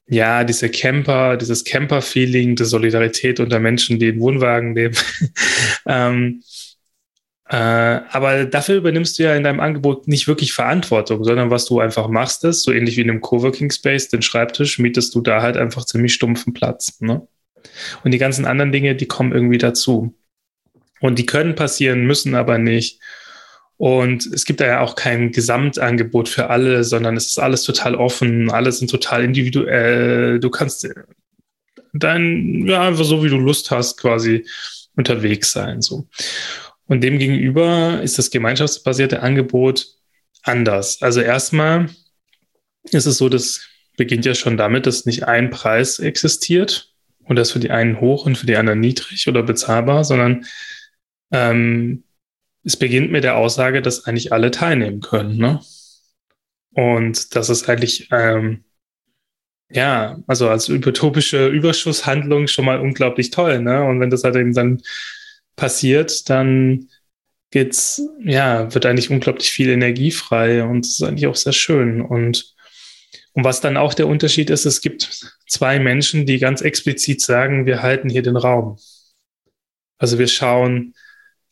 ja, 0.08 0.44
diese 0.44 0.70
Camper, 0.70 1.38
dieses 1.38 1.64
Camper-Feeling, 1.64 2.56
die 2.56 2.66
Solidarität 2.66 3.40
unter 3.40 3.60
Menschen, 3.60 4.00
die 4.00 4.10
in 4.10 4.20
Wohnwagen 4.20 4.76
leben. 4.76 4.98
ähm, 5.88 6.44
äh, 7.50 7.56
aber 7.56 8.46
dafür 8.46 8.78
übernimmst 8.78 9.20
du 9.20 9.24
ja 9.24 9.36
in 9.36 9.44
deinem 9.44 9.60
Angebot 9.60 10.08
nicht 10.08 10.28
wirklich 10.28 10.54
Verantwortung, 10.54 11.24
sondern 11.24 11.52
was 11.52 11.66
du 11.66 11.80
einfach 11.80 12.08
machst, 12.08 12.44
ist, 12.44 12.64
so 12.64 12.72
ähnlich 12.72 12.98
wie 12.98 13.02
in 13.02 13.10
einem 13.10 13.22
Coworking 13.22 13.72
Space, 13.72 14.10
den 14.10 14.22
Schreibtisch, 14.22 14.80
mietest 14.80 15.14
du 15.16 15.22
da 15.22 15.42
halt 15.42 15.58
einfach 15.58 15.86
ziemlich 15.86 16.14
stumpfen 16.14 16.54
Platz. 16.54 17.00
Ne? 17.00 17.28
Und 18.04 18.12
die 18.12 18.18
ganzen 18.18 18.46
anderen 18.46 18.72
Dinge, 18.72 18.96
die 18.96 19.08
kommen 19.08 19.32
irgendwie 19.32 19.58
dazu. 19.58 20.16
Und 21.00 21.20
die 21.20 21.26
können 21.26 21.56
passieren, 21.56 22.06
müssen 22.06 22.34
aber 22.36 22.58
nicht. 22.58 23.00
Und 23.78 24.26
es 24.28 24.46
gibt 24.46 24.62
da 24.62 24.68
ja 24.68 24.82
auch 24.82 24.96
kein 24.96 25.32
Gesamtangebot 25.32 26.30
für 26.30 26.50
alle, 26.50 26.84
sondern 26.84 27.18
es 27.18 27.28
ist 27.28 27.40
alles 27.40 27.64
total 27.64 27.96
offen, 27.96 28.52
alle 28.52 28.72
sind 28.72 28.90
total 28.90 29.24
individuell. 29.24 30.40
Du 30.40 30.50
kannst 30.50 30.88
dann, 31.94 32.66
ja, 32.68 32.88
einfach 32.88 33.04
so 33.04 33.24
wie 33.24 33.30
du 33.30 33.38
Lust 33.38 33.72
hast, 33.72 33.98
quasi 33.98 34.46
unterwegs 34.96 35.52
sein. 35.52 35.82
So. 35.82 36.08
Und 36.88 37.02
demgegenüber 37.02 38.02
ist 38.02 38.18
das 38.18 38.32
gemeinschaftsbasierte 38.32 39.22
Angebot 39.22 39.88
anders. 40.44 41.02
Also 41.02 41.22
erstmal 41.22 41.90
ist 42.92 43.06
es 43.06 43.18
so, 43.18 43.30
das 43.30 43.62
beginnt 43.98 44.26
ja 44.26 44.36
schon 44.36 44.58
damit, 44.58 44.86
dass 44.86 45.06
nicht 45.06 45.24
ein 45.24 45.50
Preis 45.50 46.00
existiert 46.00 46.94
und 47.26 47.38
das 47.38 47.52
für 47.52 47.60
die 47.60 47.72
einen 47.72 48.00
hoch 48.02 48.26
und 48.26 48.38
für 48.38 48.46
die 48.46 48.58
anderen 48.58 48.80
niedrig 48.80 49.28
oder 49.28 49.44
bezahlbar, 49.44 50.04
sondern 50.04 50.46
ähm, 51.32 52.04
es 52.64 52.78
beginnt 52.78 53.12
mit 53.12 53.24
der 53.24 53.36
Aussage, 53.38 53.82
dass 53.82 54.06
eigentlich 54.06 54.32
alle 54.32 54.52
teilnehmen 54.52 55.02
können. 55.02 55.38
Ne? 55.38 55.60
Und 56.74 57.36
das 57.36 57.50
ist 57.50 57.70
eigentlich, 57.70 58.08
ähm, 58.12 58.64
ja, 59.70 60.20
also 60.28 60.50
als 60.50 60.70
utopische 60.70 61.48
Überschusshandlung 61.48 62.48
schon 62.48 62.66
mal 62.66 62.80
unglaublich 62.80 63.32
toll. 63.32 63.60
Ne? 63.62 63.84
Und 63.84 64.00
wenn 64.00 64.10
das 64.10 64.24
halt 64.24 64.36
eben 64.36 64.54
dann 64.54 64.82
passiert, 65.56 66.30
dann 66.30 66.88
geht's, 67.52 68.02
ja, 68.24 68.74
wird 68.74 68.86
eigentlich 68.86 69.12
unglaublich 69.12 69.52
viel 69.52 69.70
Energie 69.70 70.10
frei 70.12 70.64
und 70.64 70.82
das 70.82 70.94
ist 70.94 71.04
eigentlich 71.04 71.28
auch 71.28 71.36
sehr 71.36 71.54
schön. 71.54 72.02
Und, 72.02 72.56
und 73.34 73.44
was 73.44 73.62
dann 73.62 73.78
auch 73.78 73.94
der 73.94 74.08
Unterschied 74.08 74.50
ist, 74.50 74.66
es 74.66 74.82
gibt 74.82 75.36
zwei 75.48 75.80
Menschen, 75.80 76.26
die 76.26 76.40
ganz 76.40 76.62
explizit 76.62 77.22
sagen, 77.22 77.68
wir 77.68 77.84
halten 77.84 78.10
hier 78.10 78.24
den 78.24 78.38
Raum. 78.38 78.80
Also 80.00 80.18
wir 80.18 80.28
schauen, 80.28 80.96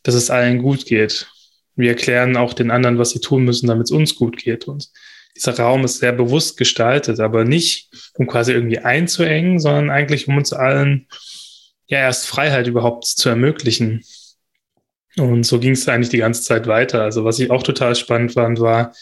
dass 0.03 0.15
es 0.15 0.29
allen 0.29 0.61
gut 0.61 0.85
geht. 0.85 1.27
Wir 1.75 1.91
erklären 1.91 2.37
auch 2.37 2.53
den 2.53 2.71
anderen, 2.71 2.97
was 2.97 3.11
sie 3.11 3.21
tun 3.21 3.43
müssen, 3.43 3.67
damit 3.67 3.85
es 3.85 3.91
uns 3.91 4.15
gut 4.15 4.37
geht. 4.37 4.67
Und 4.67 4.89
dieser 5.35 5.57
Raum 5.57 5.85
ist 5.85 5.99
sehr 5.99 6.11
bewusst 6.11 6.57
gestaltet, 6.57 7.19
aber 7.19 7.45
nicht, 7.45 7.89
um 8.15 8.27
quasi 8.27 8.51
irgendwie 8.51 8.79
einzuengen, 8.79 9.59
sondern 9.59 9.89
eigentlich, 9.89 10.27
um 10.27 10.37
uns 10.37 10.53
allen 10.53 11.07
ja 11.87 11.99
erst 11.99 12.27
Freiheit 12.27 12.67
überhaupt 12.67 13.05
zu 13.05 13.29
ermöglichen. 13.29 14.03
Und 15.17 15.43
so 15.43 15.59
ging 15.59 15.73
es 15.73 15.87
eigentlich 15.87 16.09
die 16.09 16.17
ganze 16.17 16.41
Zeit 16.41 16.67
weiter. 16.67 17.03
Also 17.03 17.25
was 17.25 17.39
ich 17.39 17.51
auch 17.51 17.63
total 17.63 17.95
spannend 17.95 18.33
fand, 18.33 18.59
war, 18.59 18.93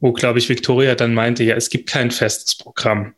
wo, 0.00 0.12
glaube 0.12 0.38
ich, 0.38 0.48
Victoria 0.48 0.94
dann 0.94 1.14
meinte, 1.14 1.44
ja, 1.44 1.54
es 1.54 1.70
gibt 1.70 1.88
kein 1.88 2.10
festes 2.10 2.56
Programm. 2.56 3.14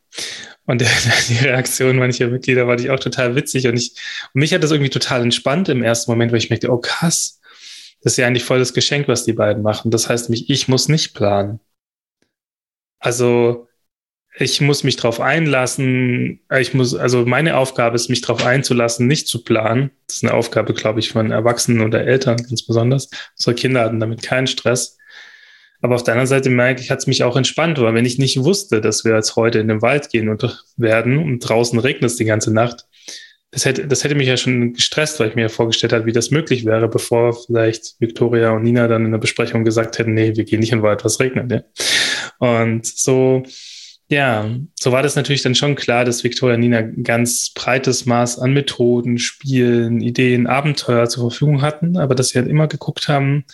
Und 0.66 0.80
der, 0.80 0.88
die 1.28 1.38
Reaktion 1.38 1.96
mancher 1.96 2.28
Mitglieder 2.28 2.66
war 2.66 2.78
ich 2.78 2.90
auch 2.90 3.00
total 3.00 3.34
witzig. 3.34 3.66
Und, 3.66 3.76
ich, 3.76 3.92
und 4.34 4.40
mich 4.40 4.52
hat 4.52 4.62
das 4.62 4.70
irgendwie 4.70 4.90
total 4.90 5.22
entspannt 5.22 5.68
im 5.68 5.82
ersten 5.82 6.10
Moment, 6.10 6.32
weil 6.32 6.38
ich 6.38 6.50
merkte, 6.50 6.70
oh 6.70 6.78
krass, 6.78 7.40
das 8.02 8.14
ist 8.14 8.16
ja 8.16 8.26
eigentlich 8.26 8.44
voll 8.44 8.58
das 8.58 8.74
Geschenk, 8.74 9.08
was 9.08 9.24
die 9.24 9.32
beiden 9.32 9.62
machen. 9.62 9.90
Das 9.90 10.08
heißt, 10.08 10.28
mich, 10.28 10.50
ich 10.50 10.68
muss 10.68 10.88
nicht 10.88 11.14
planen. 11.14 11.60
Also 12.98 13.68
ich 14.38 14.60
muss 14.60 14.82
mich 14.82 14.96
darauf 14.96 15.20
einlassen. 15.20 16.40
Ich 16.58 16.74
muss, 16.74 16.94
also 16.94 17.26
meine 17.26 17.56
Aufgabe 17.56 17.96
ist, 17.96 18.08
mich 18.08 18.22
darauf 18.22 18.44
einzulassen, 18.44 19.06
nicht 19.06 19.28
zu 19.28 19.44
planen. 19.44 19.90
Das 20.06 20.16
ist 20.16 20.24
eine 20.24 20.34
Aufgabe, 20.34 20.72
glaube 20.72 21.00
ich, 21.00 21.10
von 21.10 21.30
Erwachsenen 21.30 21.82
oder 21.82 22.04
Eltern 22.04 22.38
ganz 22.38 22.64
besonders. 22.64 23.10
Unsere 23.36 23.54
Kinder 23.54 23.82
hatten 23.82 24.00
damit 24.00 24.22
keinen 24.22 24.46
Stress. 24.46 24.98
Aber 25.82 25.96
auf 25.96 26.04
der 26.04 26.14
anderen 26.14 26.28
Seite 26.28 26.48
merke 26.48 26.80
ich, 26.80 26.90
hat 26.90 27.00
es 27.00 27.06
mich 27.06 27.24
auch 27.24 27.36
entspannt, 27.36 27.78
weil 27.80 27.92
wenn 27.92 28.06
ich 28.06 28.18
nicht 28.18 28.42
wusste, 28.42 28.80
dass 28.80 29.04
wir 29.04 29.14
jetzt 29.14 29.36
heute 29.36 29.58
in 29.58 29.68
den 29.68 29.82
Wald 29.82 30.10
gehen 30.10 30.28
und 30.28 30.64
werden 30.76 31.18
und 31.18 31.40
draußen 31.40 31.78
regnet 31.78 32.10
es 32.10 32.16
die 32.16 32.24
ganze 32.24 32.52
Nacht, 32.54 32.86
das 33.50 33.66
hätte, 33.66 33.86
das 33.86 34.02
hätte 34.02 34.14
mich 34.14 34.28
ja 34.28 34.38
schon 34.38 34.72
gestresst, 34.72 35.20
weil 35.20 35.28
ich 35.28 35.34
mir 35.34 35.42
ja 35.42 35.48
vorgestellt 35.48 35.92
habe, 35.92 36.06
wie 36.06 36.12
das 36.12 36.30
möglich 36.30 36.64
wäre, 36.64 36.88
bevor 36.88 37.34
vielleicht 37.34 37.96
Victoria 37.98 38.52
und 38.52 38.62
Nina 38.62 38.88
dann 38.88 39.04
in 39.04 39.10
der 39.10 39.18
Besprechung 39.18 39.64
gesagt 39.64 39.98
hätten, 39.98 40.14
nee, 40.14 40.34
wir 40.36 40.44
gehen 40.44 40.60
nicht 40.60 40.72
in 40.72 40.78
den 40.78 40.84
Wald, 40.84 41.04
was 41.04 41.20
regnet. 41.20 41.50
Ja? 41.50 41.62
Und 42.38 42.86
so, 42.86 43.42
ja, 44.08 44.48
so 44.80 44.92
war 44.92 45.02
das 45.02 45.16
natürlich 45.16 45.42
dann 45.42 45.54
schon 45.54 45.74
klar, 45.74 46.06
dass 46.06 46.24
Victoria 46.24 46.56
Nina 46.56 46.78
ein 46.78 47.02
ganz 47.02 47.50
breites 47.50 48.06
Maß 48.06 48.38
an 48.38 48.54
Methoden, 48.54 49.18
Spielen, 49.18 50.00
Ideen, 50.00 50.46
Abenteuer 50.46 51.08
zur 51.08 51.30
Verfügung 51.30 51.60
hatten, 51.60 51.98
aber 51.98 52.14
dass 52.14 52.28
sie 52.28 52.38
halt 52.38 52.48
immer 52.48 52.68
geguckt 52.68 53.08
haben, 53.08 53.44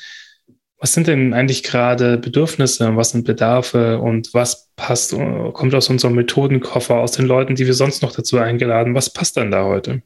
was 0.78 0.92
sind 0.92 1.08
denn 1.08 1.34
eigentlich 1.34 1.62
gerade 1.62 2.18
Bedürfnisse, 2.18 2.94
was 2.96 3.10
sind 3.10 3.24
Bedarfe 3.24 3.98
und 3.98 4.32
was 4.32 4.70
passt, 4.76 5.12
kommt 5.12 5.74
aus 5.74 5.90
unserem 5.90 6.14
Methodenkoffer, 6.14 6.96
aus 6.96 7.12
den 7.12 7.26
Leuten, 7.26 7.56
die 7.56 7.66
wir 7.66 7.74
sonst 7.74 8.02
noch 8.02 8.12
dazu 8.12 8.38
eingeladen, 8.38 8.94
was 8.94 9.12
passt 9.12 9.36
dann 9.36 9.50
da 9.50 9.64
heute? 9.64 10.02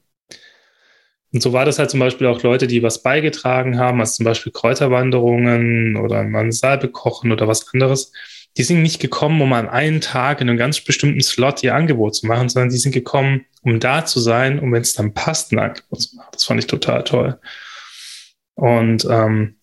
Und 1.32 1.42
so 1.42 1.52
war 1.52 1.64
das 1.64 1.78
halt 1.78 1.90
zum 1.90 2.00
Beispiel 2.00 2.26
auch 2.26 2.42
Leute, 2.42 2.66
die 2.66 2.82
was 2.82 3.02
beigetragen 3.02 3.78
haben, 3.78 4.00
also 4.00 4.16
zum 4.16 4.24
Beispiel 4.24 4.52
Kräuterwanderungen 4.52 5.96
oder 5.96 6.24
mal 6.24 6.50
Salbe 6.52 6.88
kochen 6.88 7.32
oder 7.32 7.48
was 7.48 7.72
anderes 7.72 8.12
die 8.56 8.62
sind 8.64 8.82
nicht 8.82 9.00
gekommen, 9.00 9.40
um 9.40 9.52
an 9.52 9.68
einem 9.68 10.00
Tag 10.00 10.40
in 10.40 10.48
einem 10.48 10.58
ganz 10.58 10.80
bestimmten 10.80 11.22
Slot 11.22 11.62
ihr 11.62 11.74
Angebot 11.74 12.14
zu 12.14 12.26
machen, 12.26 12.48
sondern 12.48 12.70
die 12.70 12.76
sind 12.76 12.92
gekommen, 12.92 13.46
um 13.62 13.80
da 13.80 14.04
zu 14.04 14.20
sein, 14.20 14.58
um 14.58 14.72
wenn 14.72 14.82
es 14.82 14.92
dann 14.92 15.14
passt, 15.14 15.52
ein 15.52 15.58
Angebot 15.58 16.02
zu 16.02 16.16
machen. 16.16 16.28
Das 16.32 16.44
fand 16.44 16.60
ich 16.60 16.66
total 16.66 17.04
toll. 17.04 17.38
Und 18.54 19.06
ähm, 19.10 19.56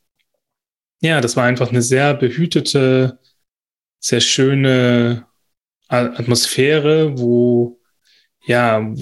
ja, 1.02 1.22
das 1.22 1.36
war 1.36 1.46
einfach 1.46 1.70
eine 1.70 1.82
sehr 1.82 2.14
behütete, 2.14 3.20
sehr 4.00 4.22
schöne 4.22 5.26
Atmosphäre, 5.88 7.18
wo 7.18 7.80
ja, 8.46 8.94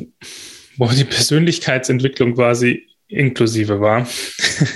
wo 0.78 0.88
die 0.90 1.06
Persönlichkeitsentwicklung 1.06 2.36
quasi 2.36 2.88
inklusive 3.08 3.80
war. 3.80 4.08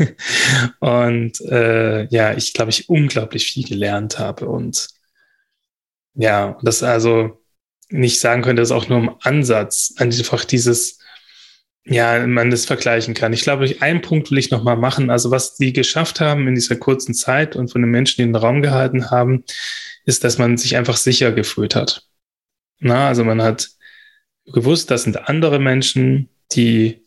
und 0.80 1.42
äh, 1.42 2.06
ja, 2.08 2.36
ich 2.36 2.54
glaube, 2.54 2.72
ich 2.72 2.90
unglaublich 2.90 3.52
viel 3.52 3.68
gelernt 3.68 4.20
habe 4.20 4.48
und 4.48 4.88
ja, 6.14 6.58
das 6.62 6.84
also 6.84 7.42
nicht 7.90 8.20
sagen 8.20 8.42
könnte, 8.42 8.62
dass 8.62 8.72
auch 8.72 8.88
nur 8.88 9.00
im 9.00 9.16
Ansatz 9.22 9.94
einfach 9.98 10.46
dieses, 10.46 11.00
ja, 11.84 12.26
man 12.28 12.52
das 12.52 12.66
vergleichen 12.66 13.14
kann. 13.14 13.34
Ich 13.34 13.42
glaube, 13.42 13.76
einen 13.80 14.02
Punkt 14.02 14.30
will 14.30 14.38
ich 14.38 14.52
noch 14.52 14.64
mal 14.64 14.76
machen. 14.76 15.10
Also 15.10 15.32
was 15.32 15.56
die 15.58 15.74
geschafft 15.74 16.20
haben 16.20 16.48
in 16.48 16.56
dieser 16.56 16.76
kurzen 16.76 17.14
Zeit 17.14 17.56
und 17.56 17.72
von 17.72 17.82
den 17.82 17.92
Menschen, 17.92 18.18
die 18.18 18.26
den 18.26 18.36
Raum 18.36 18.62
gehalten 18.62 19.10
haben, 19.10 19.44
ist, 20.06 20.24
dass 20.24 20.38
man 20.38 20.58
sich 20.58 20.78
einfach 20.78 20.98
sicher 20.98 21.32
gefühlt 21.32 21.76
hat. 21.76 22.08
Na, 22.80 23.08
also 23.08 23.24
man 23.24 23.42
hat 23.42 23.70
gewusst, 24.46 24.92
das 24.92 25.04
sind 25.04 25.30
andere 25.30 25.60
Menschen, 25.60 26.30
die, 26.54 27.04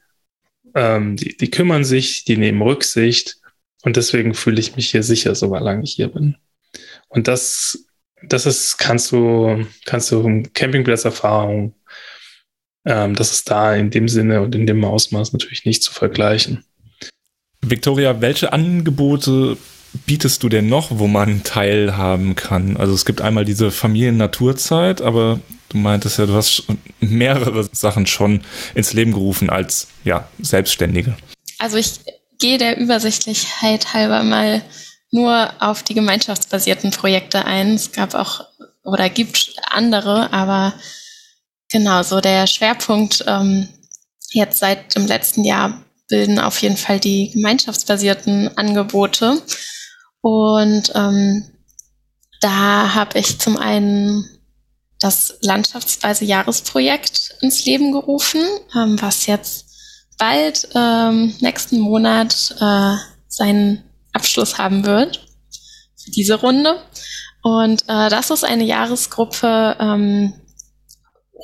ähm, 0.75 1.17
die, 1.17 1.37
die 1.37 1.51
kümmern 1.51 1.85
sich, 1.85 2.25
die 2.25 2.37
nehmen 2.37 2.63
Rücksicht 2.63 3.39
und 3.83 3.97
deswegen 3.97 4.35
fühle 4.35 4.61
ich 4.61 4.77
mich 4.77 4.91
hier 4.91 5.03
sicher, 5.03 5.35
solange 5.35 5.83
ich 5.85 5.93
hier 5.93 6.09
bin. 6.09 6.37
Und 7.09 7.29
das, 7.29 7.87
das 8.23 8.47
ist, 8.47 8.79
kannst 8.79 9.13
du, 9.13 9.67
kannst 9.85 10.11
du 10.11 10.43
Campingplatzerfahrung, 10.55 11.75
ähm, 12.85 13.15
das 13.15 13.33
ist 13.33 13.51
da 13.51 13.75
in 13.75 13.91
dem 13.91 14.09
Sinne 14.09 14.43
und 14.43 14.55
in 14.55 14.67
dem 14.67 14.85
Ausmaß 14.85 15.33
natürlich 15.33 15.65
nicht 15.65 15.83
zu 15.83 15.93
vergleichen. 15.93 16.65
Victoria, 17.63 18.21
welche 18.21 18.53
Angebote 18.53 19.57
bietest 20.07 20.43
du 20.43 20.49
denn 20.49 20.69
noch, 20.69 20.89
wo 20.91 21.07
man 21.07 21.45
teilhaben 21.45 22.35
kann? 22.35 22.77
Also 22.77 22.95
es 22.95 23.05
gibt 23.05 23.21
einmal 23.21 23.45
diese 23.45 23.71
Familien-Naturzeit, 23.71 25.01
aber 25.01 25.41
du 25.69 25.79
meintest 25.79 26.19
ja, 26.19 26.27
du 26.27 26.35
hast 26.35 26.65
mehrere 27.01 27.69
Sachen 27.73 28.07
schon 28.07 28.43
ins 28.75 28.93
Leben 28.93 29.13
gerufen 29.13 29.51
als 29.51 29.89
ja, 30.05 30.29
Selbstständige. 30.41 31.17
Also 31.59 31.77
ich 31.77 32.01
gehe 32.39 32.59
der 32.59 32.79
Übersichtlichkeit 32.79 33.95
halber 33.95 34.23
mal 34.23 34.63
nur 35.11 35.51
auf 35.61 35.83
die 35.83 35.95
gemeinschaftsbasierten 35.95 36.91
Projekte 36.91 37.45
ein. 37.45 37.75
Es 37.75 37.93
gab 37.93 38.15
auch 38.15 38.45
oder 38.83 39.09
gibt 39.09 39.55
andere, 39.71 40.33
aber 40.33 40.75
genau 41.71 42.03
so 42.03 42.21
der 42.21 42.47
Schwerpunkt 42.47 43.25
ähm, 43.27 43.69
jetzt 44.31 44.59
seit 44.59 44.95
dem 44.95 45.07
letzten 45.07 45.45
Jahr 45.45 45.85
bilden 46.09 46.39
auf 46.39 46.61
jeden 46.63 46.77
Fall 46.77 47.01
die 47.01 47.31
gemeinschaftsbasierten 47.31 48.57
Angebote. 48.57 49.41
Und 50.21 50.93
ähm, 50.95 51.45
da 52.41 52.95
habe 52.95 53.19
ich 53.19 53.39
zum 53.39 53.57
einen 53.57 54.29
das 55.01 55.39
Landschaftsweise 55.41 56.25
Jahresprojekt 56.25 57.37
ins 57.41 57.65
Leben 57.65 57.93
gerufen, 57.93 58.41
ähm, 58.75 59.01
was 59.01 59.27
jetzt 59.27 59.67
bald 60.19 60.69
ähm, 60.75 61.35
nächsten 61.41 61.79
Monat 61.79 62.55
äh, 62.61 62.97
seinen 63.29 63.85
Abschluss 64.13 64.59
haben 64.59 64.87
wird 64.87 65.27
für 65.97 66.11
diese 66.11 66.37
Runde. 66.37 66.81
Und 67.43 67.83
äh, 67.89 68.09
das 68.09 68.31
ist 68.31 68.45
eine 68.45 68.65
Jahresgruppe 68.65 69.77
ähm, 69.79 70.33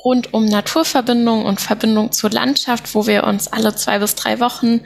rund 0.03 0.33
um 0.33 0.45
Naturverbindung 0.45 1.45
und 1.45 1.61
Verbindung 1.61 2.11
zur 2.11 2.29
Landschaft, 2.29 2.95
wo 2.95 3.07
wir 3.07 3.23
uns 3.23 3.47
alle 3.47 3.75
zwei 3.75 3.99
bis 3.99 4.15
drei 4.15 4.39
Wochen 4.39 4.81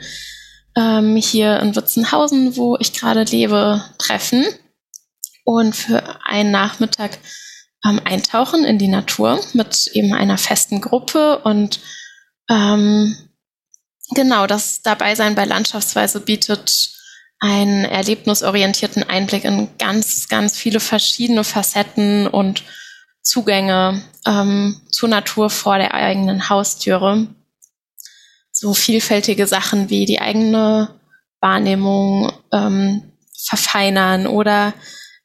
ähm, 0.76 1.16
hier 1.16 1.58
in 1.60 1.74
Witzenhausen, 1.74 2.56
wo 2.56 2.76
ich 2.78 2.92
gerade 2.92 3.24
lebe, 3.24 3.82
treffen 3.98 4.44
und 5.44 5.74
für 5.74 6.02
einen 6.26 6.50
Nachmittag 6.50 7.18
ähm, 7.84 8.00
eintauchen 8.04 8.64
in 8.64 8.78
die 8.78 8.88
Natur 8.88 9.40
mit 9.54 9.88
eben 9.88 10.12
einer 10.12 10.38
festen 10.38 10.80
Gruppe 10.80 11.38
und 11.38 11.80
ähm, 12.50 13.16
genau 14.14 14.46
das 14.46 14.82
Dabeisein 14.82 15.34
bei 15.34 15.44
Landschaftsweise 15.44 16.20
bietet 16.20 16.90
einen 17.38 17.84
erlebnisorientierten 17.84 19.02
Einblick 19.02 19.44
in 19.44 19.68
ganz, 19.78 20.28
ganz 20.28 20.56
viele 20.56 20.80
verschiedene 20.80 21.44
Facetten 21.44 22.26
und 22.26 22.62
Zugänge 23.26 24.02
ähm, 24.24 24.80
zur 24.88 25.08
Natur 25.08 25.50
vor 25.50 25.78
der 25.78 25.94
eigenen 25.94 26.48
Haustüre 26.48 27.26
so 28.52 28.72
vielfältige 28.72 29.48
Sachen 29.48 29.90
wie 29.90 30.06
die 30.06 30.20
eigene 30.20 30.88
Wahrnehmung 31.40 32.32
ähm, 32.52 33.02
verfeinern 33.36 34.28
oder 34.28 34.74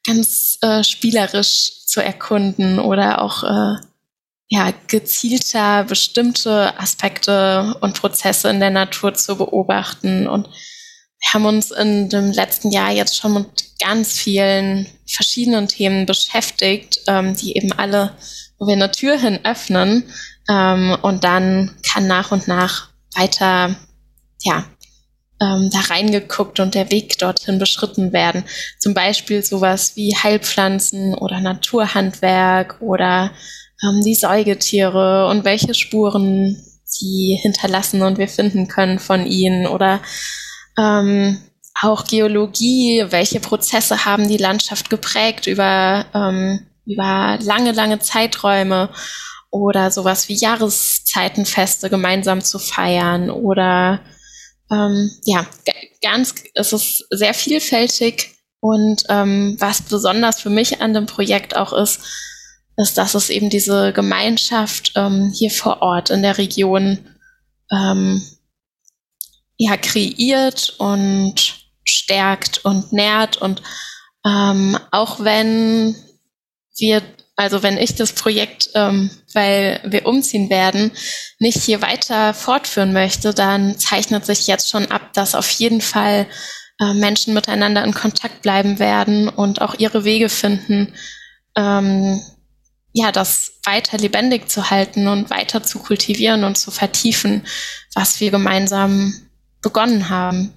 ganz 0.04 0.58
äh, 0.62 0.82
spielerisch 0.82 1.86
zu 1.86 2.00
erkunden 2.00 2.80
oder 2.80 3.22
auch 3.22 3.44
äh, 3.44 3.76
ja, 4.48 4.72
gezielter 4.88 5.84
bestimmte 5.84 6.78
Aspekte 6.78 7.76
und 7.80 7.98
Prozesse 7.98 8.50
in 8.50 8.58
der 8.58 8.70
Natur 8.70 9.14
zu 9.14 9.36
beobachten. 9.36 10.26
Und 10.26 10.48
haben 11.32 11.46
uns 11.46 11.70
in 11.70 12.08
dem 12.08 12.32
letzten 12.32 12.70
Jahr 12.70 12.90
jetzt 12.90 13.16
schon 13.16 13.34
mit 13.34 13.46
ganz 13.80 14.12
vielen 14.18 14.86
verschiedenen 15.06 15.68
Themen 15.68 16.06
beschäftigt, 16.06 17.00
ähm, 17.06 17.36
die 17.36 17.56
eben 17.56 17.72
alle, 17.72 18.16
wo 18.58 18.66
wir 18.66 18.74
eine 18.74 18.90
Tür 18.90 19.18
hin 19.18 19.40
öffnen. 19.44 20.04
Ähm, 20.48 20.96
und 21.02 21.24
dann 21.24 21.76
kann 21.88 22.06
nach 22.06 22.32
und 22.32 22.48
nach 22.48 22.88
weiter, 23.14 23.76
ja, 24.42 24.64
ähm, 25.40 25.70
da 25.72 25.80
reingeguckt 25.80 26.60
und 26.60 26.74
der 26.74 26.90
Weg 26.90 27.18
dorthin 27.18 27.58
beschritten 27.58 28.12
werden. 28.12 28.44
Zum 28.78 28.94
Beispiel 28.94 29.42
sowas 29.42 29.96
wie 29.96 30.14
Heilpflanzen 30.14 31.14
oder 31.14 31.40
Naturhandwerk 31.40 32.80
oder 32.80 33.32
ähm, 33.82 34.02
die 34.02 34.14
Säugetiere 34.14 35.28
und 35.28 35.44
welche 35.44 35.74
Spuren 35.74 36.62
sie 36.84 37.38
hinterlassen 37.40 38.02
und 38.02 38.18
wir 38.18 38.28
finden 38.28 38.68
können 38.68 38.98
von 38.98 39.26
ihnen 39.26 39.66
oder 39.66 40.00
ähm, 40.78 41.38
auch 41.80 42.04
Geologie, 42.04 43.04
welche 43.08 43.40
Prozesse 43.40 44.04
haben 44.04 44.28
die 44.28 44.36
Landschaft 44.36 44.90
geprägt 44.90 45.46
über, 45.46 46.06
ähm, 46.14 46.66
über 46.86 47.38
lange, 47.40 47.72
lange 47.72 47.98
Zeiträume 47.98 48.90
oder 49.50 49.90
sowas 49.90 50.28
wie 50.28 50.34
Jahreszeitenfeste 50.34 51.90
gemeinsam 51.90 52.42
zu 52.42 52.58
feiern 52.58 53.30
oder 53.30 54.00
ähm, 54.70 55.10
ja, 55.24 55.46
ganz, 56.02 56.34
es 56.54 56.72
ist 56.72 57.06
sehr 57.10 57.34
vielfältig 57.34 58.34
und 58.60 59.04
ähm, 59.08 59.56
was 59.58 59.82
besonders 59.82 60.40
für 60.40 60.50
mich 60.50 60.80
an 60.80 60.94
dem 60.94 61.06
Projekt 61.06 61.56
auch 61.56 61.72
ist, 61.72 62.00
ist, 62.76 62.96
dass 62.96 63.14
es 63.14 63.28
eben 63.28 63.50
diese 63.50 63.92
Gemeinschaft 63.92 64.92
ähm, 64.96 65.32
hier 65.34 65.50
vor 65.50 65.82
Ort 65.82 66.10
in 66.10 66.22
der 66.22 66.38
Region 66.38 66.98
ähm, 67.70 68.22
ja 69.56 69.76
kreiert 69.76 70.74
und 70.78 71.34
stärkt 71.84 72.64
und 72.64 72.92
nährt. 72.92 73.36
Und 73.36 73.62
ähm, 74.24 74.78
auch 74.90 75.20
wenn 75.20 75.96
wir 76.76 77.02
also 77.36 77.62
wenn 77.62 77.78
ich 77.78 77.94
das 77.94 78.12
Projekt, 78.12 78.70
ähm, 78.74 79.10
weil 79.32 79.80
wir 79.84 80.06
umziehen 80.06 80.50
werden, 80.50 80.92
nicht 81.38 81.62
hier 81.62 81.80
weiter 81.80 82.34
fortführen 82.34 82.92
möchte, 82.92 83.32
dann 83.32 83.78
zeichnet 83.78 84.26
sich 84.26 84.46
jetzt 84.46 84.68
schon 84.68 84.90
ab, 84.90 85.12
dass 85.14 85.34
auf 85.34 85.50
jeden 85.50 85.80
Fall 85.80 86.26
äh, 86.78 86.94
Menschen 86.94 87.32
miteinander 87.32 87.82
in 87.84 87.94
Kontakt 87.94 88.42
bleiben 88.42 88.78
werden 88.78 89.28
und 89.28 89.62
auch 89.62 89.74
ihre 89.78 90.04
Wege 90.04 90.28
finden, 90.28 90.94
ähm, 91.56 92.20
ja, 92.92 93.10
das 93.10 93.52
weiter 93.64 93.96
lebendig 93.96 94.50
zu 94.50 94.68
halten 94.68 95.08
und 95.08 95.30
weiter 95.30 95.62
zu 95.62 95.78
kultivieren 95.78 96.44
und 96.44 96.58
zu 96.58 96.70
vertiefen, 96.70 97.46
was 97.94 98.20
wir 98.20 98.30
gemeinsam 98.30 99.14
begonnen 99.62 100.08
haben. 100.08 100.52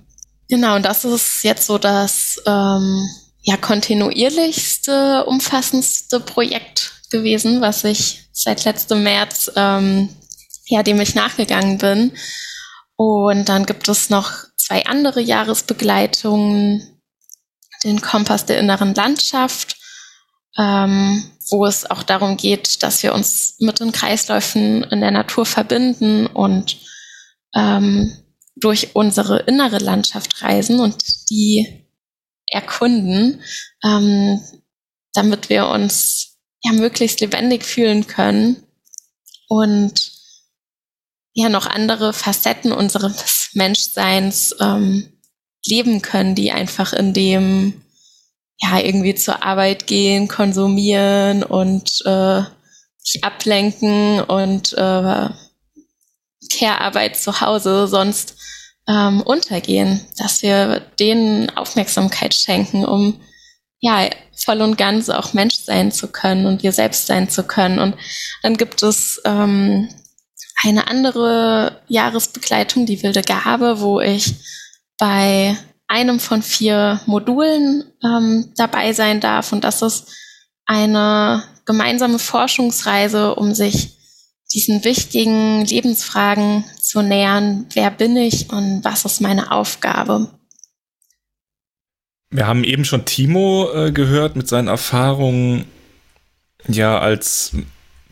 Genau, 0.50 0.76
und 0.76 0.84
das 0.84 1.06
ist 1.06 1.44
jetzt 1.44 1.66
so 1.66 1.78
das 1.78 2.42
ähm, 2.46 3.08
ja, 3.42 3.58
kontinuierlichste, 3.58 5.26
umfassendste 5.26 6.20
Projekt 6.20 6.92
gewesen, 7.12 7.62
was 7.62 7.84
ich 7.84 8.28
seit 8.32 8.66
letztem 8.66 9.04
März, 9.04 9.52
ähm, 9.56 10.10
ja, 10.66 10.84
dem 10.84 11.00
ich 11.00 11.16
nachgegangen 11.16 11.78
bin. 11.78 12.12
Und 12.96 13.50
dann 13.50 13.66
gibt 13.66 13.88
es 13.88 14.10
noch 14.10 14.32
zwei 14.58 14.86
andere 14.86 15.22
Jahresbegleitungen, 15.22 17.02
den 17.84 18.02
Kompass 18.02 18.46
der 18.46 18.60
inneren 18.60 18.96
Landschaft, 18.96 19.78
ähm, 20.58 21.24
wo 21.50 21.66
es 21.66 21.90
auch 21.90 22.04
darum 22.04 22.38
geht, 22.38 22.82
dass 22.82 23.04
wir 23.04 23.14
uns 23.14 23.56
mit 23.60 23.80
den 23.80 23.92
Kreisläufen 23.92 24.84
in 24.86 25.02
der 25.02 25.12
Natur 25.12 25.46
verbinden 25.46 26.26
und 26.28 26.78
ähm, 27.54 28.25
durch 28.66 28.96
unsere 28.96 29.40
innere 29.42 29.78
Landschaft 29.78 30.42
reisen 30.42 30.80
und 30.80 31.30
die 31.30 31.86
erkunden. 32.48 33.42
Ähm, 33.84 34.42
damit 35.16 35.50
wir 35.50 35.68
uns 35.68 36.38
ja 36.64 36.74
möglichst 36.74 37.22
lebendig 37.22 37.64
fühlen 37.64 38.08
können 38.08 38.64
und 39.48 40.12
ja 41.34 41.50
noch 41.50 41.66
andere 41.66 42.14
Facetten 42.14 42.72
unseres 42.72 43.50
Menschseins 43.54 44.56
ähm, 44.60 45.14
leben 45.66 46.02
können, 46.02 46.36
die 46.36 46.52
einfach 46.52 46.94
in 46.94 47.14
dem 47.14 47.82
ja 48.58 48.80
irgendwie 48.80 49.16
zur 49.16 49.44
Arbeit 49.44 49.88
gehen, 49.88 50.28
konsumieren 50.28 51.44
und 51.44 52.02
äh, 52.06 52.44
sich 52.98 53.24
ablenken 53.24 54.22
und 54.22 54.74
äh, 54.74 55.30
Care-Arbeit 56.52 57.18
zu 57.18 57.42
Hause 57.42 57.88
sonst 57.88 58.36
ähm, 58.88 59.22
untergehen, 59.22 60.02
dass 60.18 60.42
wir 60.42 60.82
denen 61.00 61.50
Aufmerksamkeit 61.56 62.34
schenken, 62.34 62.86
um 62.86 63.20
ja 63.80 64.10
voll 64.36 64.62
und 64.62 64.78
ganz 64.78 65.10
auch 65.10 65.34
Mensch 65.34 65.56
sein 65.56 65.92
zu 65.92 66.08
können 66.08 66.46
und 66.46 66.64
wir 66.64 66.72
selbst 66.72 67.08
sein 67.08 67.30
zu 67.30 67.44
können. 67.44 67.80
Und 67.80 67.96
dann 68.42 68.58
gibt 68.58 68.84
es 68.84 69.22
ähm, 69.26 69.90
eine 70.64 70.88
andere 70.88 71.82
Jahresbegleitung, 71.88 72.86
die 72.86 73.02
wilde 73.04 73.22
Gabe, 73.22 73.82
wo 73.82 74.00
ich 74.00 74.36
bei 74.98 75.58
einem 75.88 76.20
von 76.20 76.42
vier 76.42 77.02
Modulen 77.06 77.84
ähm, 78.04 78.54
dabei 78.56 78.94
sein 78.94 79.20
darf. 79.20 79.52
Und 79.52 79.64
das 79.64 79.82
ist 79.82 80.08
eine 80.66 81.44
gemeinsame 81.66 82.20
Forschungsreise, 82.20 83.36
um 83.36 83.54
sich 83.54 83.95
diesen 84.56 84.84
wichtigen 84.86 85.66
Lebensfragen 85.66 86.64
zu 86.82 87.02
nähern. 87.02 87.68
Wer 87.74 87.92
bin 87.92 88.16
ich 88.16 88.50
und 88.50 88.84
was 88.84 89.06
ist 89.06 89.22
meine 89.22 89.52
Aufgabe? 89.52 90.30
Wir 92.32 92.48
haben 92.48 92.64
eben 92.64 92.86
schon 92.86 93.06
Timo 93.06 93.70
äh, 93.74 93.92
gehört 93.92 94.36
mit 94.36 94.48
seinen 94.48 94.68
Erfahrungen 94.68 95.66
ja 96.68 96.98
als 96.98 97.52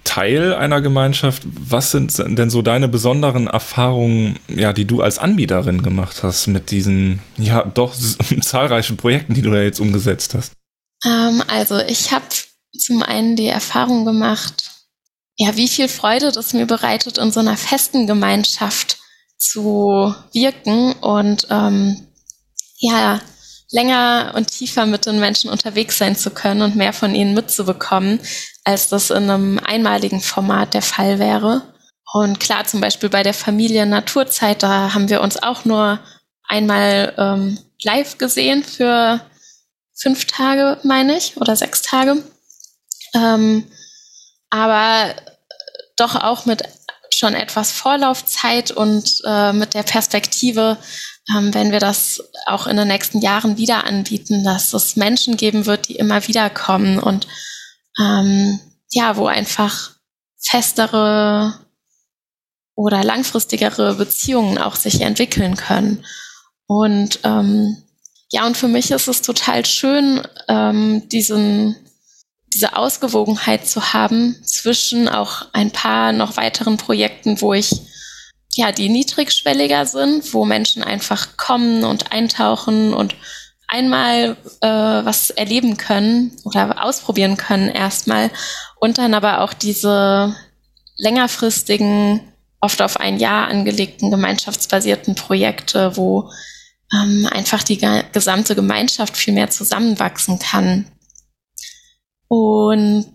Teil 0.04 0.54
einer 0.54 0.82
Gemeinschaft. 0.82 1.44
Was 1.46 1.92
sind 1.92 2.18
denn 2.18 2.50
so 2.50 2.62
deine 2.62 2.88
besonderen 2.88 3.48
Erfahrungen, 3.48 4.38
ja, 4.48 4.74
die 4.74 4.86
du 4.86 5.02
als 5.02 5.18
Anbieterin 5.18 5.82
gemacht 5.82 6.24
hast 6.24 6.48
mit 6.48 6.72
diesen 6.72 7.20
ja 7.38 7.64
doch 7.64 7.96
zahlreichen 8.42 8.98
Projekten, 8.98 9.34
die 9.34 9.42
du 9.42 9.52
da 9.52 9.62
jetzt 9.62 9.80
umgesetzt 9.80 10.36
hast? 10.36 10.52
Ähm, 11.06 11.42
also 11.48 11.80
ich 11.80 12.12
habe 12.12 12.26
zum 12.78 13.02
einen 13.02 13.36
die 13.36 13.48
Erfahrung 13.48 14.06
gemacht, 14.06 14.73
ja, 15.44 15.58
wie 15.58 15.68
viel 15.68 15.90
Freude 15.90 16.32
das 16.32 16.54
mir 16.54 16.66
bereitet, 16.66 17.18
in 17.18 17.32
so 17.32 17.42
einer 17.42 17.58
festen 17.58 18.08
Gemeinschaft 18.08 18.98
zu 19.38 20.16
wirken 20.32 20.94
und 21.02 21.48
ähm, 21.50 22.08
ja, 22.78 23.20
länger 23.70 24.34
und 24.36 24.48
tiefer 24.48 24.86
mit 24.86 25.06
den 25.06 25.20
Menschen 25.20 25.50
unterwegs 25.50 25.98
sein 25.98 26.16
zu 26.16 26.30
können 26.30 26.62
und 26.62 26.78
mehr 26.78 26.94
von 26.94 27.14
ihnen 27.14 27.34
mitzubekommen, 27.34 28.22
als 28.64 28.88
das 28.88 29.10
in 29.10 29.30
einem 29.30 29.60
einmaligen 29.60 30.22
Format 30.22 30.74
der 30.74 30.82
Fall 30.82 31.20
wäre. 31.20 31.62
Und 32.14 32.40
klar, 32.40 32.64
zum 32.64 32.80
Beispiel 32.80 33.10
bei 33.10 33.24
der 33.24 33.34
Familie 33.34 33.86
Naturzeit, 33.86 34.64
da 34.64 34.94
haben 34.94 35.10
wir 35.10 35.20
uns 35.20 35.44
auch 35.44 35.66
nur 35.66 36.00
einmal 36.48 37.14
ähm, 37.18 37.60
live 37.82 38.18
gesehen 38.18 38.64
für 38.64 39.20
fünf 39.94 40.24
Tage, 40.26 40.78
meine 40.84 41.18
ich, 41.18 41.36
oder 41.36 41.58
sechs 41.58 41.82
Tage. 41.82 42.24
Ähm, 43.14 43.66
aber 44.50 45.16
doch 45.96 46.16
auch 46.16 46.46
mit 46.46 46.64
schon 47.14 47.34
etwas 47.36 47.72
Vorlaufzeit 47.72 48.72
und 48.72 49.22
äh, 49.26 49.54
mit 49.54 49.74
der 49.74 49.84
Perspektive, 49.84 50.78
ähm, 51.36 51.54
wenn 51.54 51.72
wir 51.72 51.80
das 51.80 52.24
auch 52.48 52.68
in 52.68 52.78
den 52.78 52.88
nächsten 52.88 53.20
Jahren 53.20 53.58
wieder 53.58 53.86
anbieten, 53.86 54.44
dass 54.44 54.74
es 54.74 54.96
Menschen 54.96 55.38
geben 55.38 55.66
wird, 55.66 55.88
die 55.88 55.96
immer 55.96 56.28
wieder 56.28 56.50
kommen 56.50 57.00
und 57.00 57.28
ähm, 58.00 58.60
ja, 58.92 59.16
wo 59.16 59.28
einfach 59.28 59.92
festere 60.40 61.60
oder 62.76 63.04
langfristigere 63.04 63.96
Beziehungen 63.96 64.58
auch 64.58 64.76
sich 64.76 65.02
entwickeln 65.02 65.56
können. 65.56 66.04
Und 66.66 67.20
ähm, 67.24 67.78
ja, 68.32 68.46
und 68.48 68.58
für 68.58 68.68
mich 68.68 68.90
ist 68.92 69.08
es 69.08 69.22
total 69.22 69.66
schön, 69.66 70.22
ähm, 70.48 71.08
diesen, 71.10 71.76
diese 72.54 72.76
Ausgewogenheit 72.76 73.68
zu 73.68 73.94
haben 73.94 74.36
zwischen 74.44 75.10
auch 75.10 75.48
ein 75.54 75.72
paar 75.72 76.12
noch 76.12 76.38
weiteren 76.38 76.78
Projekten, 76.78 77.42
wo 77.42 77.54
ich 77.54 77.82
ja, 78.56 78.72
die 78.72 78.90
niedrigschwelliger 78.90 79.86
sind, 79.86 80.34
wo 80.34 80.46
Menschen 80.46 80.84
einfach 80.84 81.38
kommen 81.38 81.84
und 81.84 82.12
eintauchen 82.12 82.94
und 82.94 83.16
einmal 83.68 84.38
äh, 84.62 84.68
was 84.68 85.32
erleben 85.32 85.78
können 85.78 86.32
oder 86.44 86.84
ausprobieren 86.84 87.38
können 87.38 87.70
erstmal 87.70 88.30
und 88.80 89.00
dann 89.00 89.16
aber 89.16 89.42
auch 89.42 89.54
diese 89.54 90.36
längerfristigen, 90.98 92.22
oft 92.60 92.82
auf 92.82 92.98
ein 93.00 93.18
Jahr 93.18 93.48
angelegten 93.48 94.12
gemeinschaftsbasierten 94.12 95.16
Projekte, 95.16 95.98
wo 95.98 96.30
ähm, 96.94 97.28
einfach 97.32 97.64
die 97.64 97.82
gesamte 98.12 98.56
Gemeinschaft 98.56 99.18
viel 99.18 99.34
mehr 99.34 99.50
zusammenwachsen 99.50 100.40
kann. 100.40 100.86
Und 102.34 103.14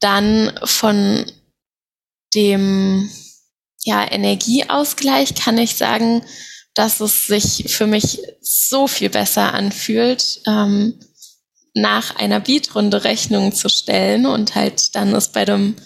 dann 0.00 0.58
von 0.64 1.30
dem 2.34 3.10
ja, 3.84 4.10
Energieausgleich 4.10 5.34
kann 5.34 5.58
ich 5.58 5.76
sagen, 5.76 6.24
dass 6.72 7.00
es 7.00 7.26
sich 7.26 7.66
für 7.68 7.86
mich 7.86 8.22
so 8.40 8.86
viel 8.86 9.10
besser 9.10 9.52
anfühlt, 9.52 10.40
ähm, 10.46 10.98
nach 11.74 12.16
einer 12.16 12.40
Beatrunde 12.40 13.04
Rechnungen 13.04 13.52
zu 13.52 13.68
stellen 13.68 14.24
und 14.24 14.54
halt 14.54 14.94
dann 14.94 15.14
ist 15.14 15.34
bei 15.34 15.44
dem 15.44 15.76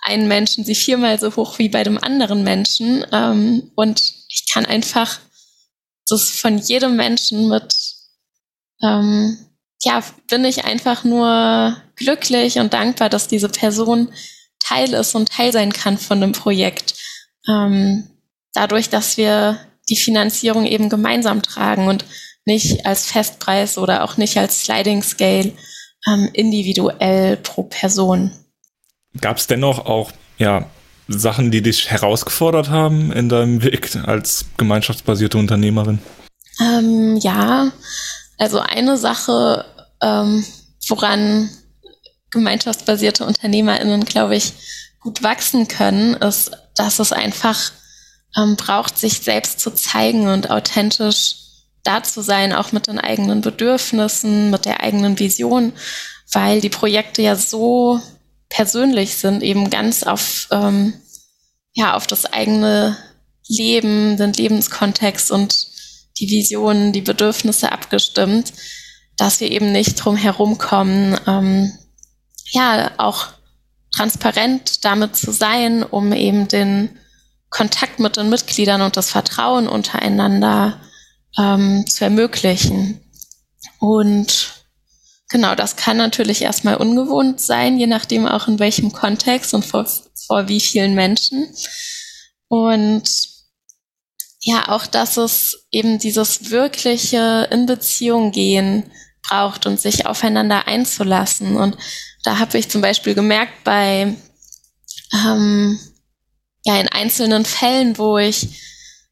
einen 0.00 0.28
Menschen 0.28 0.64
sie 0.64 0.74
viermal 0.74 1.20
so 1.20 1.36
hoch 1.36 1.58
wie 1.58 1.68
bei 1.68 1.84
dem 1.84 1.98
anderen 1.98 2.44
Menschen. 2.44 3.04
Ähm, 3.12 3.70
und 3.74 4.00
ich 4.00 4.46
kann 4.50 4.64
einfach 4.64 5.20
das 6.06 6.30
von 6.30 6.56
jedem 6.56 6.96
Menschen 6.96 7.46
mit, 7.50 7.74
ähm, 8.82 9.36
ja, 9.84 10.02
bin 10.28 10.44
ich 10.44 10.64
einfach 10.64 11.04
nur 11.04 11.76
glücklich 11.96 12.58
und 12.58 12.72
dankbar, 12.72 13.08
dass 13.08 13.28
diese 13.28 13.48
Person 13.48 14.12
Teil 14.60 14.92
ist 14.94 15.14
und 15.14 15.30
Teil 15.30 15.52
sein 15.52 15.72
kann 15.72 15.98
von 15.98 16.20
dem 16.20 16.32
Projekt 16.32 16.94
ähm, 17.48 18.08
dadurch, 18.54 18.88
dass 18.88 19.16
wir 19.16 19.58
die 19.88 19.96
Finanzierung 19.96 20.66
eben 20.66 20.88
gemeinsam 20.88 21.42
tragen 21.42 21.88
und 21.88 22.04
nicht 22.44 22.86
als 22.86 23.06
Festpreis 23.06 23.78
oder 23.78 24.04
auch 24.04 24.16
nicht 24.16 24.36
als 24.36 24.62
Sliding 24.62 25.02
Scale 25.02 25.52
ähm, 26.08 26.30
individuell 26.32 27.36
pro 27.36 27.64
Person. 27.64 28.32
Gab 29.20 29.38
es 29.38 29.46
dennoch 29.46 29.86
auch 29.86 30.12
ja, 30.38 30.66
Sachen, 31.08 31.50
die 31.50 31.62
dich 31.62 31.90
herausgefordert 31.90 32.70
haben 32.70 33.12
in 33.12 33.28
deinem 33.28 33.62
Weg 33.62 33.96
als 34.04 34.46
gemeinschaftsbasierte 34.56 35.38
Unternehmerin? 35.38 35.98
Ähm, 36.60 37.16
ja, 37.16 37.70
also 38.42 38.58
eine 38.58 38.98
Sache, 38.98 39.64
ähm, 40.02 40.44
woran 40.88 41.48
gemeinschaftsbasierte 42.32 43.24
UnternehmerInnen, 43.24 44.04
glaube 44.04 44.34
ich, 44.34 44.52
gut 44.98 45.22
wachsen 45.22 45.68
können, 45.68 46.14
ist 46.14 46.50
dass 46.74 46.98
es 46.98 47.12
einfach 47.12 47.70
ähm, 48.36 48.56
braucht, 48.56 48.98
sich 48.98 49.20
selbst 49.20 49.60
zu 49.60 49.70
zeigen 49.70 50.26
und 50.26 50.50
authentisch 50.50 51.36
da 51.84 52.02
zu 52.02 52.20
sein, 52.20 52.52
auch 52.52 52.72
mit 52.72 52.88
den 52.88 52.98
eigenen 52.98 53.42
Bedürfnissen, 53.42 54.50
mit 54.50 54.64
der 54.64 54.80
eigenen 54.80 55.20
Vision, 55.20 55.72
weil 56.32 56.60
die 56.60 56.68
Projekte 56.68 57.22
ja 57.22 57.36
so 57.36 58.00
persönlich 58.48 59.18
sind, 59.18 59.44
eben 59.44 59.70
ganz 59.70 60.02
auf, 60.02 60.48
ähm, 60.50 60.94
ja, 61.74 61.94
auf 61.94 62.08
das 62.08 62.26
eigene 62.26 62.96
Leben, 63.46 64.16
den 64.16 64.32
Lebenskontext 64.32 65.30
und 65.30 65.68
die 66.18 66.28
Visionen, 66.28 66.92
die 66.92 67.00
Bedürfnisse 67.00 67.72
abgestimmt, 67.72 68.52
dass 69.16 69.40
wir 69.40 69.50
eben 69.50 69.72
nicht 69.72 69.94
drum 69.94 70.16
herumkommen, 70.16 71.18
ähm, 71.26 71.72
ja, 72.50 72.90
auch 72.98 73.28
transparent 73.94 74.84
damit 74.84 75.16
zu 75.16 75.32
sein, 75.32 75.82
um 75.82 76.12
eben 76.12 76.48
den 76.48 76.90
Kontakt 77.50 77.98
mit 77.98 78.16
den 78.16 78.30
Mitgliedern 78.30 78.80
und 78.80 78.96
das 78.96 79.10
Vertrauen 79.10 79.68
untereinander 79.68 80.80
ähm, 81.38 81.84
zu 81.86 82.04
ermöglichen. 82.04 83.00
Und 83.78 84.64
genau, 85.28 85.54
das 85.54 85.76
kann 85.76 85.98
natürlich 85.98 86.42
erstmal 86.42 86.76
ungewohnt 86.76 87.40
sein, 87.40 87.78
je 87.78 87.86
nachdem 87.86 88.26
auch 88.26 88.48
in 88.48 88.58
welchem 88.58 88.92
Kontext 88.92 89.52
und 89.52 89.64
vor, 89.64 89.86
vor 90.26 90.48
wie 90.48 90.60
vielen 90.60 90.94
Menschen. 90.94 91.54
Und 92.48 93.31
ja, 94.44 94.68
auch, 94.68 94.86
dass 94.86 95.16
es 95.16 95.66
eben 95.70 95.98
dieses 95.98 96.50
wirkliche 96.50 97.48
in 97.50 97.66
Beziehung 97.66 98.32
gehen 98.32 98.90
braucht 99.22 99.66
und 99.66 99.80
sich 99.80 100.06
aufeinander 100.06 100.66
einzulassen. 100.66 101.56
Und 101.56 101.76
da 102.24 102.38
habe 102.38 102.58
ich 102.58 102.68
zum 102.68 102.82
Beispiel 102.82 103.14
gemerkt 103.14 103.62
bei 103.62 104.14
ähm, 105.12 105.78
ja 106.64 106.80
in 106.80 106.88
einzelnen 106.88 107.44
Fällen, 107.44 107.98
wo 107.98 108.18
ich 108.18 108.60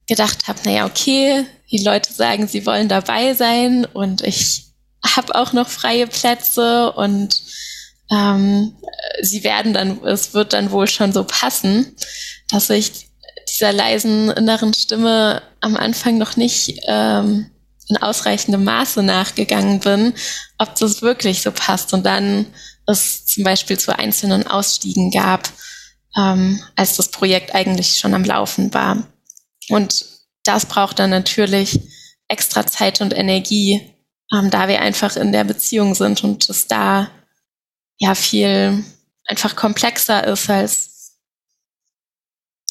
gedacht 0.08 0.48
habe, 0.48 0.58
naja, 0.64 0.86
okay, 0.86 1.46
die 1.70 1.84
Leute 1.84 2.12
sagen, 2.12 2.48
sie 2.48 2.66
wollen 2.66 2.88
dabei 2.88 3.34
sein 3.34 3.84
und 3.84 4.22
ich 4.22 4.64
habe 5.04 5.36
auch 5.36 5.52
noch 5.52 5.68
freie 5.68 6.08
Plätze 6.08 6.90
und 6.92 7.40
ähm, 8.10 8.74
sie 9.22 9.44
werden 9.44 9.72
dann, 9.72 10.04
es 10.04 10.34
wird 10.34 10.52
dann 10.52 10.72
wohl 10.72 10.88
schon 10.88 11.12
so 11.12 11.22
passen, 11.22 11.94
dass 12.50 12.68
ich 12.70 13.09
dieser 13.52 13.72
leisen 13.72 14.30
inneren 14.30 14.74
Stimme 14.74 15.42
am 15.60 15.76
Anfang 15.76 16.18
noch 16.18 16.36
nicht 16.36 16.80
ähm, 16.86 17.50
in 17.88 17.96
ausreichendem 17.96 18.64
Maße 18.64 19.02
nachgegangen 19.02 19.80
bin, 19.80 20.14
ob 20.58 20.74
das 20.76 21.02
wirklich 21.02 21.42
so 21.42 21.50
passt. 21.52 21.92
Und 21.92 22.06
dann 22.06 22.46
es 22.86 23.26
zum 23.26 23.44
Beispiel 23.44 23.78
zu 23.78 23.96
einzelnen 23.96 24.46
Ausstiegen 24.46 25.10
gab, 25.10 25.48
ähm, 26.16 26.62
als 26.76 26.96
das 26.96 27.08
Projekt 27.08 27.54
eigentlich 27.54 27.98
schon 27.98 28.14
am 28.14 28.24
Laufen 28.24 28.72
war. 28.74 29.06
Und 29.68 30.04
das 30.44 30.66
braucht 30.66 30.98
dann 30.98 31.10
natürlich 31.10 31.80
extra 32.28 32.66
Zeit 32.66 33.00
und 33.00 33.12
Energie, 33.12 33.94
ähm, 34.32 34.50
da 34.50 34.68
wir 34.68 34.80
einfach 34.80 35.16
in 35.16 35.32
der 35.32 35.44
Beziehung 35.44 35.94
sind 35.94 36.24
und 36.24 36.48
es 36.48 36.66
da 36.66 37.10
ja 37.98 38.14
viel 38.14 38.84
einfach 39.26 39.56
komplexer 39.56 40.26
ist, 40.26 40.48
als 40.48 40.89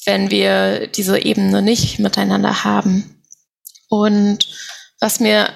wenn 0.06 0.30
wir 0.30 0.86
diese 0.86 1.18
Ebene 1.18 1.62
nicht 1.62 1.98
miteinander 1.98 2.64
haben. 2.64 3.22
Und 3.88 4.48
was 5.00 5.20
mir 5.20 5.50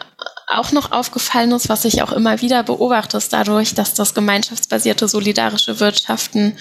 auch 0.46 0.72
noch 0.72 0.92
aufgefallen 0.92 1.52
ist, 1.52 1.68
was 1.68 1.84
ich 1.84 2.02
auch 2.02 2.12
immer 2.12 2.40
wieder 2.40 2.62
beobachte, 2.62 3.16
ist 3.16 3.32
dadurch, 3.32 3.74
dass 3.74 3.94
das 3.94 4.14
gemeinschaftsbasierte 4.14 5.08
solidarische 5.08 5.80
Wirtschaften 5.80 6.58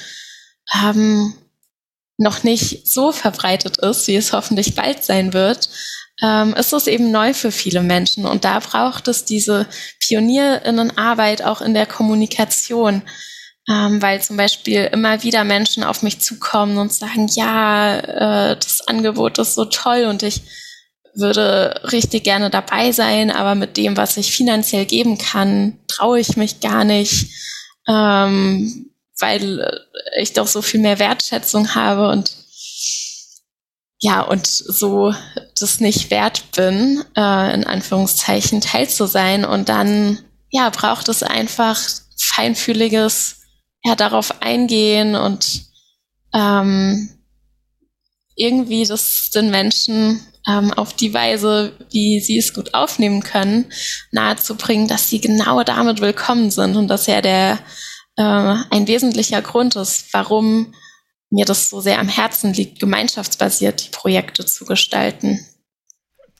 ähm, 0.81 1.33
noch 2.17 2.43
nicht 2.43 2.87
so 2.87 3.11
verbreitet 3.11 3.77
ist, 3.77 4.07
wie 4.07 4.15
es 4.15 4.33
hoffentlich 4.33 4.75
bald 4.75 5.03
sein 5.03 5.33
wird, 5.33 5.69
ähm, 6.21 6.53
ist 6.53 6.73
es 6.73 6.87
eben 6.87 7.11
neu 7.11 7.33
für 7.33 7.51
viele 7.51 7.81
Menschen. 7.81 8.25
Und 8.25 8.45
da 8.45 8.59
braucht 8.59 9.07
es 9.07 9.25
diese 9.25 9.67
Pionierinnenarbeit 9.99 11.43
auch 11.43 11.61
in 11.61 11.73
der 11.73 11.85
Kommunikation. 11.85 13.01
Ähm, 13.69 14.01
weil 14.01 14.21
zum 14.21 14.35
Beispiel 14.35 14.89
immer 14.91 15.23
wieder 15.23 15.45
Menschen 15.45 15.83
auf 15.85 16.03
mich 16.03 16.19
zukommen 16.19 16.77
und 16.77 16.91
sagen, 16.91 17.27
ja, 17.29 17.97
äh, 18.51 18.57
das 18.57 18.81
Angebot 18.87 19.37
ist 19.37 19.55
so 19.55 19.65
toll 19.65 20.05
und 20.05 20.21
ich 20.21 20.41
würde 21.15 21.79
richtig 21.91 22.23
gerne 22.23 22.49
dabei 22.49 22.91
sein, 22.91 23.31
aber 23.31 23.55
mit 23.55 23.77
dem, 23.77 23.95
was 23.95 24.17
ich 24.17 24.35
finanziell 24.35 24.85
geben 24.85 25.17
kann, 25.17 25.77
traue 25.87 26.19
ich 26.19 26.35
mich 26.35 26.59
gar 26.59 26.83
nicht, 26.83 27.29
ähm, 27.87 28.89
weil 29.19 29.81
ich 30.17 30.33
doch 30.33 30.47
so 30.47 30.61
viel 30.61 30.81
mehr 30.81 30.99
Wertschätzung 30.99 31.75
habe 31.75 32.09
und 32.09 32.31
ja, 34.03 34.21
und 34.21 34.45
so 34.45 35.13
das 35.57 35.79
nicht 35.79 36.11
wert 36.11 36.51
bin, 36.51 37.05
äh, 37.15 37.53
in 37.53 37.65
Anführungszeichen 37.65 38.59
teil 38.59 38.89
zu 38.89 39.07
sein. 39.07 39.45
Und 39.45 39.69
dann, 39.69 40.19
ja, 40.49 40.69
braucht 40.71 41.07
es 41.07 41.23
einfach 41.23 41.79
feinfühliges, 42.17 43.42
ja, 43.83 43.95
darauf 43.95 44.41
eingehen 44.41 45.15
und 45.15 45.65
ähm, 46.33 47.09
irgendwie 48.35 48.85
das 48.85 49.29
den 49.29 49.51
Menschen 49.51 50.19
ähm, 50.47 50.71
auf 50.73 50.93
die 50.93 51.13
Weise, 51.13 51.73
wie 51.91 52.19
sie 52.19 52.37
es 52.37 52.53
gut 52.53 52.73
aufnehmen 52.73 53.21
können, 53.21 53.71
nahezubringen, 54.11 54.87
dass 54.87 55.09
sie 55.09 55.21
genau 55.21 55.63
damit 55.63 56.01
willkommen 56.01 56.51
sind 56.51 56.75
und 56.75 56.87
dass 56.87 57.07
ja 57.07 57.21
der 57.21 57.59
äh, 58.17 58.23
ein 58.23 58.87
wesentlicher 58.87 59.41
Grund 59.41 59.75
ist, 59.75 60.13
warum 60.13 60.73
mir 61.29 61.45
das 61.45 61.69
so 61.69 61.81
sehr 61.81 61.99
am 61.99 62.09
Herzen 62.09 62.53
liegt, 62.53 62.79
gemeinschaftsbasiert 62.79 63.85
die 63.85 63.89
Projekte 63.89 64.45
zu 64.45 64.65
gestalten. 64.65 65.39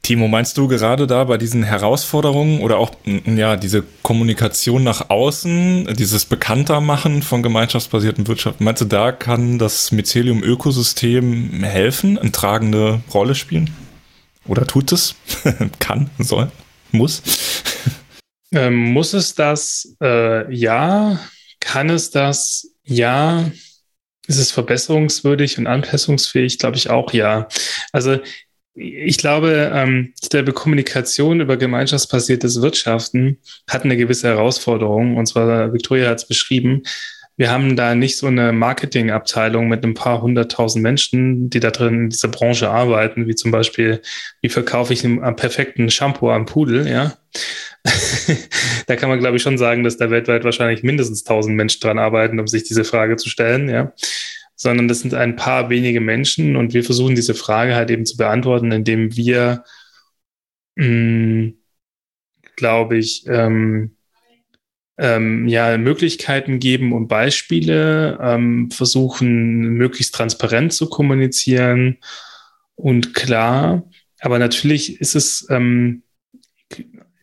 Timo, 0.03 0.27
meinst 0.27 0.57
du 0.57 0.67
gerade 0.67 1.07
da 1.07 1.23
bei 1.23 1.37
diesen 1.37 1.63
Herausforderungen 1.63 2.59
oder 2.59 2.77
auch 2.77 2.91
ja 3.25 3.55
diese 3.55 3.85
Kommunikation 4.01 4.83
nach 4.83 5.09
außen, 5.09 5.95
dieses 5.97 6.25
Bekanntermachen 6.25 7.21
von 7.21 7.41
gemeinschaftsbasierten 7.41 8.27
Wirtschaften, 8.27 8.65
meinst 8.65 8.81
du, 8.81 8.85
da 8.85 9.13
kann 9.13 9.59
das 9.59 9.93
Mycelium-Ökosystem 9.93 11.63
helfen, 11.63 12.19
eine 12.19 12.33
tragende 12.33 12.99
Rolle 13.13 13.33
spielen? 13.33 13.69
Oder 14.45 14.67
tut 14.67 14.91
es? 14.91 15.15
kann, 15.79 16.09
soll, 16.19 16.51
muss? 16.91 17.23
Ähm, 18.51 18.91
muss 18.91 19.13
es 19.13 19.35
das? 19.35 19.95
Äh, 20.01 20.53
ja. 20.53 21.17
Kann 21.61 21.89
es 21.89 22.11
das? 22.11 22.67
Ja. 22.83 23.49
Ist 24.27 24.37
es 24.37 24.51
verbesserungswürdig 24.51 25.57
und 25.57 25.67
anpassungsfähig? 25.67 26.59
Glaube 26.59 26.75
ich 26.75 26.89
auch 26.89 27.13
ja. 27.13 27.47
Also 27.93 28.19
ich 28.75 29.17
glaube, 29.17 29.71
ähm, 29.73 30.13
die 30.31 30.43
Kommunikation 30.51 31.41
über 31.41 31.57
gemeinschaftsbasiertes 31.57 32.61
Wirtschaften 32.61 33.37
hat 33.69 33.83
eine 33.83 33.97
gewisse 33.97 34.29
Herausforderung. 34.29 35.17
Und 35.17 35.27
zwar, 35.27 35.73
Victoria 35.73 36.09
hat 36.09 36.19
es 36.19 36.27
beschrieben, 36.27 36.83
wir 37.35 37.49
haben 37.49 37.75
da 37.75 37.95
nicht 37.95 38.17
so 38.17 38.27
eine 38.27 38.51
Marketingabteilung 38.51 39.67
mit 39.67 39.83
ein 39.83 39.95
paar 39.95 40.21
hunderttausend 40.21 40.83
Menschen, 40.83 41.49
die 41.49 41.59
da 41.59 41.71
drin 41.71 42.03
in 42.03 42.09
dieser 42.09 42.27
Branche 42.27 42.69
arbeiten, 42.69 43.27
wie 43.27 43.33
zum 43.33 43.51
Beispiel, 43.51 44.01
wie 44.41 44.49
verkaufe 44.49 44.93
ich 44.93 45.03
einen 45.03 45.35
perfekten 45.35 45.89
Shampoo 45.89 46.29
am 46.29 46.45
Pudel, 46.45 46.87
ja. 46.87 47.17
da 48.87 48.95
kann 48.95 49.09
man, 49.09 49.19
glaube 49.19 49.37
ich, 49.37 49.41
schon 49.41 49.57
sagen, 49.57 49.83
dass 49.83 49.97
da 49.97 50.11
weltweit 50.11 50.43
wahrscheinlich 50.43 50.83
mindestens 50.83 51.23
tausend 51.23 51.55
Menschen 51.55 51.81
dran 51.81 51.97
arbeiten, 51.97 52.39
um 52.39 52.47
sich 52.47 52.63
diese 52.63 52.83
Frage 52.83 53.15
zu 53.15 53.29
stellen, 53.29 53.67
ja. 53.67 53.93
Sondern 54.63 54.87
das 54.87 55.01
sind 55.01 55.13
ein 55.13 55.35
paar 55.35 55.69
wenige 55.69 55.99
Menschen 55.99 56.55
und 56.55 56.73
wir 56.73 56.85
versuchen 56.85 57.15
diese 57.15 57.33
Frage 57.33 57.75
halt 57.75 57.89
eben 57.89 58.05
zu 58.05 58.15
beantworten, 58.15 58.71
indem 58.71 59.13
wir, 59.17 59.65
hm, 60.77 61.57
glaube 62.55 62.97
ich, 62.97 63.25
ähm, 63.27 63.97
ähm, 64.97 65.49
ja, 65.49 65.77
Möglichkeiten 65.77 66.59
geben 66.59 66.93
und 66.93 67.09
Beispiele, 67.09 68.17
ähm, 68.21 68.71
versuchen 68.71 69.73
möglichst 69.73 70.15
transparent 70.15 70.71
zu 70.71 70.87
kommunizieren 70.87 71.97
und 72.75 73.13
klar. 73.13 73.83
Aber 74.21 74.39
natürlich 74.39 75.01
ist 75.01 75.15
es, 75.15 75.45
ähm, 75.49 76.03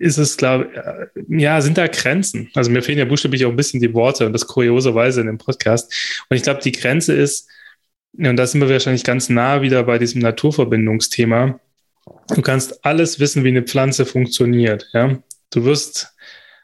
ist 0.00 0.16
es, 0.16 0.36
glaube 0.38 0.70
äh, 0.74 1.22
ja, 1.28 1.60
sind 1.60 1.76
da 1.78 1.86
Grenzen. 1.86 2.50
Also 2.54 2.70
mir 2.70 2.82
fehlen 2.82 2.98
ja 2.98 3.04
buchstäblich 3.04 3.44
auch 3.44 3.50
ein 3.50 3.56
bisschen 3.56 3.80
die 3.80 3.92
Worte 3.92 4.26
und 4.26 4.32
das 4.32 4.46
kurioserweise 4.46 5.20
in 5.20 5.26
dem 5.26 5.38
Podcast. 5.38 5.92
Und 6.28 6.36
ich 6.36 6.42
glaube, 6.42 6.60
die 6.62 6.72
Grenze 6.72 7.12
ist, 7.12 7.48
und 8.16 8.36
da 8.36 8.46
sind 8.46 8.60
wir 8.60 8.68
wahrscheinlich 8.68 9.04
ganz 9.04 9.28
nah 9.28 9.62
wieder 9.62 9.84
bei 9.84 9.98
diesem 9.98 10.22
Naturverbindungsthema. 10.22 11.60
Du 12.34 12.42
kannst 12.42 12.84
alles 12.84 13.20
wissen, 13.20 13.44
wie 13.44 13.48
eine 13.48 13.62
Pflanze 13.62 14.06
funktioniert. 14.06 14.88
Ja, 14.94 15.22
du 15.50 15.64
wirst 15.64 16.14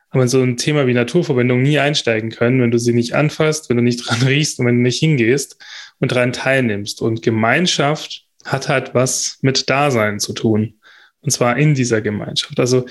aber 0.09 0.23
in 0.23 0.29
so 0.31 0.43
ein 0.43 0.57
Thema 0.57 0.87
wie 0.87 0.95
Naturverbindung 0.95 1.61
nie 1.61 1.79
einsteigen 1.79 2.31
können, 2.31 2.63
wenn 2.63 2.71
du 2.71 2.79
sie 2.79 2.95
nicht 2.95 3.15
anfasst, 3.15 3.69
wenn 3.69 3.77
du 3.77 3.83
nicht 3.83 3.99
dran 3.99 4.23
riechst 4.27 4.59
und 4.59 4.67
wenn 4.67 4.77
du 4.77 4.83
nicht 4.83 4.99
hingehst 4.99 5.63
und 6.01 6.11
daran 6.11 6.33
teilnimmst. 6.33 7.03
Und 7.03 7.21
Gemeinschaft 7.21 8.25
hat 8.47 8.71
halt 8.71 8.95
was 8.95 9.39
mit 9.43 9.69
Dasein 9.69 10.21
zu 10.21 10.33
tun. 10.33 10.81
Und 11.21 11.33
zwar 11.33 11.59
in 11.59 11.75
dieser 11.75 12.01
Gemeinschaft. 12.01 12.59
Also 12.59 12.87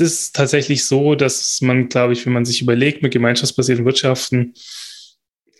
es 0.00 0.12
ist 0.12 0.36
tatsächlich 0.36 0.84
so, 0.84 1.14
dass 1.14 1.60
man, 1.60 1.88
glaube 1.88 2.12
ich, 2.12 2.26
wenn 2.26 2.32
man 2.32 2.44
sich 2.44 2.62
überlegt, 2.62 3.02
mit 3.02 3.12
gemeinschaftsbasierten 3.12 3.84
Wirtschaften 3.84 4.54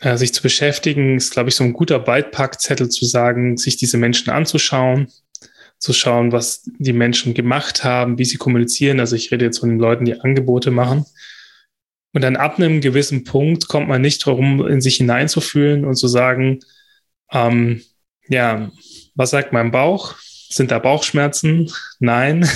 äh, 0.01 0.16
sich 0.16 0.32
zu 0.35 0.43
beschäftigen, 0.43 1.16
ist, 1.16 1.32
glaube 1.32 1.49
ich, 1.49 1.55
so 1.55 1.64
ein 1.64 1.72
guter 1.72 1.99
Beipackzettel 1.99 2.89
zu 2.89 3.05
sagen, 3.07 3.57
sich 3.57 3.76
diese 3.76 3.97
Menschen 3.97 4.30
anzuschauen, 4.30 5.09
zu 5.78 5.93
schauen, 5.93 6.32
was 6.32 6.62
die 6.78 6.93
Menschen 6.93 7.35
gemacht 7.35 7.85
haben, 7.85 8.18
wie 8.18 8.24
sie 8.24 8.37
kommunizieren. 8.37 9.01
Also 9.01 9.16
ich 9.16 9.30
rede 9.30 9.45
jetzt 9.45 9.59
von 9.59 9.68
den 9.68 9.78
Leuten, 9.78 10.05
die 10.05 10.20
Angebote 10.20 10.70
machen. 10.70 11.05
Und 12.12 12.22
dann 12.22 12.37
ab 12.37 12.59
einem 12.59 12.80
gewissen 12.80 13.24
Punkt 13.24 13.68
kommt 13.68 13.89
man 13.89 14.01
nicht 14.01 14.26
darum, 14.26 14.66
in 14.66 14.80
sich 14.80 14.97
hineinzufühlen 14.97 15.85
und 15.85 15.97
zu 15.97 16.07
sagen, 16.07 16.61
ähm, 17.32 17.82
ja, 18.28 18.70
was 19.14 19.30
sagt 19.30 19.53
mein 19.53 19.70
Bauch? 19.70 20.14
Sind 20.55 20.71
da 20.71 20.79
Bauchschmerzen? 20.79 21.69
Nein. 21.99 22.49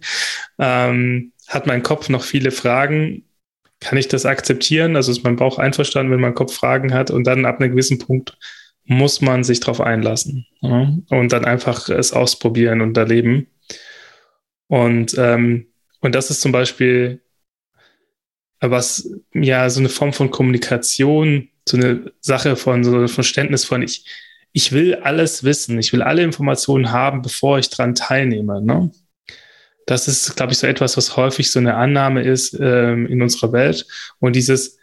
ähm, 0.58 1.32
hat 1.46 1.66
mein 1.66 1.82
Kopf 1.82 2.10
noch 2.10 2.22
viele 2.22 2.50
Fragen? 2.50 3.24
Kann 3.80 3.96
ich 3.96 4.06
das 4.06 4.26
akzeptieren? 4.26 4.96
Also 4.96 5.12
ist 5.12 5.24
mein 5.24 5.36
Bauch 5.36 5.58
einverstanden, 5.58 6.12
wenn 6.12 6.20
mein 6.20 6.34
Kopf 6.34 6.54
Fragen 6.54 6.92
hat? 6.92 7.10
Und 7.10 7.26
dann 7.26 7.46
ab 7.46 7.58
einem 7.58 7.70
gewissen 7.70 7.98
Punkt 7.98 8.36
muss 8.84 9.22
man 9.22 9.44
sich 9.44 9.60
darauf 9.60 9.80
einlassen 9.80 10.46
ja? 10.60 10.92
und 11.08 11.32
dann 11.32 11.46
einfach 11.46 11.88
es 11.88 12.12
ausprobieren 12.12 12.82
und 12.82 12.96
erleben. 12.98 13.46
Und, 14.66 15.16
ähm, 15.16 15.68
und 16.00 16.14
das 16.14 16.30
ist 16.30 16.42
zum 16.42 16.52
Beispiel 16.52 17.22
was, 18.60 19.10
ja, 19.32 19.70
so 19.70 19.80
eine 19.80 19.88
Form 19.88 20.12
von 20.12 20.30
Kommunikation, 20.30 21.48
so 21.66 21.78
eine 21.78 22.12
Sache 22.20 22.56
von, 22.56 22.84
so 22.84 22.98
ein 22.98 23.08
Verständnis 23.08 23.64
von, 23.64 23.80
ich, 23.80 24.04
ich 24.52 24.72
will 24.72 24.94
alles 24.96 25.44
wissen, 25.44 25.78
ich 25.78 25.92
will 25.92 26.02
alle 26.02 26.22
Informationen 26.22 26.92
haben, 26.92 27.22
bevor 27.22 27.58
ich 27.58 27.70
dran 27.70 27.94
teilnehme. 27.94 28.62
Ne? 28.62 28.90
Das 29.86 30.08
ist, 30.08 30.36
glaube 30.36 30.52
ich, 30.52 30.58
so 30.58 30.66
etwas, 30.66 30.96
was 30.96 31.16
häufig 31.16 31.50
so 31.50 31.58
eine 31.58 31.74
Annahme 31.74 32.22
ist 32.22 32.56
ähm, 32.60 33.06
in 33.06 33.22
unserer 33.22 33.52
Welt. 33.52 33.86
Und 34.18 34.36
dieses, 34.36 34.78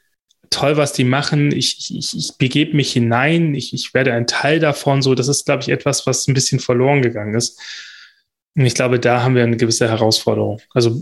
toll, 0.50 0.78
was 0.78 0.94
die 0.94 1.04
machen. 1.04 1.52
Ich, 1.52 1.92
ich, 1.92 2.18
ich 2.18 2.38
begebe 2.38 2.76
mich 2.76 2.94
hinein, 2.94 3.54
ich, 3.56 3.74
ich 3.74 3.94
werde 3.94 4.14
ein 4.14 4.28
Teil 4.28 4.60
davon. 4.60 5.02
So, 5.02 5.16
das 5.16 5.28
ist, 5.28 5.46
glaube 5.46 5.64
ich, 5.64 5.70
etwas, 5.70 6.08
was 6.08 6.28
ein 6.28 6.34
bisschen 6.34 6.60
verloren 6.60 7.02
gegangen 7.02 7.36
ist. 7.36 7.60
Und 8.56 8.66
ich 8.66 8.74
glaube, 8.74 9.00
da 9.00 9.22
haben 9.22 9.36
wir 9.36 9.44
eine 9.44 9.58
gewisse 9.58 9.90
Herausforderung. 9.90 10.62
Also 10.74 11.02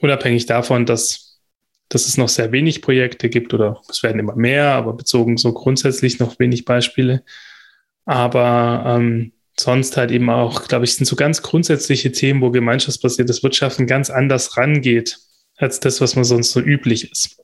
unabhängig 0.00 0.46
davon, 0.46 0.86
dass, 0.86 1.40
dass 1.88 2.06
es 2.06 2.16
noch 2.16 2.28
sehr 2.28 2.52
wenig 2.52 2.82
Projekte 2.82 3.28
gibt 3.28 3.52
oder 3.52 3.80
es 3.88 4.02
werden 4.02 4.18
immer 4.18 4.36
mehr, 4.36 4.72
aber 4.72 4.94
bezogen 4.94 5.36
so 5.36 5.52
grundsätzlich 5.52 6.18
noch 6.18 6.38
wenig 6.38 6.64
Beispiele. 6.64 7.22
Aber 8.04 8.84
ähm, 8.86 9.32
sonst 9.58 9.96
halt 9.96 10.10
eben 10.10 10.30
auch, 10.30 10.68
glaube 10.68 10.84
ich, 10.84 10.94
sind 10.94 11.06
so 11.06 11.16
ganz 11.16 11.42
grundsätzliche 11.42 12.12
Themen, 12.12 12.40
wo 12.40 12.50
gemeinschaftsbasiertes 12.50 13.42
Wirtschaften 13.42 13.86
ganz 13.86 14.10
anders 14.10 14.56
rangeht 14.56 15.18
als 15.56 15.80
das, 15.80 16.00
was 16.00 16.16
man 16.16 16.24
sonst 16.24 16.52
so 16.52 16.60
üblich 16.60 17.10
ist. 17.10 17.42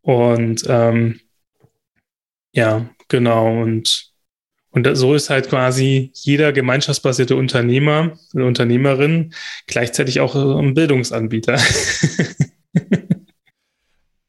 Und 0.00 0.64
ähm, 0.68 1.20
ja, 2.52 2.88
genau. 3.08 3.60
Und, 3.62 4.12
und 4.70 4.96
so 4.96 5.14
ist 5.14 5.30
halt 5.30 5.48
quasi 5.50 6.10
jeder 6.14 6.52
gemeinschaftsbasierte 6.52 7.36
Unternehmer 7.36 8.18
oder 8.34 8.46
Unternehmerin 8.46 9.34
gleichzeitig 9.66 10.20
auch 10.20 10.34
ein 10.34 10.74
Bildungsanbieter. 10.74 11.58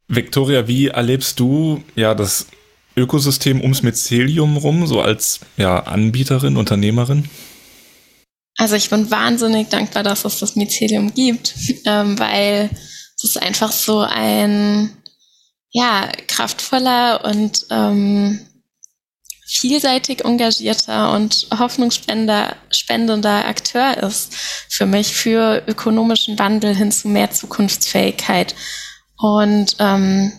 Victoria, 0.08 0.68
wie 0.68 0.88
erlebst 0.88 1.40
du 1.40 1.84
ja 1.96 2.14
das 2.14 2.48
Ökosystem 2.96 3.62
ums 3.62 3.84
Mycelium 3.84 4.58
rum, 4.58 4.88
so 4.88 5.02
als 5.02 5.40
ja, 5.58 5.80
Anbieterin, 5.80 6.58
Unternehmerin? 6.58 7.30
Also 8.58 8.76
ich 8.76 8.90
bin 8.90 9.10
wahnsinnig 9.10 9.70
dankbar, 9.70 10.04
dass 10.04 10.26
es 10.26 10.40
das 10.40 10.56
Mycelium 10.56 11.14
gibt, 11.14 11.54
ähm, 11.86 12.20
weil 12.20 12.70
es 13.16 13.24
ist 13.24 13.42
einfach 13.42 13.72
so 13.72 14.00
ein 14.00 14.92
ja 15.72 16.12
kraftvoller 16.28 17.24
und 17.24 17.66
ähm, 17.70 18.40
vielseitig 19.48 20.24
engagierter 20.24 21.12
und 21.14 21.48
hoffnungsspendender 21.58 22.56
Akteur 23.46 23.98
ist 23.98 24.34
für 24.70 24.86
mich 24.86 25.14
für 25.14 25.64
ökonomischen 25.68 26.40
Wandel 26.40 26.76
hin 26.76 26.92
zu 26.92 27.10
mehr 27.10 27.32
Zukunftsfähigkeit. 27.32 28.56
Und 29.18 29.76
ähm, 29.80 30.32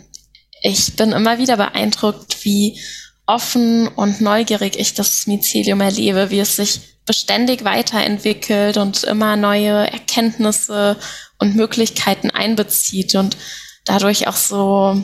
ich 0.63 0.97
bin 0.97 1.13
immer 1.13 1.39
wieder 1.39 1.57
beeindruckt, 1.57 2.45
wie 2.45 2.81
offen 3.27 3.89
und 3.89 4.21
neugierig 4.21 4.79
ich 4.79 4.95
das 4.95 5.27
Mycelium 5.27 5.81
erlebe, 5.81 6.31
wie 6.31 6.41
es 6.41 6.57
sich 6.57 6.81
beständig 7.05 7.65
weiterentwickelt 7.65 8.77
und 8.77 9.03
immer 9.05 9.37
neue 9.37 9.91
Erkenntnisse 9.91 10.97
und 11.39 11.57
Möglichkeiten 11.57 12.31
einbezieht 12.31 13.15
und 13.17 13.37
dadurch 13.85 14.29
auch 14.29 14.37
so, 14.37 15.03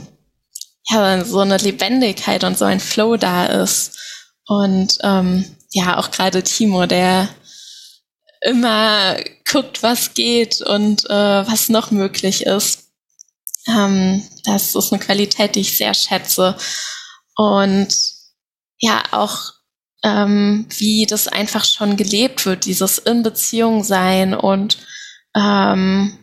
ja, 0.88 1.24
so 1.24 1.40
eine 1.40 1.56
Lebendigkeit 1.56 2.44
und 2.44 2.56
so 2.56 2.64
ein 2.64 2.80
Flow 2.80 3.16
da 3.16 3.46
ist. 3.46 3.98
Und 4.46 4.98
ähm, 5.02 5.44
ja, 5.72 5.98
auch 5.98 6.10
gerade 6.10 6.42
Timo, 6.42 6.86
der 6.86 7.28
immer 8.40 9.16
guckt, 9.50 9.82
was 9.82 10.14
geht 10.14 10.60
und 10.62 11.04
äh, 11.10 11.46
was 11.46 11.68
noch 11.68 11.90
möglich 11.90 12.46
ist. 12.46 12.87
Ähm, 13.68 14.22
das 14.44 14.74
ist 14.74 14.92
eine 14.92 15.00
Qualität, 15.00 15.54
die 15.54 15.60
ich 15.60 15.76
sehr 15.76 15.94
schätze. 15.94 16.56
Und 17.36 17.88
ja, 18.78 19.02
auch 19.10 19.52
ähm, 20.04 20.66
wie 20.70 21.06
das 21.06 21.28
einfach 21.28 21.64
schon 21.64 21.96
gelebt 21.96 22.46
wird, 22.46 22.64
dieses 22.64 22.98
in 22.98 23.22
Beziehung 23.22 23.82
sein 23.82 24.34
und 24.34 24.78
ähm, 25.36 26.18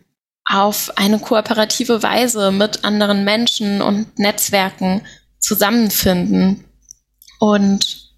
auf 0.48 0.92
eine 0.96 1.18
kooperative 1.18 2.02
Weise 2.02 2.52
mit 2.52 2.84
anderen 2.84 3.24
Menschen 3.24 3.82
und 3.82 4.18
Netzwerken 4.18 5.02
zusammenfinden 5.40 6.64
und 7.40 8.12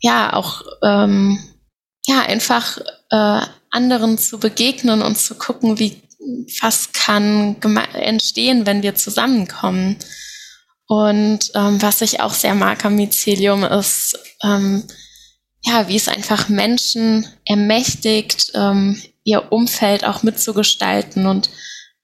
ja 0.00 0.34
auch 0.34 0.62
ähm, 0.82 1.38
ja 2.06 2.20
einfach 2.22 2.78
äh, 3.10 3.40
anderen 3.70 4.18
zu 4.18 4.38
begegnen 4.38 5.02
und 5.02 5.16
zu 5.16 5.36
gucken, 5.36 5.78
wie 5.78 6.02
was 6.60 6.92
kann 6.92 7.56
entstehen, 7.94 8.66
wenn 8.66 8.82
wir 8.82 8.94
zusammenkommen. 8.94 9.96
Und 10.86 11.50
ähm, 11.54 11.80
was 11.80 12.02
ich 12.02 12.20
auch 12.20 12.34
sehr 12.34 12.54
mag 12.54 12.84
am 12.84 12.96
Mycelium 12.96 13.64
ist, 13.64 14.18
ähm, 14.42 14.84
ja, 15.64 15.88
wie 15.88 15.96
es 15.96 16.08
einfach 16.08 16.48
Menschen 16.48 17.26
ermächtigt, 17.46 18.52
ähm, 18.54 19.00
ihr 19.24 19.50
Umfeld 19.50 20.04
auch 20.04 20.22
mitzugestalten 20.22 21.26
und 21.26 21.48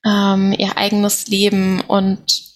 ähm, 0.07 0.55
ihr 0.57 0.79
eigenes 0.79 1.29
Leben 1.29 1.83
und 1.83 2.51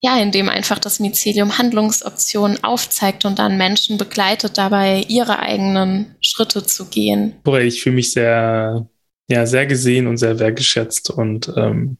ja, 0.00 0.18
indem 0.18 0.48
einfach 0.48 0.78
das 0.78 1.00
Mycelium 1.00 1.58
Handlungsoptionen 1.58 2.62
aufzeigt 2.64 3.24
und 3.24 3.38
dann 3.38 3.56
Menschen 3.56 3.98
begleitet, 3.98 4.56
dabei 4.56 5.04
ihre 5.08 5.40
eigenen 5.40 6.14
Schritte 6.20 6.64
zu 6.64 6.86
gehen. 6.86 7.34
Ich 7.60 7.82
fühle 7.82 7.96
mich 7.96 8.12
sehr 8.12 8.88
ja 9.28 9.46
sehr 9.46 9.66
gesehen 9.66 10.06
und 10.06 10.16
sehr 10.16 10.38
wertgeschätzt 10.38 11.10
und 11.10 11.52
ähm, 11.56 11.98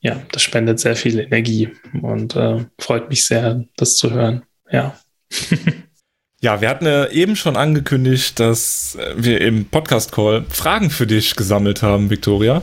ja, 0.00 0.22
das 0.32 0.42
spendet 0.42 0.80
sehr 0.80 0.96
viel 0.96 1.18
Energie 1.18 1.70
und 2.02 2.36
äh, 2.36 2.66
freut 2.78 3.08
mich 3.08 3.26
sehr, 3.26 3.64
das 3.76 3.96
zu 3.96 4.10
hören. 4.10 4.42
Ja. 4.70 4.98
ja, 6.40 6.60
wir 6.60 6.68
hatten 6.68 6.84
ja 6.84 7.08
eben 7.08 7.36
schon 7.36 7.56
angekündigt, 7.56 8.38
dass 8.38 8.98
wir 9.16 9.40
im 9.40 9.64
Podcast-Call 9.64 10.44
Fragen 10.50 10.90
für 10.90 11.06
dich 11.06 11.36
gesammelt 11.36 11.82
haben, 11.82 12.10
Victoria. 12.10 12.62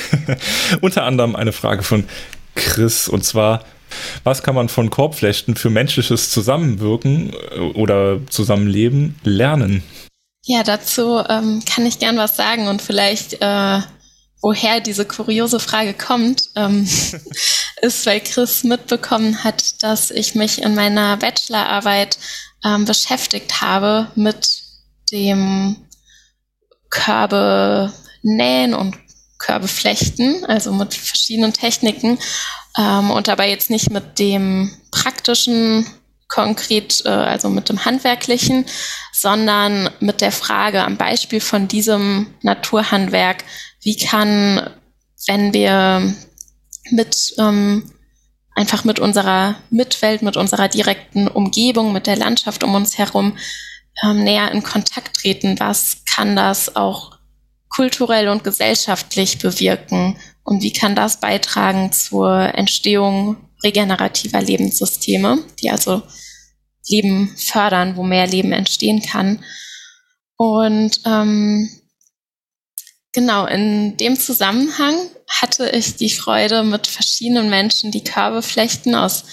Unter 0.80 1.04
anderem 1.04 1.36
eine 1.36 1.52
Frage 1.52 1.82
von 1.82 2.04
Chris 2.54 3.08
und 3.08 3.22
zwar, 3.22 3.64
was 4.24 4.42
kann 4.42 4.54
man 4.54 4.68
von 4.68 4.88
Korbflechten 4.88 5.54
für 5.54 5.70
menschliches 5.70 6.30
Zusammenwirken 6.30 7.32
äh, 7.54 7.58
oder 7.58 8.26
Zusammenleben 8.26 9.16
lernen? 9.22 9.82
Ja, 10.48 10.62
dazu 10.62 11.18
ähm, 11.28 11.60
kann 11.64 11.86
ich 11.86 11.98
gern 11.98 12.16
was 12.18 12.36
sagen 12.36 12.68
und 12.68 12.80
vielleicht, 12.80 13.42
äh, 13.42 13.80
woher 14.40 14.78
diese 14.78 15.04
kuriose 15.04 15.58
Frage 15.58 15.92
kommt, 15.92 16.50
ähm, 16.54 16.88
ist, 17.82 18.06
weil 18.06 18.20
Chris 18.20 18.62
mitbekommen 18.62 19.42
hat, 19.42 19.82
dass 19.82 20.12
ich 20.12 20.36
mich 20.36 20.62
in 20.62 20.76
meiner 20.76 21.16
Bachelorarbeit 21.16 22.18
ähm, 22.64 22.84
beschäftigt 22.84 23.60
habe 23.60 24.12
mit 24.14 24.62
dem 25.10 25.88
Körbe 26.90 27.92
nähen 28.22 28.72
und 28.72 28.96
Körbe 29.38 29.66
flechten, 29.66 30.44
also 30.44 30.72
mit 30.72 30.94
verschiedenen 30.94 31.54
Techniken 31.54 32.20
ähm, 32.78 33.10
und 33.10 33.26
dabei 33.26 33.50
jetzt 33.50 33.68
nicht 33.68 33.90
mit 33.90 34.20
dem 34.20 34.72
praktischen 34.92 35.86
konkret, 36.28 37.02
äh, 37.04 37.10
also 37.10 37.48
mit 37.48 37.68
dem 37.68 37.84
Handwerklichen, 37.84 38.66
sondern 39.12 39.90
mit 40.00 40.20
der 40.20 40.32
Frage 40.32 40.82
am 40.82 40.96
Beispiel 40.96 41.40
von 41.40 41.68
diesem 41.68 42.34
Naturhandwerk, 42.42 43.44
wie 43.82 43.96
kann, 43.96 44.70
wenn 45.26 45.52
wir 45.52 46.14
mit 46.90 47.34
ähm, 47.38 47.90
einfach 48.54 48.84
mit 48.84 48.98
unserer 48.98 49.56
Mitwelt, 49.70 50.22
mit 50.22 50.36
unserer 50.36 50.68
direkten 50.68 51.28
Umgebung, 51.28 51.92
mit 51.92 52.06
der 52.06 52.16
Landschaft 52.16 52.64
um 52.64 52.74
uns 52.74 52.98
herum 52.98 53.36
ähm, 54.02 54.24
näher 54.24 54.50
in 54.50 54.62
Kontakt 54.62 55.16
treten, 55.16 55.60
was 55.60 55.98
kann 56.04 56.34
das 56.34 56.74
auch 56.74 57.18
kulturell 57.68 58.28
und 58.28 58.44
gesellschaftlich 58.44 59.38
bewirken? 59.38 60.16
Und 60.42 60.62
wie 60.62 60.72
kann 60.72 60.94
das 60.94 61.20
beitragen 61.20 61.92
zur 61.92 62.54
Entstehung 62.54 63.36
regenerativer 63.66 64.40
Lebenssysteme, 64.40 65.44
die 65.60 65.70
also 65.70 66.02
Leben 66.88 67.36
fördern, 67.36 67.96
wo 67.96 68.04
mehr 68.04 68.26
Leben 68.26 68.52
entstehen 68.52 69.02
kann. 69.02 69.44
Und 70.36 71.00
ähm, 71.04 71.68
genau, 73.12 73.46
in 73.46 73.96
dem 73.96 74.18
Zusammenhang 74.18 74.94
hatte 75.28 75.68
ich 75.70 75.96
die 75.96 76.10
Freude, 76.10 76.62
mit 76.62 76.86
verschiedenen 76.86 77.50
Menschen 77.50 77.90
die 77.90 78.04
Körbe 78.04 78.42
flechten 78.42 78.94
aus 78.94 79.24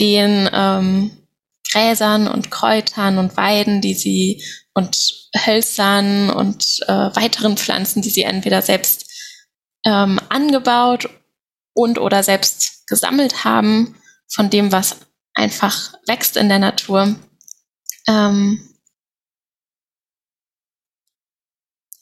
den 0.00 0.48
ähm, 0.52 1.10
Gräsern 1.70 2.26
und 2.26 2.50
Kräutern 2.50 3.18
und 3.18 3.36
Weiden, 3.36 3.80
die 3.80 3.94
sie 3.94 4.42
und 4.74 5.28
Hölzern 5.36 6.30
und 6.30 6.80
äh, 6.86 6.92
weiteren 6.92 7.56
Pflanzen, 7.56 8.00
die 8.00 8.10
sie 8.10 8.22
entweder 8.22 8.62
selbst 8.62 9.10
ähm, 9.84 10.18
angebaut 10.30 11.08
und 11.74 11.98
oder 11.98 12.22
selbst 12.22 12.73
gesammelt 12.86 13.44
haben, 13.44 13.96
von 14.28 14.50
dem, 14.50 14.72
was 14.72 14.96
einfach 15.34 15.94
wächst 16.06 16.36
in 16.36 16.48
der 16.48 16.58
Natur. 16.58 17.14
Ähm, 18.08 18.76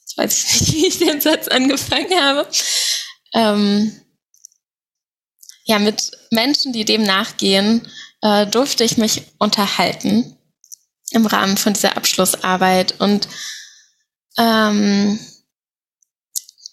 jetzt 0.01 0.17
weiß 0.17 0.45
ich 0.45 0.61
nicht, 0.61 0.73
wie 0.73 0.87
ich 0.87 0.99
den 0.99 1.21
Satz 1.21 1.49
angefangen 1.49 2.21
habe. 2.21 2.49
Ähm, 3.35 4.01
ja, 5.65 5.79
mit 5.79 6.11
Menschen, 6.31 6.73
die 6.73 6.85
dem 6.85 7.03
nachgehen, 7.03 7.89
äh, 8.21 8.47
durfte 8.47 8.85
ich 8.85 8.99
mich 8.99 9.23
unterhalten 9.39 10.37
im 11.11 11.27
Rahmen 11.27 11.57
von 11.57 11.75
dieser 11.75 11.97
Abschlussarbeit 11.97 13.01
und 13.01 13.29
ähm, 14.39 15.19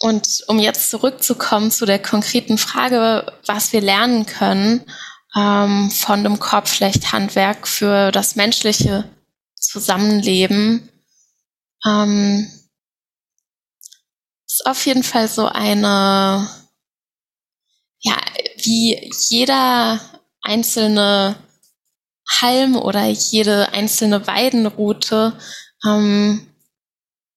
und 0.01 0.43
um 0.47 0.59
jetzt 0.59 0.89
zurückzukommen 0.89 1.71
zu 1.71 1.85
der 1.85 1.99
konkreten 1.99 2.57
Frage, 2.57 3.33
was 3.45 3.73
wir 3.73 3.81
lernen 3.81 4.25
können 4.25 4.85
ähm, 5.35 5.91
von 5.91 6.23
dem 6.23 6.39
Korbflechthandwerk 6.39 7.67
für 7.67 8.11
das 8.11 8.35
menschliche 8.35 9.03
Zusammenleben, 9.55 10.89
ähm, 11.85 12.49
ist 14.47 14.65
auf 14.65 14.85
jeden 14.85 15.03
Fall 15.03 15.27
so 15.27 15.47
eine, 15.47 16.49
ja, 17.99 18.15
wie 18.63 19.11
jeder 19.29 19.99
einzelne 20.41 21.35
Halm 22.41 22.75
oder 22.75 23.05
jede 23.05 23.73
einzelne 23.73 24.27
Weidenroute 24.27 25.37
ähm, 25.85 26.48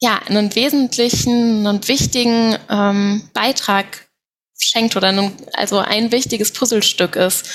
ja 0.03 0.19
einen 0.27 0.53
wesentlichen 0.57 1.65
und 1.69 1.87
wichtigen 1.87 2.59
ähm, 2.69 3.31
Beitrag 3.35 4.09
schenkt 4.59 4.97
oder 4.97 5.09
einen, 5.09 5.37
also 5.53 5.79
ein 5.79 6.11
wichtiges 6.11 6.53
Puzzlestück 6.53 7.15
ist 7.15 7.49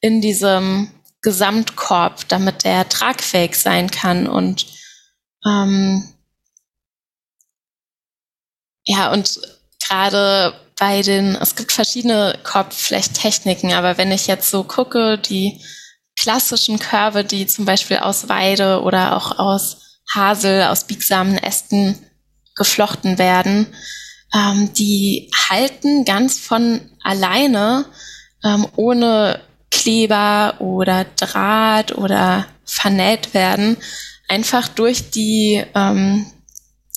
in 0.00 0.20
diesem 0.20 0.90
Gesamtkorb, 1.22 2.28
damit 2.28 2.64
der 2.64 2.86
tragfähig 2.90 3.56
sein 3.56 3.90
kann 3.90 4.28
und 4.28 4.66
ähm, 5.46 6.06
ja 8.84 9.10
und 9.10 9.40
gerade 9.88 10.52
bei 10.78 11.00
den, 11.00 11.36
es 11.36 11.56
gibt 11.56 11.72
verschiedene 11.72 12.38
Korbflechttechniken, 12.44 13.72
aber 13.72 13.96
wenn 13.96 14.12
ich 14.12 14.26
jetzt 14.26 14.50
so 14.50 14.62
gucke, 14.62 15.16
die 15.16 15.58
klassischen 16.20 16.78
Körbe, 16.78 17.24
die 17.24 17.46
zum 17.46 17.64
Beispiel 17.64 17.96
aus 17.96 18.28
Weide 18.28 18.82
oder 18.82 19.16
auch 19.16 19.38
aus 19.38 19.93
Hasel, 20.12 20.64
aus 20.64 20.84
biegsamen 20.84 21.38
Ästen 21.38 21.98
geflochten 22.56 23.18
werden, 23.18 23.66
ähm, 24.34 24.72
die 24.74 25.30
halten 25.48 26.04
ganz 26.04 26.38
von 26.38 26.80
alleine, 27.02 27.86
ähm, 28.44 28.66
ohne 28.76 29.40
Kleber 29.70 30.60
oder 30.60 31.04
Draht 31.16 31.96
oder 31.96 32.46
vernäht 32.64 33.34
werden, 33.34 33.76
einfach 34.28 34.68
durch 34.68 35.10
die, 35.10 35.62
ähm, 35.74 36.26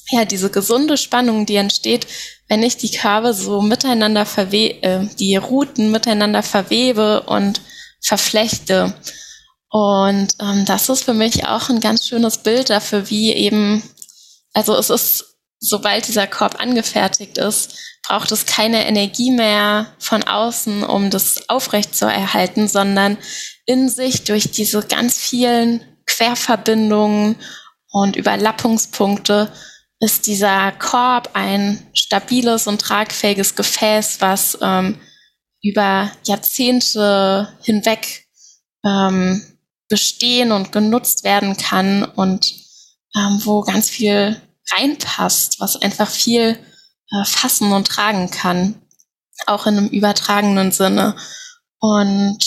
ja, 0.09 0.25
diese 0.25 0.49
gesunde 0.49 0.97
Spannung, 0.97 1.45
die 1.45 1.55
entsteht, 1.55 2.07
wenn 2.47 2.63
ich 2.63 2.77
die 2.77 2.91
Körbe 2.91 3.33
so 3.33 3.61
miteinander 3.61 4.25
verwe 4.25 4.81
äh, 4.81 5.05
die 5.19 5.35
Routen 5.35 5.91
miteinander 5.91 6.43
verwebe 6.43 7.23
und 7.23 7.61
verflechte. 7.99 8.93
Und 9.69 10.29
ähm, 10.39 10.65
das 10.65 10.89
ist 10.89 11.03
für 11.03 11.13
mich 11.13 11.45
auch 11.45 11.69
ein 11.69 11.79
ganz 11.79 12.07
schönes 12.07 12.37
Bild 12.37 12.69
dafür, 12.69 13.09
wie 13.09 13.33
eben, 13.33 13.83
also 14.53 14.75
es 14.75 14.89
ist, 14.89 15.35
sobald 15.59 16.07
dieser 16.07 16.27
Korb 16.27 16.59
angefertigt 16.61 17.37
ist, 17.37 17.77
braucht 18.07 18.31
es 18.31 18.45
keine 18.45 18.87
Energie 18.87 19.31
mehr 19.31 19.87
von 19.99 20.23
außen, 20.23 20.83
um 20.83 21.09
das 21.09 21.49
aufrecht 21.49 21.95
zu 21.95 22.05
erhalten, 22.05 22.67
sondern 22.67 23.17
in 23.65 23.89
sich 23.89 24.23
durch 24.23 24.51
diese 24.51 24.81
ganz 24.83 25.17
vielen 25.17 25.83
Querverbindungen 26.05 27.35
und 27.91 28.15
Überlappungspunkte 28.15 29.51
ist 29.99 30.27
dieser 30.27 30.71
Korb 30.73 31.31
ein 31.33 31.85
stabiles 31.93 32.67
und 32.67 32.79
tragfähiges 32.79 33.55
Gefäß, 33.55 34.21
was 34.21 34.57
ähm, 34.61 34.99
über 35.61 36.11
Jahrzehnte 36.23 37.57
hinweg 37.63 38.27
ähm, 38.85 39.56
bestehen 39.89 40.51
und 40.51 40.71
genutzt 40.71 41.23
werden 41.23 41.57
kann 41.57 42.03
und 42.03 42.53
ähm, 43.15 43.41
wo 43.43 43.61
ganz 43.61 43.89
viel 43.89 44.41
reinpasst, 44.71 45.59
was 45.59 45.81
einfach 45.81 46.09
viel 46.09 46.59
äh, 47.11 47.25
fassen 47.25 47.71
und 47.71 47.87
tragen 47.87 48.29
kann, 48.29 48.81
auch 49.45 49.65
in 49.65 49.77
einem 49.77 49.87
übertragenen 49.87 50.71
Sinne. 50.71 51.15
Und 51.79 52.39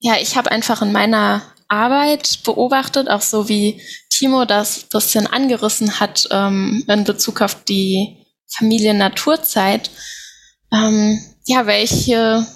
ja, 0.00 0.16
ich 0.20 0.36
habe 0.36 0.50
einfach 0.50 0.82
in 0.82 0.92
meiner 0.92 1.42
Arbeit 1.68 2.42
beobachtet, 2.44 3.08
auch 3.08 3.22
so 3.22 3.48
wie 3.48 3.80
Timo 4.10 4.44
das 4.44 4.84
bisschen 4.84 5.26
angerissen 5.26 5.98
hat 5.98 6.28
ähm, 6.30 6.84
in 6.86 7.04
Bezug 7.04 7.40
auf 7.40 7.64
die 7.64 8.24
Familien-Naturzeit, 8.46 9.90
ähm, 10.72 11.20
ja, 11.46 11.66
welche 11.66 12.46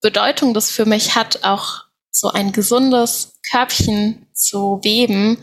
Bedeutung 0.00 0.54
das 0.54 0.70
für 0.70 0.84
mich 0.84 1.14
hat, 1.14 1.44
auch 1.44 1.87
so 2.10 2.28
ein 2.30 2.52
gesundes 2.52 3.38
Körbchen 3.50 4.26
zu 4.34 4.80
weben, 4.82 5.38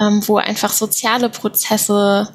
ähm, 0.00 0.22
wo 0.26 0.36
einfach 0.36 0.72
soziale 0.72 1.28
Prozesse 1.28 2.28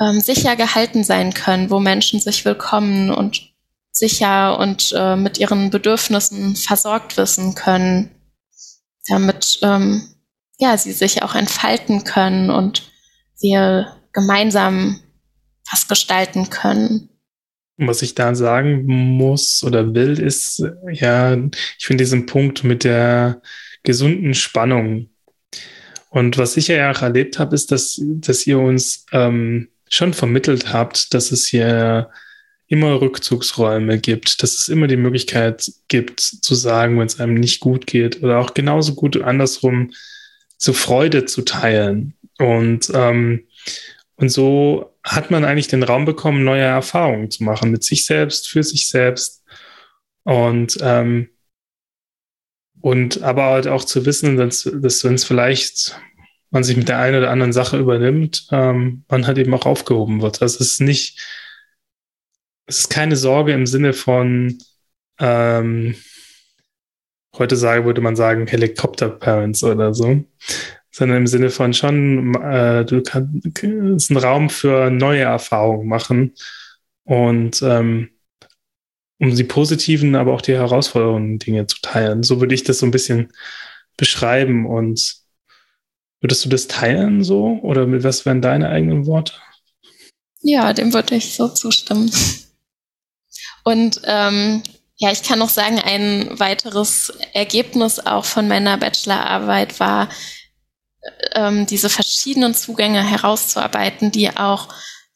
ähm, 0.00 0.20
sicher 0.20 0.56
gehalten 0.56 1.04
sein 1.04 1.34
können, 1.34 1.70
wo 1.70 1.80
Menschen 1.80 2.20
sich 2.20 2.44
willkommen 2.44 3.10
und 3.10 3.52
sicher 3.90 4.58
und 4.58 4.92
äh, 4.96 5.16
mit 5.16 5.38
ihren 5.38 5.70
Bedürfnissen 5.70 6.56
versorgt 6.56 7.16
wissen 7.16 7.54
können, 7.54 8.10
damit 9.08 9.58
ähm, 9.62 10.08
ja 10.58 10.76
sie 10.76 10.92
sich 10.92 11.22
auch 11.22 11.34
entfalten 11.34 12.04
können 12.04 12.50
und 12.50 12.90
wir 13.40 13.96
gemeinsam 14.12 15.00
was 15.70 15.88
gestalten 15.88 16.50
können. 16.50 17.08
Was 17.78 18.02
ich 18.02 18.14
da 18.14 18.34
sagen 18.34 18.84
muss 18.86 19.62
oder 19.62 19.94
will, 19.94 20.18
ist, 20.18 20.62
ja, 20.90 21.36
ich 21.78 21.86
finde 21.86 22.04
diesen 22.04 22.26
Punkt 22.26 22.64
mit 22.64 22.84
der 22.84 23.42
gesunden 23.82 24.34
Spannung. 24.34 25.10
Und 26.08 26.38
was 26.38 26.56
ich 26.56 26.68
ja 26.68 26.90
auch 26.90 27.02
erlebt 27.02 27.38
habe, 27.38 27.54
ist, 27.54 27.70
dass, 27.70 28.00
dass 28.02 28.46
ihr 28.46 28.58
uns 28.58 29.04
ähm, 29.12 29.68
schon 29.90 30.14
vermittelt 30.14 30.72
habt, 30.72 31.12
dass 31.12 31.30
es 31.32 31.46
hier 31.46 32.10
immer 32.68 33.00
Rückzugsräume 33.00 33.98
gibt, 33.98 34.42
dass 34.42 34.58
es 34.58 34.68
immer 34.68 34.86
die 34.86 34.96
Möglichkeit 34.96 35.70
gibt 35.88 36.20
zu 36.20 36.54
sagen, 36.54 36.98
wenn 36.98 37.06
es 37.06 37.20
einem 37.20 37.34
nicht 37.34 37.60
gut 37.60 37.86
geht 37.86 38.22
oder 38.22 38.38
auch 38.38 38.54
genauso 38.54 38.94
gut 38.94 39.20
andersrum, 39.20 39.92
so 40.58 40.72
Freude 40.72 41.26
zu 41.26 41.42
teilen. 41.42 42.14
Und, 42.38 42.90
ähm, 42.92 43.44
und 44.16 44.30
so 44.30 44.95
hat 45.06 45.30
man 45.30 45.44
eigentlich 45.44 45.68
den 45.68 45.84
Raum 45.84 46.04
bekommen, 46.04 46.44
neue 46.44 46.62
Erfahrungen 46.62 47.30
zu 47.30 47.44
machen 47.44 47.70
mit 47.70 47.84
sich 47.84 48.04
selbst, 48.04 48.48
für 48.48 48.64
sich 48.64 48.88
selbst. 48.88 49.44
Und, 50.24 50.76
ähm, 50.82 51.30
und 52.80 53.22
aber 53.22 53.44
halt 53.44 53.68
auch 53.68 53.84
zu 53.84 54.04
wissen, 54.04 54.36
dass, 54.36 54.68
dass 54.74 55.04
wenn 55.04 55.14
es 55.14 55.24
vielleicht 55.24 55.98
man 56.50 56.64
sich 56.64 56.76
mit 56.76 56.88
der 56.88 56.98
einen 56.98 57.18
oder 57.18 57.30
anderen 57.30 57.52
Sache 57.52 57.78
übernimmt, 57.78 58.48
ähm, 58.50 59.04
man 59.08 59.26
halt 59.26 59.38
eben 59.38 59.54
auch 59.54 59.66
aufgehoben 59.66 60.22
wird. 60.22 60.42
Also 60.42 60.56
es 60.60 60.72
ist 60.72 60.80
nicht, 60.80 61.20
es 62.66 62.80
ist 62.80 62.90
keine 62.90 63.16
Sorge 63.16 63.52
im 63.52 63.66
Sinne 63.66 63.92
von, 63.92 64.58
ähm, 65.18 65.96
heute 67.38 67.56
sagen, 67.56 67.84
würde 67.84 68.00
man 68.00 68.16
sagen, 68.16 68.46
Helikopter-Parents 68.46 69.62
oder 69.64 69.94
so, 69.94 70.24
sondern 70.96 71.18
im 71.18 71.26
Sinne 71.26 71.50
von 71.50 71.74
schon, 71.74 72.34
äh, 72.42 72.84
du 72.84 73.02
kannst 73.02 73.62
ist 73.62 74.10
ein 74.10 74.16
Raum 74.16 74.48
für 74.48 74.90
neue 74.90 75.22
Erfahrungen 75.22 75.88
machen 75.88 76.34
und 77.04 77.62
ähm, 77.62 78.10
um 79.18 79.34
die 79.34 79.44
positiven, 79.44 80.14
aber 80.14 80.32
auch 80.32 80.42
die 80.42 80.54
herausfordernden 80.54 81.38
Dinge 81.38 81.66
zu 81.66 81.80
teilen. 81.82 82.22
So 82.22 82.40
würde 82.40 82.54
ich 82.54 82.64
das 82.64 82.78
so 82.78 82.86
ein 82.86 82.90
bisschen 82.90 83.32
beschreiben 83.96 84.66
und 84.66 85.26
Würdest 86.20 86.44
du 86.44 86.48
das 86.48 86.66
teilen 86.66 87.22
so? 87.22 87.58
Oder 87.62 87.86
mit 87.86 88.02
was 88.02 88.24
wären 88.24 88.42
deine 88.42 88.68
eigenen 88.68 89.06
Worte? 89.06 89.34
Ja, 90.40 90.72
dem 90.72 90.92
würde 90.92 91.16
ich 91.16 91.34
so 91.34 91.48
zustimmen. 91.48 92.10
Und 93.64 94.00
ähm, 94.04 94.62
ja, 94.96 95.12
ich 95.12 95.22
kann 95.22 95.38
noch 95.38 95.50
sagen, 95.50 95.78
ein 95.78 96.38
weiteres 96.38 97.12
Ergebnis 97.34 97.98
auch 97.98 98.24
von 98.24 98.48
meiner 98.48 98.78
Bachelorarbeit 98.78 99.78
war, 99.78 100.08
ähm, 101.34 101.66
diese 101.66 101.88
verschiedenen 101.88 102.54
Zugänge 102.54 103.02
herauszuarbeiten, 103.02 104.10
die 104.10 104.36
auch 104.36 104.68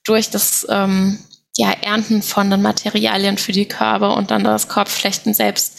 durch 0.04 0.30
das 0.30 0.66
ähm, 0.70 1.18
ja, 1.56 1.70
Ernten 1.70 2.22
von 2.22 2.50
den 2.50 2.62
Materialien 2.62 3.38
für 3.38 3.52
die 3.52 3.66
Körbe 3.66 4.10
und 4.10 4.30
dann 4.30 4.44
das 4.44 4.68
Korbflechten 4.68 5.34
selbst 5.34 5.78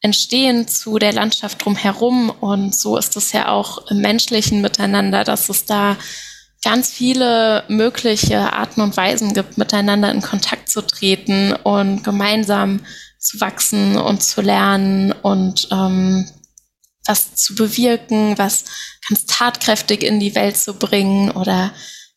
entstehen 0.00 0.66
zu 0.66 0.98
der 0.98 1.12
Landschaft 1.12 1.64
drumherum. 1.64 2.30
Und 2.30 2.74
so 2.74 2.96
ist 2.96 3.16
es 3.16 3.32
ja 3.32 3.48
auch 3.48 3.90
im 3.90 3.98
menschlichen 3.98 4.60
Miteinander, 4.60 5.24
dass 5.24 5.48
es 5.48 5.64
da 5.64 5.96
ganz 6.64 6.90
viele 6.90 7.64
mögliche 7.68 8.52
Arten 8.52 8.80
und 8.80 8.96
Weisen 8.96 9.32
gibt, 9.32 9.58
miteinander 9.58 10.10
in 10.10 10.22
Kontakt 10.22 10.68
zu 10.68 10.82
treten 10.82 11.52
und 11.52 12.04
gemeinsam 12.04 12.80
zu 13.18 13.40
wachsen 13.40 13.96
und 13.96 14.22
zu 14.22 14.40
lernen 14.40 15.12
und 15.12 15.68
ähm, 15.70 16.28
was 17.06 17.34
zu 17.34 17.54
bewirken, 17.54 18.38
was 18.38 18.64
ganz 19.08 19.26
tatkräftig 19.26 20.02
in 20.02 20.20
die 20.20 20.34
Welt 20.34 20.56
zu 20.56 20.74
bringen 20.74 21.30
oder 21.30 21.72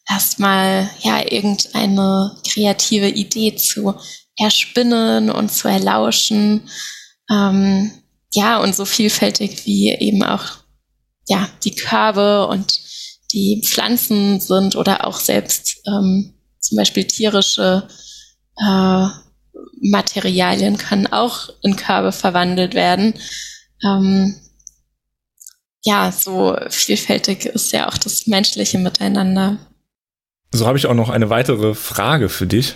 erstmal 0.07 0.89
ja 1.01 1.19
irgendeine 1.19 2.35
kreative 2.47 3.09
Idee 3.09 3.55
zu 3.55 3.95
erspinnen 4.37 5.29
und 5.29 5.51
zu 5.51 5.67
erlauschen. 5.67 6.69
Ähm, 7.29 7.91
ja, 8.33 8.57
und 8.57 8.75
so 8.75 8.85
vielfältig 8.85 9.65
wie 9.65 9.91
eben 9.91 10.23
auch 10.23 10.43
ja, 11.27 11.49
die 11.63 11.73
Körbe 11.73 12.47
und 12.47 12.79
die 13.31 13.63
Pflanzen 13.65 14.39
sind 14.39 14.75
oder 14.75 15.07
auch 15.07 15.19
selbst 15.19 15.77
ähm, 15.87 16.35
zum 16.59 16.77
Beispiel 16.77 17.05
tierische 17.05 17.87
äh, 18.57 19.07
Materialien 19.81 20.77
können 20.77 21.07
auch 21.07 21.49
in 21.61 21.75
Körbe 21.75 22.11
verwandelt 22.11 22.73
werden. 22.73 23.15
Ähm, 23.83 24.35
ja, 25.85 26.11
so 26.11 26.57
vielfältig 26.69 27.45
ist 27.45 27.71
ja 27.71 27.87
auch 27.87 27.97
das 27.97 28.27
menschliche 28.27 28.79
Miteinander. 28.79 29.57
so 30.51 30.65
habe 30.65 30.77
ich 30.77 30.87
auch 30.87 30.95
noch 30.95 31.09
eine 31.09 31.29
weitere 31.29 31.75
Frage 31.75 32.29
für 32.29 32.47
dich. 32.47 32.75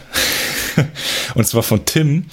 Und 1.35 1.45
zwar 1.45 1.63
von 1.63 1.85
Tim. 1.85 2.25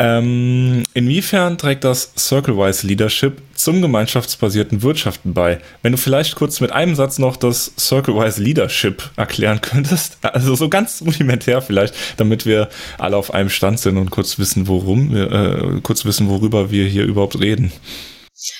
Ähm, 0.00 0.84
inwiefern 0.94 1.58
trägt 1.58 1.82
das 1.82 2.12
Circle-Wise 2.16 2.86
Leadership 2.86 3.42
zum 3.54 3.82
gemeinschaftsbasierten 3.82 4.82
Wirtschaften 4.82 5.34
bei? 5.34 5.58
Wenn 5.82 5.90
du 5.90 5.98
vielleicht 5.98 6.36
kurz 6.36 6.60
mit 6.60 6.70
einem 6.70 6.94
Satz 6.94 7.18
noch 7.18 7.36
das 7.36 7.72
Circle-Wise 7.76 8.40
Leadership 8.40 9.10
erklären 9.16 9.60
könntest, 9.60 10.18
also 10.22 10.54
so 10.54 10.68
ganz 10.68 11.02
rudimentär 11.04 11.60
vielleicht, 11.62 11.94
damit 12.16 12.46
wir 12.46 12.68
alle 12.98 13.16
auf 13.16 13.34
einem 13.34 13.50
Stand 13.50 13.80
sind 13.80 13.96
und 13.96 14.10
kurz 14.10 14.38
wissen, 14.38 14.68
worum 14.68 15.12
wir, 15.12 15.32
äh, 15.32 15.80
kurz 15.82 16.04
wissen, 16.04 16.28
worüber 16.28 16.70
wir 16.70 16.86
hier 16.86 17.04
überhaupt 17.04 17.40
reden. 17.40 17.72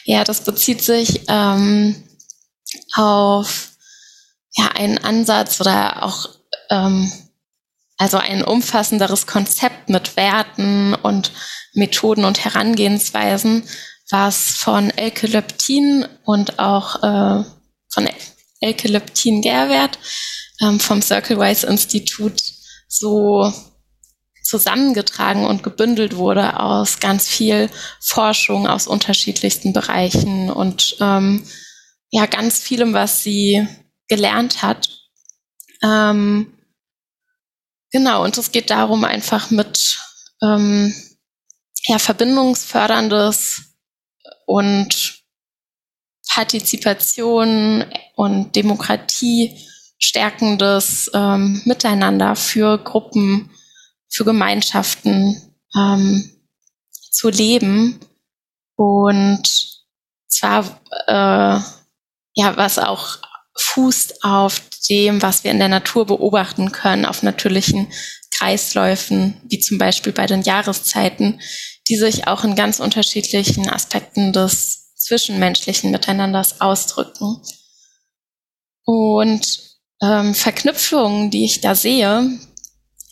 Ja, 0.04 0.24
das 0.24 0.44
bezieht 0.44 0.82
sich 0.82 1.22
ähm, 1.28 2.02
auf 2.94 3.70
ja 4.56 4.68
einen 4.68 4.98
Ansatz 4.98 5.60
oder 5.60 6.02
auch 6.02 6.28
ähm, 6.70 7.10
also 7.96 8.16
ein 8.16 8.44
umfassenderes 8.44 9.26
Konzept 9.26 9.88
mit 9.88 10.16
Werten 10.16 10.94
und 10.94 11.32
Methoden 11.74 12.24
und 12.24 12.44
Herangehensweisen, 12.44 13.64
was 14.10 14.52
von 14.52 14.90
Elke 14.90 15.26
Leptin 15.26 16.06
und 16.24 16.58
auch 16.58 17.02
äh, 17.02 17.44
von 17.88 18.08
Elke 18.60 18.88
Leptin 18.88 19.42
Gerwert 19.42 19.98
ähm, 20.60 20.80
vom 20.80 21.02
Circlewise 21.02 21.66
Institut 21.66 22.40
so 22.88 23.52
zusammengetragen 24.48 25.44
und 25.44 25.62
gebündelt 25.62 26.16
wurde 26.16 26.58
aus 26.58 27.00
ganz 27.00 27.28
viel 27.28 27.70
Forschung 28.00 28.66
aus 28.66 28.86
unterschiedlichsten 28.86 29.72
Bereichen 29.72 30.50
und 30.50 30.96
ähm, 31.00 31.44
ja 32.10 32.26
ganz 32.26 32.58
vielem, 32.58 32.94
was 32.94 33.22
sie 33.22 33.68
gelernt 34.08 34.62
hat. 34.62 34.88
Ähm, 35.82 36.52
Genau, 37.90 38.24
und 38.24 38.36
es 38.36 38.52
geht 38.52 38.70
darum, 38.70 39.04
einfach 39.04 39.50
mit 39.50 39.98
ähm, 40.42 40.94
ja, 41.86 41.98
verbindungsförderndes 41.98 43.62
und 44.46 45.22
Partizipation 46.28 47.86
und 48.14 48.54
Demokratie 48.54 49.58
stärkendes 49.98 51.10
ähm, 51.14 51.62
Miteinander 51.64 52.36
für 52.36 52.76
Gruppen, 52.78 53.50
für 54.08 54.24
Gemeinschaften 54.24 55.54
ähm, 55.76 56.30
zu 56.92 57.28
leben. 57.28 58.00
Und 58.76 59.42
zwar, 60.28 60.80
äh, 61.06 61.60
ja, 62.34 62.56
was 62.56 62.78
auch 62.78 63.18
fußt 63.56 64.24
auf 64.24 64.62
dem, 64.88 65.20
was 65.20 65.44
wir 65.44 65.50
in 65.50 65.58
der 65.58 65.68
Natur 65.68 66.06
beobachten 66.06 66.72
können, 66.72 67.04
auf 67.04 67.22
natürlichen 67.22 67.92
Kreisläufen, 68.30 69.40
wie 69.44 69.58
zum 69.58 69.78
Beispiel 69.78 70.12
bei 70.12 70.26
den 70.26 70.42
Jahreszeiten, 70.42 71.40
die 71.88 71.96
sich 71.96 72.28
auch 72.28 72.44
in 72.44 72.54
ganz 72.54 72.78
unterschiedlichen 72.78 73.68
Aspekten 73.68 74.32
des 74.32 74.94
zwischenmenschlichen 74.94 75.90
Miteinanders 75.90 76.60
ausdrücken. 76.60 77.42
Und 78.84 79.58
ähm, 80.00 80.34
Verknüpfungen, 80.34 81.30
die 81.30 81.44
ich 81.44 81.60
da 81.60 81.74
sehe, 81.74 82.38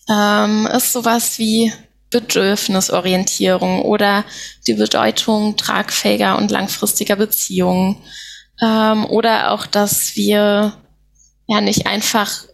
ähm, 0.08 0.66
ist 0.66 0.92
sowas 0.92 1.38
wie 1.38 1.72
Bedürfnisorientierung 2.10 3.82
oder 3.82 4.24
die 4.66 4.74
Bedeutung 4.74 5.56
tragfähiger 5.56 6.36
und 6.36 6.50
langfristiger 6.50 7.16
Beziehungen 7.16 7.96
ähm, 8.62 9.04
oder 9.06 9.50
auch, 9.52 9.66
dass 9.66 10.16
wir 10.16 10.80
ja 11.46 11.60
nicht 11.60 11.86
einfach 11.86 12.44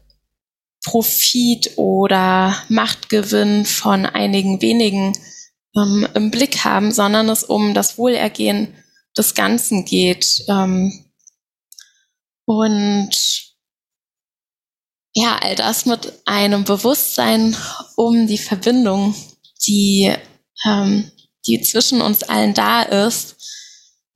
Profit 0.85 1.73
oder 1.77 2.57
Machtgewinn 2.69 3.65
von 3.67 4.07
einigen 4.07 4.61
wenigen 4.61 5.17
ähm, 5.77 6.09
im 6.15 6.31
Blick 6.31 6.65
haben, 6.65 6.91
sondern 6.91 7.29
es 7.29 7.45
um 7.45 7.75
das 7.75 7.99
Wohlergehen 7.99 8.75
des 9.17 9.35
Ganzen 9.35 9.85
geht. 9.85 10.45
Ähm, 10.49 11.05
und 12.45 13.52
ja, 15.15 15.39
all 15.41 15.55
das 15.55 15.87
mit 15.87 16.13
einem 16.25 16.65
Bewusstsein 16.65 17.57
um 17.97 18.27
die 18.27 18.39
Verbindung, 18.39 19.15
die, 19.67 20.13
ähm, 20.65 21.11
die 21.47 21.61
zwischen 21.61 22.01
uns 22.01 22.23
allen 22.23 22.55
da 22.55 22.83
ist, 22.83 23.37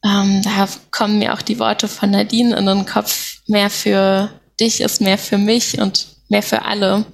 ähm, 0.05 0.43
da 0.43 0.69
kommen 0.91 1.19
mir 1.19 1.35
auch 1.35 1.43
die 1.43 1.59
Worte 1.59 1.89
von 1.89 2.11
Nadine 2.11 2.57
in 2.57 2.67
den 2.67 2.87
Kopf. 2.87 3.39
Mehr 3.47 3.71
für 3.71 4.31
dich 4.61 4.81
ist 4.81 5.01
mehr 5.01 5.19
für 5.19 5.39
mich 5.39 5.79
und 5.79 6.07
mehr 6.29 6.43
für 6.43 6.63
alle. 6.63 7.05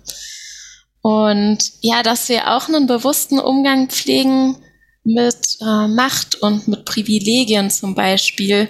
Und 1.01 1.59
ja, 1.81 2.03
dass 2.03 2.29
wir 2.29 2.53
auch 2.53 2.69
einen 2.69 2.87
bewussten 2.87 3.41
Umgang 3.41 3.89
pflegen 3.89 4.57
mit 5.05 5.59
äh, 5.61 5.89
Macht 5.89 6.37
und 6.37 6.69
mit 6.69 6.85
Privilegien 6.85 7.71
zum 7.71 7.95
Beispiel 7.95 8.69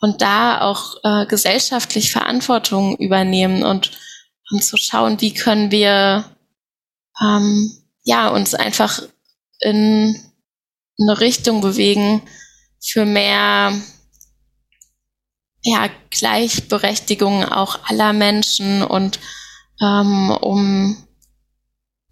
und 0.00 0.22
da 0.22 0.60
auch 0.60 0.96
äh, 1.02 1.26
gesellschaftlich 1.26 2.12
Verantwortung 2.12 2.96
übernehmen 2.98 3.64
und, 3.64 3.90
und 4.52 4.62
zu 4.62 4.76
schauen, 4.76 5.20
wie 5.20 5.34
können 5.34 5.70
wir 5.70 6.24
ähm, 7.20 7.72
ja 8.04 8.28
uns 8.28 8.54
einfach 8.54 9.02
in 9.60 10.20
eine 11.00 11.20
Richtung 11.20 11.60
bewegen, 11.60 12.22
für 12.80 13.04
mehr 13.04 13.72
ja, 15.62 15.88
Gleichberechtigung 16.10 17.44
auch 17.44 17.78
aller 17.88 18.12
Menschen 18.12 18.82
und 18.82 19.20
ähm, 19.80 20.30
um 20.30 20.96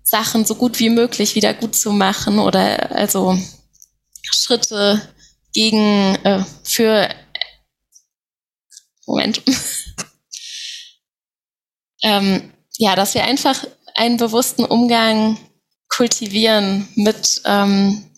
Sachen 0.03 0.45
so 0.45 0.55
gut 0.55 0.78
wie 0.78 0.91
möglich 0.91 1.34
wieder 1.34 1.55
gut 1.55 1.74
zu 1.74 1.93
machen 1.93 2.38
oder 2.38 2.93
also 2.93 3.36
Schritte 4.22 5.03
gegen 5.53 6.14
äh, 6.24 6.45
für 6.62 7.09
Moment 9.07 9.43
ähm, 12.03 12.53
ja, 12.78 12.96
dass 12.96 13.14
wir 13.14 13.24
einfach 13.24 13.64
einen 13.94 14.16
bewussten 14.16 14.64
Umgang 14.64 15.38
kultivieren 15.88 16.88
mit 16.94 17.42
ähm, 17.44 18.11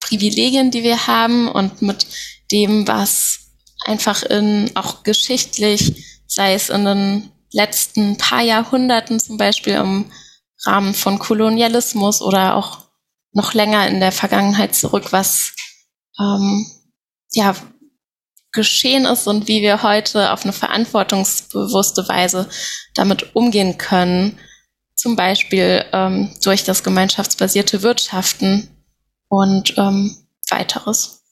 Privilegien, 0.00 0.70
die 0.70 0.82
wir 0.82 1.06
haben 1.06 1.48
und 1.48 1.82
mit 1.82 2.06
dem, 2.52 2.86
was 2.86 3.40
einfach 3.84 4.22
in, 4.22 4.70
auch 4.74 5.02
geschichtlich, 5.02 6.22
sei 6.26 6.54
es 6.54 6.70
in 6.70 6.84
den 6.84 7.32
letzten 7.52 8.16
paar 8.16 8.42
Jahrhunderten 8.42 9.20
zum 9.20 9.36
Beispiel 9.36 9.74
im 9.74 10.10
Rahmen 10.64 10.94
von 10.94 11.18
Kolonialismus 11.18 12.22
oder 12.22 12.54
auch 12.54 12.86
noch 13.32 13.54
länger 13.54 13.86
in 13.88 14.00
der 14.00 14.12
Vergangenheit 14.12 14.74
zurück, 14.74 15.12
was 15.12 15.52
ähm, 16.18 16.66
ja 17.32 17.54
geschehen 18.56 19.04
ist 19.04 19.28
und 19.28 19.46
wie 19.46 19.62
wir 19.62 19.84
heute 19.84 20.32
auf 20.32 20.42
eine 20.42 20.52
verantwortungsbewusste 20.52 22.08
Weise 22.08 22.48
damit 22.94 23.36
umgehen 23.36 23.78
können, 23.78 24.36
zum 24.96 25.14
Beispiel 25.14 25.84
ähm, 25.92 26.34
durch 26.42 26.64
das 26.64 26.82
gemeinschaftsbasierte 26.82 27.82
Wirtschaften, 27.82 28.68
und 29.28 29.74
ähm, 29.76 30.16
weiteres. 30.50 31.22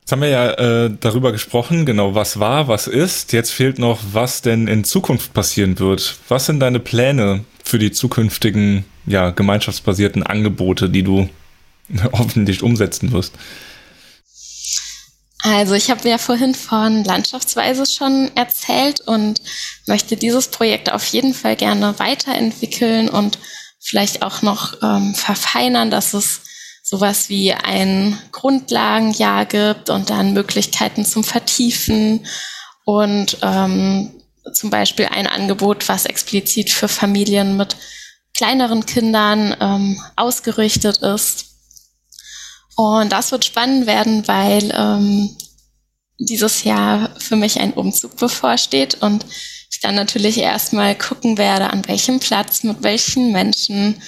Jetzt 0.00 0.12
haben 0.12 0.22
wir 0.22 0.28
ja 0.28 0.50
äh, 0.52 0.90
darüber 1.00 1.32
gesprochen, 1.32 1.84
genau 1.84 2.14
was 2.14 2.38
war, 2.38 2.68
was 2.68 2.86
ist. 2.86 3.32
Jetzt 3.32 3.50
fehlt 3.50 3.78
noch, 3.78 4.00
was 4.12 4.40
denn 4.40 4.68
in 4.68 4.84
Zukunft 4.84 5.32
passieren 5.34 5.78
wird. 5.78 6.16
Was 6.28 6.46
sind 6.46 6.60
deine 6.60 6.78
Pläne 6.78 7.44
für 7.64 7.78
die 7.78 7.90
zukünftigen 7.90 8.84
ja, 9.06 9.30
gemeinschaftsbasierten 9.30 10.22
Angebote, 10.22 10.90
die 10.90 11.02
du 11.02 11.28
hoffentlich 12.12 12.62
umsetzen 12.62 13.10
wirst? 13.12 13.34
Also 15.48 15.74
ich 15.74 15.90
habe 15.90 16.08
ja 16.08 16.18
vorhin 16.18 16.56
von 16.56 17.04
Landschaftsweise 17.04 17.86
schon 17.86 18.32
erzählt 18.34 19.00
und 19.02 19.40
möchte 19.86 20.16
dieses 20.16 20.48
Projekt 20.48 20.90
auf 20.90 21.04
jeden 21.06 21.34
Fall 21.34 21.54
gerne 21.54 21.96
weiterentwickeln 22.00 23.08
und 23.08 23.38
vielleicht 23.78 24.22
auch 24.22 24.42
noch 24.42 24.82
ähm, 24.82 25.14
verfeinern, 25.14 25.92
dass 25.92 26.14
es 26.14 26.40
sowas 26.82 27.28
wie 27.28 27.52
ein 27.52 28.18
Grundlagenjahr 28.32 29.46
gibt 29.46 29.88
und 29.88 30.10
dann 30.10 30.32
Möglichkeiten 30.32 31.04
zum 31.04 31.22
Vertiefen 31.22 32.26
und 32.84 33.38
ähm, 33.42 34.20
zum 34.52 34.70
Beispiel 34.70 35.06
ein 35.06 35.28
Angebot, 35.28 35.88
was 35.88 36.06
explizit 36.06 36.70
für 36.70 36.88
Familien 36.88 37.56
mit 37.56 37.76
kleineren 38.36 38.84
Kindern 38.84 39.54
ähm, 39.60 40.02
ausgerichtet 40.16 40.98
ist. 40.98 41.55
Und 42.76 43.10
das 43.10 43.32
wird 43.32 43.44
spannend 43.44 43.86
werden, 43.86 44.28
weil 44.28 44.72
ähm, 44.76 45.36
dieses 46.18 46.64
Jahr 46.64 47.10
für 47.18 47.36
mich 47.36 47.58
ein 47.58 47.72
Umzug 47.72 48.16
bevorsteht 48.16 49.02
und 49.02 49.24
ich 49.70 49.80
dann 49.80 49.94
natürlich 49.94 50.38
erstmal 50.38 50.94
gucken 50.94 51.38
werde, 51.38 51.70
an 51.70 51.86
welchem 51.88 52.20
Platz, 52.20 52.62
mit 52.62 52.82
welchen 52.82 53.32
Menschen 53.32 54.00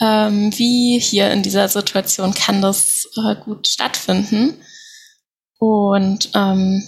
ähm, 0.00 0.50
wie 0.58 0.98
hier 0.98 1.30
in 1.30 1.42
dieser 1.42 1.68
Situation 1.68 2.34
kann 2.34 2.60
das 2.60 3.08
äh, 3.16 3.36
gut 3.36 3.68
stattfinden. 3.68 4.60
Und 5.58 6.30
ähm, 6.34 6.86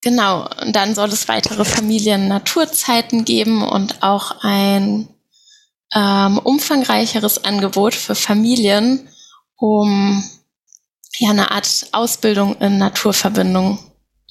genau, 0.00 0.48
und 0.62 0.74
dann 0.74 0.94
soll 0.94 1.10
es 1.10 1.28
weitere 1.28 1.64
Familien-Naturzeiten 1.64 3.24
geben 3.24 3.62
und 3.62 4.02
auch 4.02 4.42
ein 4.42 5.08
ähm, 5.94 6.38
umfangreicheres 6.38 7.44
Angebot 7.44 7.94
für 7.94 8.16
Familien, 8.16 9.08
um 9.56 10.22
ja 11.18 11.30
eine 11.30 11.50
Art 11.50 11.86
Ausbildung 11.92 12.56
in 12.60 12.78
Naturverbindung 12.78 13.78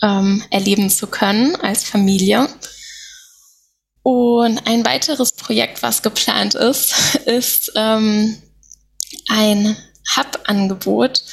ähm, 0.01 0.43
erleben 0.49 0.89
zu 0.89 1.07
können 1.07 1.55
als 1.55 1.83
Familie. 1.83 2.47
Und 4.01 4.67
ein 4.67 4.85
weiteres 4.85 5.31
Projekt, 5.31 5.81
was 5.81 6.01
geplant 6.01 6.55
ist, 6.55 7.15
ist 7.25 7.71
ähm, 7.75 8.41
ein 9.29 9.77
Hub-Angebot, 10.15 11.23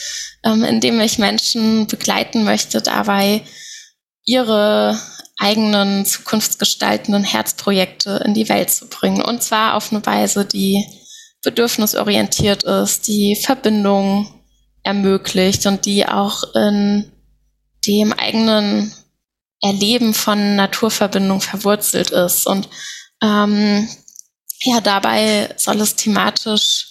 ähm, 0.44 0.64
in 0.64 0.80
dem 0.80 1.00
ich 1.00 1.18
Menschen 1.18 1.88
begleiten 1.88 2.44
möchte, 2.44 2.80
dabei 2.80 3.42
ihre 4.24 4.98
eigenen 5.38 6.04
zukunftsgestaltenden 6.04 7.24
Herzprojekte 7.24 8.22
in 8.24 8.34
die 8.34 8.48
Welt 8.48 8.70
zu 8.70 8.88
bringen. 8.88 9.22
Und 9.22 9.42
zwar 9.42 9.74
auf 9.74 9.90
eine 9.90 10.04
Weise, 10.04 10.44
die 10.44 10.84
bedürfnisorientiert 11.42 12.64
ist, 12.64 13.08
die 13.08 13.36
Verbindung 13.36 14.28
ermöglicht 14.82 15.66
und 15.66 15.86
die 15.86 16.06
auch 16.06 16.54
in 16.54 17.10
dem 17.86 18.12
eigenen 18.12 18.92
Erleben 19.62 20.14
von 20.14 20.56
Naturverbindung 20.56 21.40
verwurzelt 21.40 22.10
ist. 22.10 22.46
Und 22.46 22.68
ähm, 23.22 23.88
ja, 24.62 24.80
dabei 24.80 25.54
soll 25.56 25.80
es 25.80 25.96
thematisch 25.96 26.86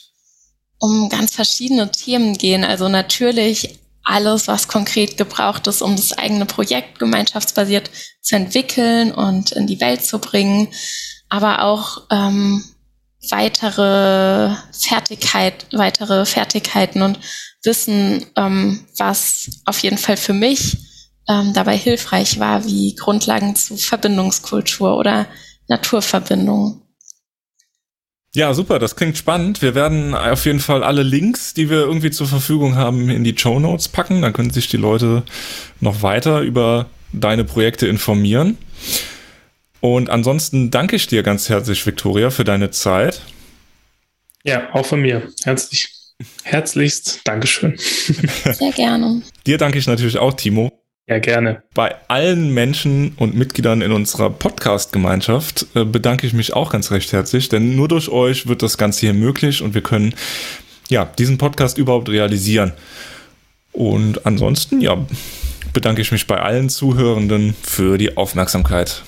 um 0.79 1.09
ganz 1.09 1.35
verschiedene 1.35 1.91
Themen 1.91 2.37
gehen. 2.37 2.63
Also 2.63 2.87
natürlich 2.87 3.79
alles, 4.03 4.47
was 4.47 4.67
konkret 4.67 5.17
gebraucht 5.17 5.67
ist, 5.67 5.81
um 5.81 5.95
das 5.95 6.13
eigene 6.13 6.45
Projekt 6.45 6.99
gemeinschaftsbasiert 6.99 7.91
zu 8.21 8.35
entwickeln 8.35 9.11
und 9.11 9.51
in 9.51 9.67
die 9.67 9.81
Welt 9.81 10.03
zu 10.03 10.19
bringen, 10.19 10.69
aber 11.27 11.63
auch 11.63 12.03
ähm, 12.09 12.63
weitere 13.29 14.55
Fertigkeit, 14.71 15.67
weitere 15.71 16.25
Fertigkeiten 16.25 17.01
und 17.01 17.19
Wissen, 17.63 18.25
ähm, 18.35 18.85
was 18.97 19.61
auf 19.65 19.79
jeden 19.79 19.97
Fall 19.97 20.17
für 20.17 20.33
mich 20.33 20.77
ähm, 21.27 21.53
dabei 21.53 21.77
hilfreich 21.77 22.39
war, 22.39 22.65
wie 22.65 22.95
Grundlagen 22.95 23.55
zu 23.55 23.77
Verbindungskultur 23.77 24.97
oder 24.97 25.27
Naturverbindung. 25.67 26.81
Ja, 28.35 28.53
super, 28.53 28.77
das 28.77 28.95
klingt 28.95 29.17
spannend. 29.17 29.61
Wir 29.61 29.73
werden 29.73 30.13
auf 30.13 30.45
jeden 30.45 30.59
Fall 30.59 30.83
alle 30.83 31.01
Links, 31.01 31.53
die 31.55 31.69
wir 31.69 31.79
irgendwie 31.79 32.11
zur 32.11 32.27
Verfügung 32.27 32.75
haben, 32.75 33.09
in 33.09 33.23
die 33.23 33.35
Show 33.37 33.59
Notes 33.59 33.87
packen. 33.87 34.21
Dann 34.21 34.33
können 34.33 34.51
sich 34.51 34.67
die 34.69 34.77
Leute 34.77 35.23
noch 35.79 36.03
weiter 36.03 36.41
über 36.41 36.85
deine 37.11 37.43
Projekte 37.43 37.87
informieren. 37.87 38.57
Und 39.81 40.09
ansonsten 40.09 40.71
danke 40.71 40.95
ich 40.95 41.07
dir 41.07 41.23
ganz 41.23 41.49
herzlich, 41.49 41.85
Victoria, 41.85 42.29
für 42.29 42.43
deine 42.43 42.71
Zeit. 42.71 43.21
Ja, 44.43 44.73
auch 44.73 44.85
von 44.85 45.01
mir. 45.01 45.29
Herzlich, 45.43 45.89
herzlichst 46.43 47.21
Dankeschön. 47.25 47.75
Sehr 47.77 48.71
gerne. 48.71 49.21
dir 49.45 49.57
danke 49.57 49.77
ich 49.77 49.87
natürlich 49.87 50.17
auch, 50.17 50.33
Timo. 50.33 50.71
Ja, 51.07 51.17
gerne. 51.17 51.63
Bei 51.73 51.95
allen 52.07 52.53
Menschen 52.53 53.13
und 53.17 53.35
Mitgliedern 53.35 53.81
in 53.81 53.91
unserer 53.91 54.29
Podcast-Gemeinschaft 54.29 55.65
äh, 55.73 55.83
bedanke 55.83 56.27
ich 56.27 56.33
mich 56.33 56.53
auch 56.53 56.71
ganz 56.71 56.91
recht 56.91 57.11
herzlich, 57.13 57.49
denn 57.49 57.75
nur 57.75 57.87
durch 57.87 58.09
euch 58.09 58.47
wird 58.47 58.61
das 58.61 58.77
Ganze 58.77 59.01
hier 59.01 59.15
möglich 59.15 59.63
und 59.63 59.73
wir 59.73 59.81
können 59.81 60.13
ja 60.87 61.05
diesen 61.05 61.39
Podcast 61.39 61.79
überhaupt 61.79 62.09
realisieren. 62.09 62.73
Und 63.71 64.25
ansonsten, 64.27 64.81
ja, 64.81 65.03
bedanke 65.73 66.01
ich 66.01 66.11
mich 66.11 66.27
bei 66.27 66.39
allen 66.39 66.69
Zuhörenden 66.69 67.55
für 67.63 67.97
die 67.97 68.15
Aufmerksamkeit. 68.15 69.03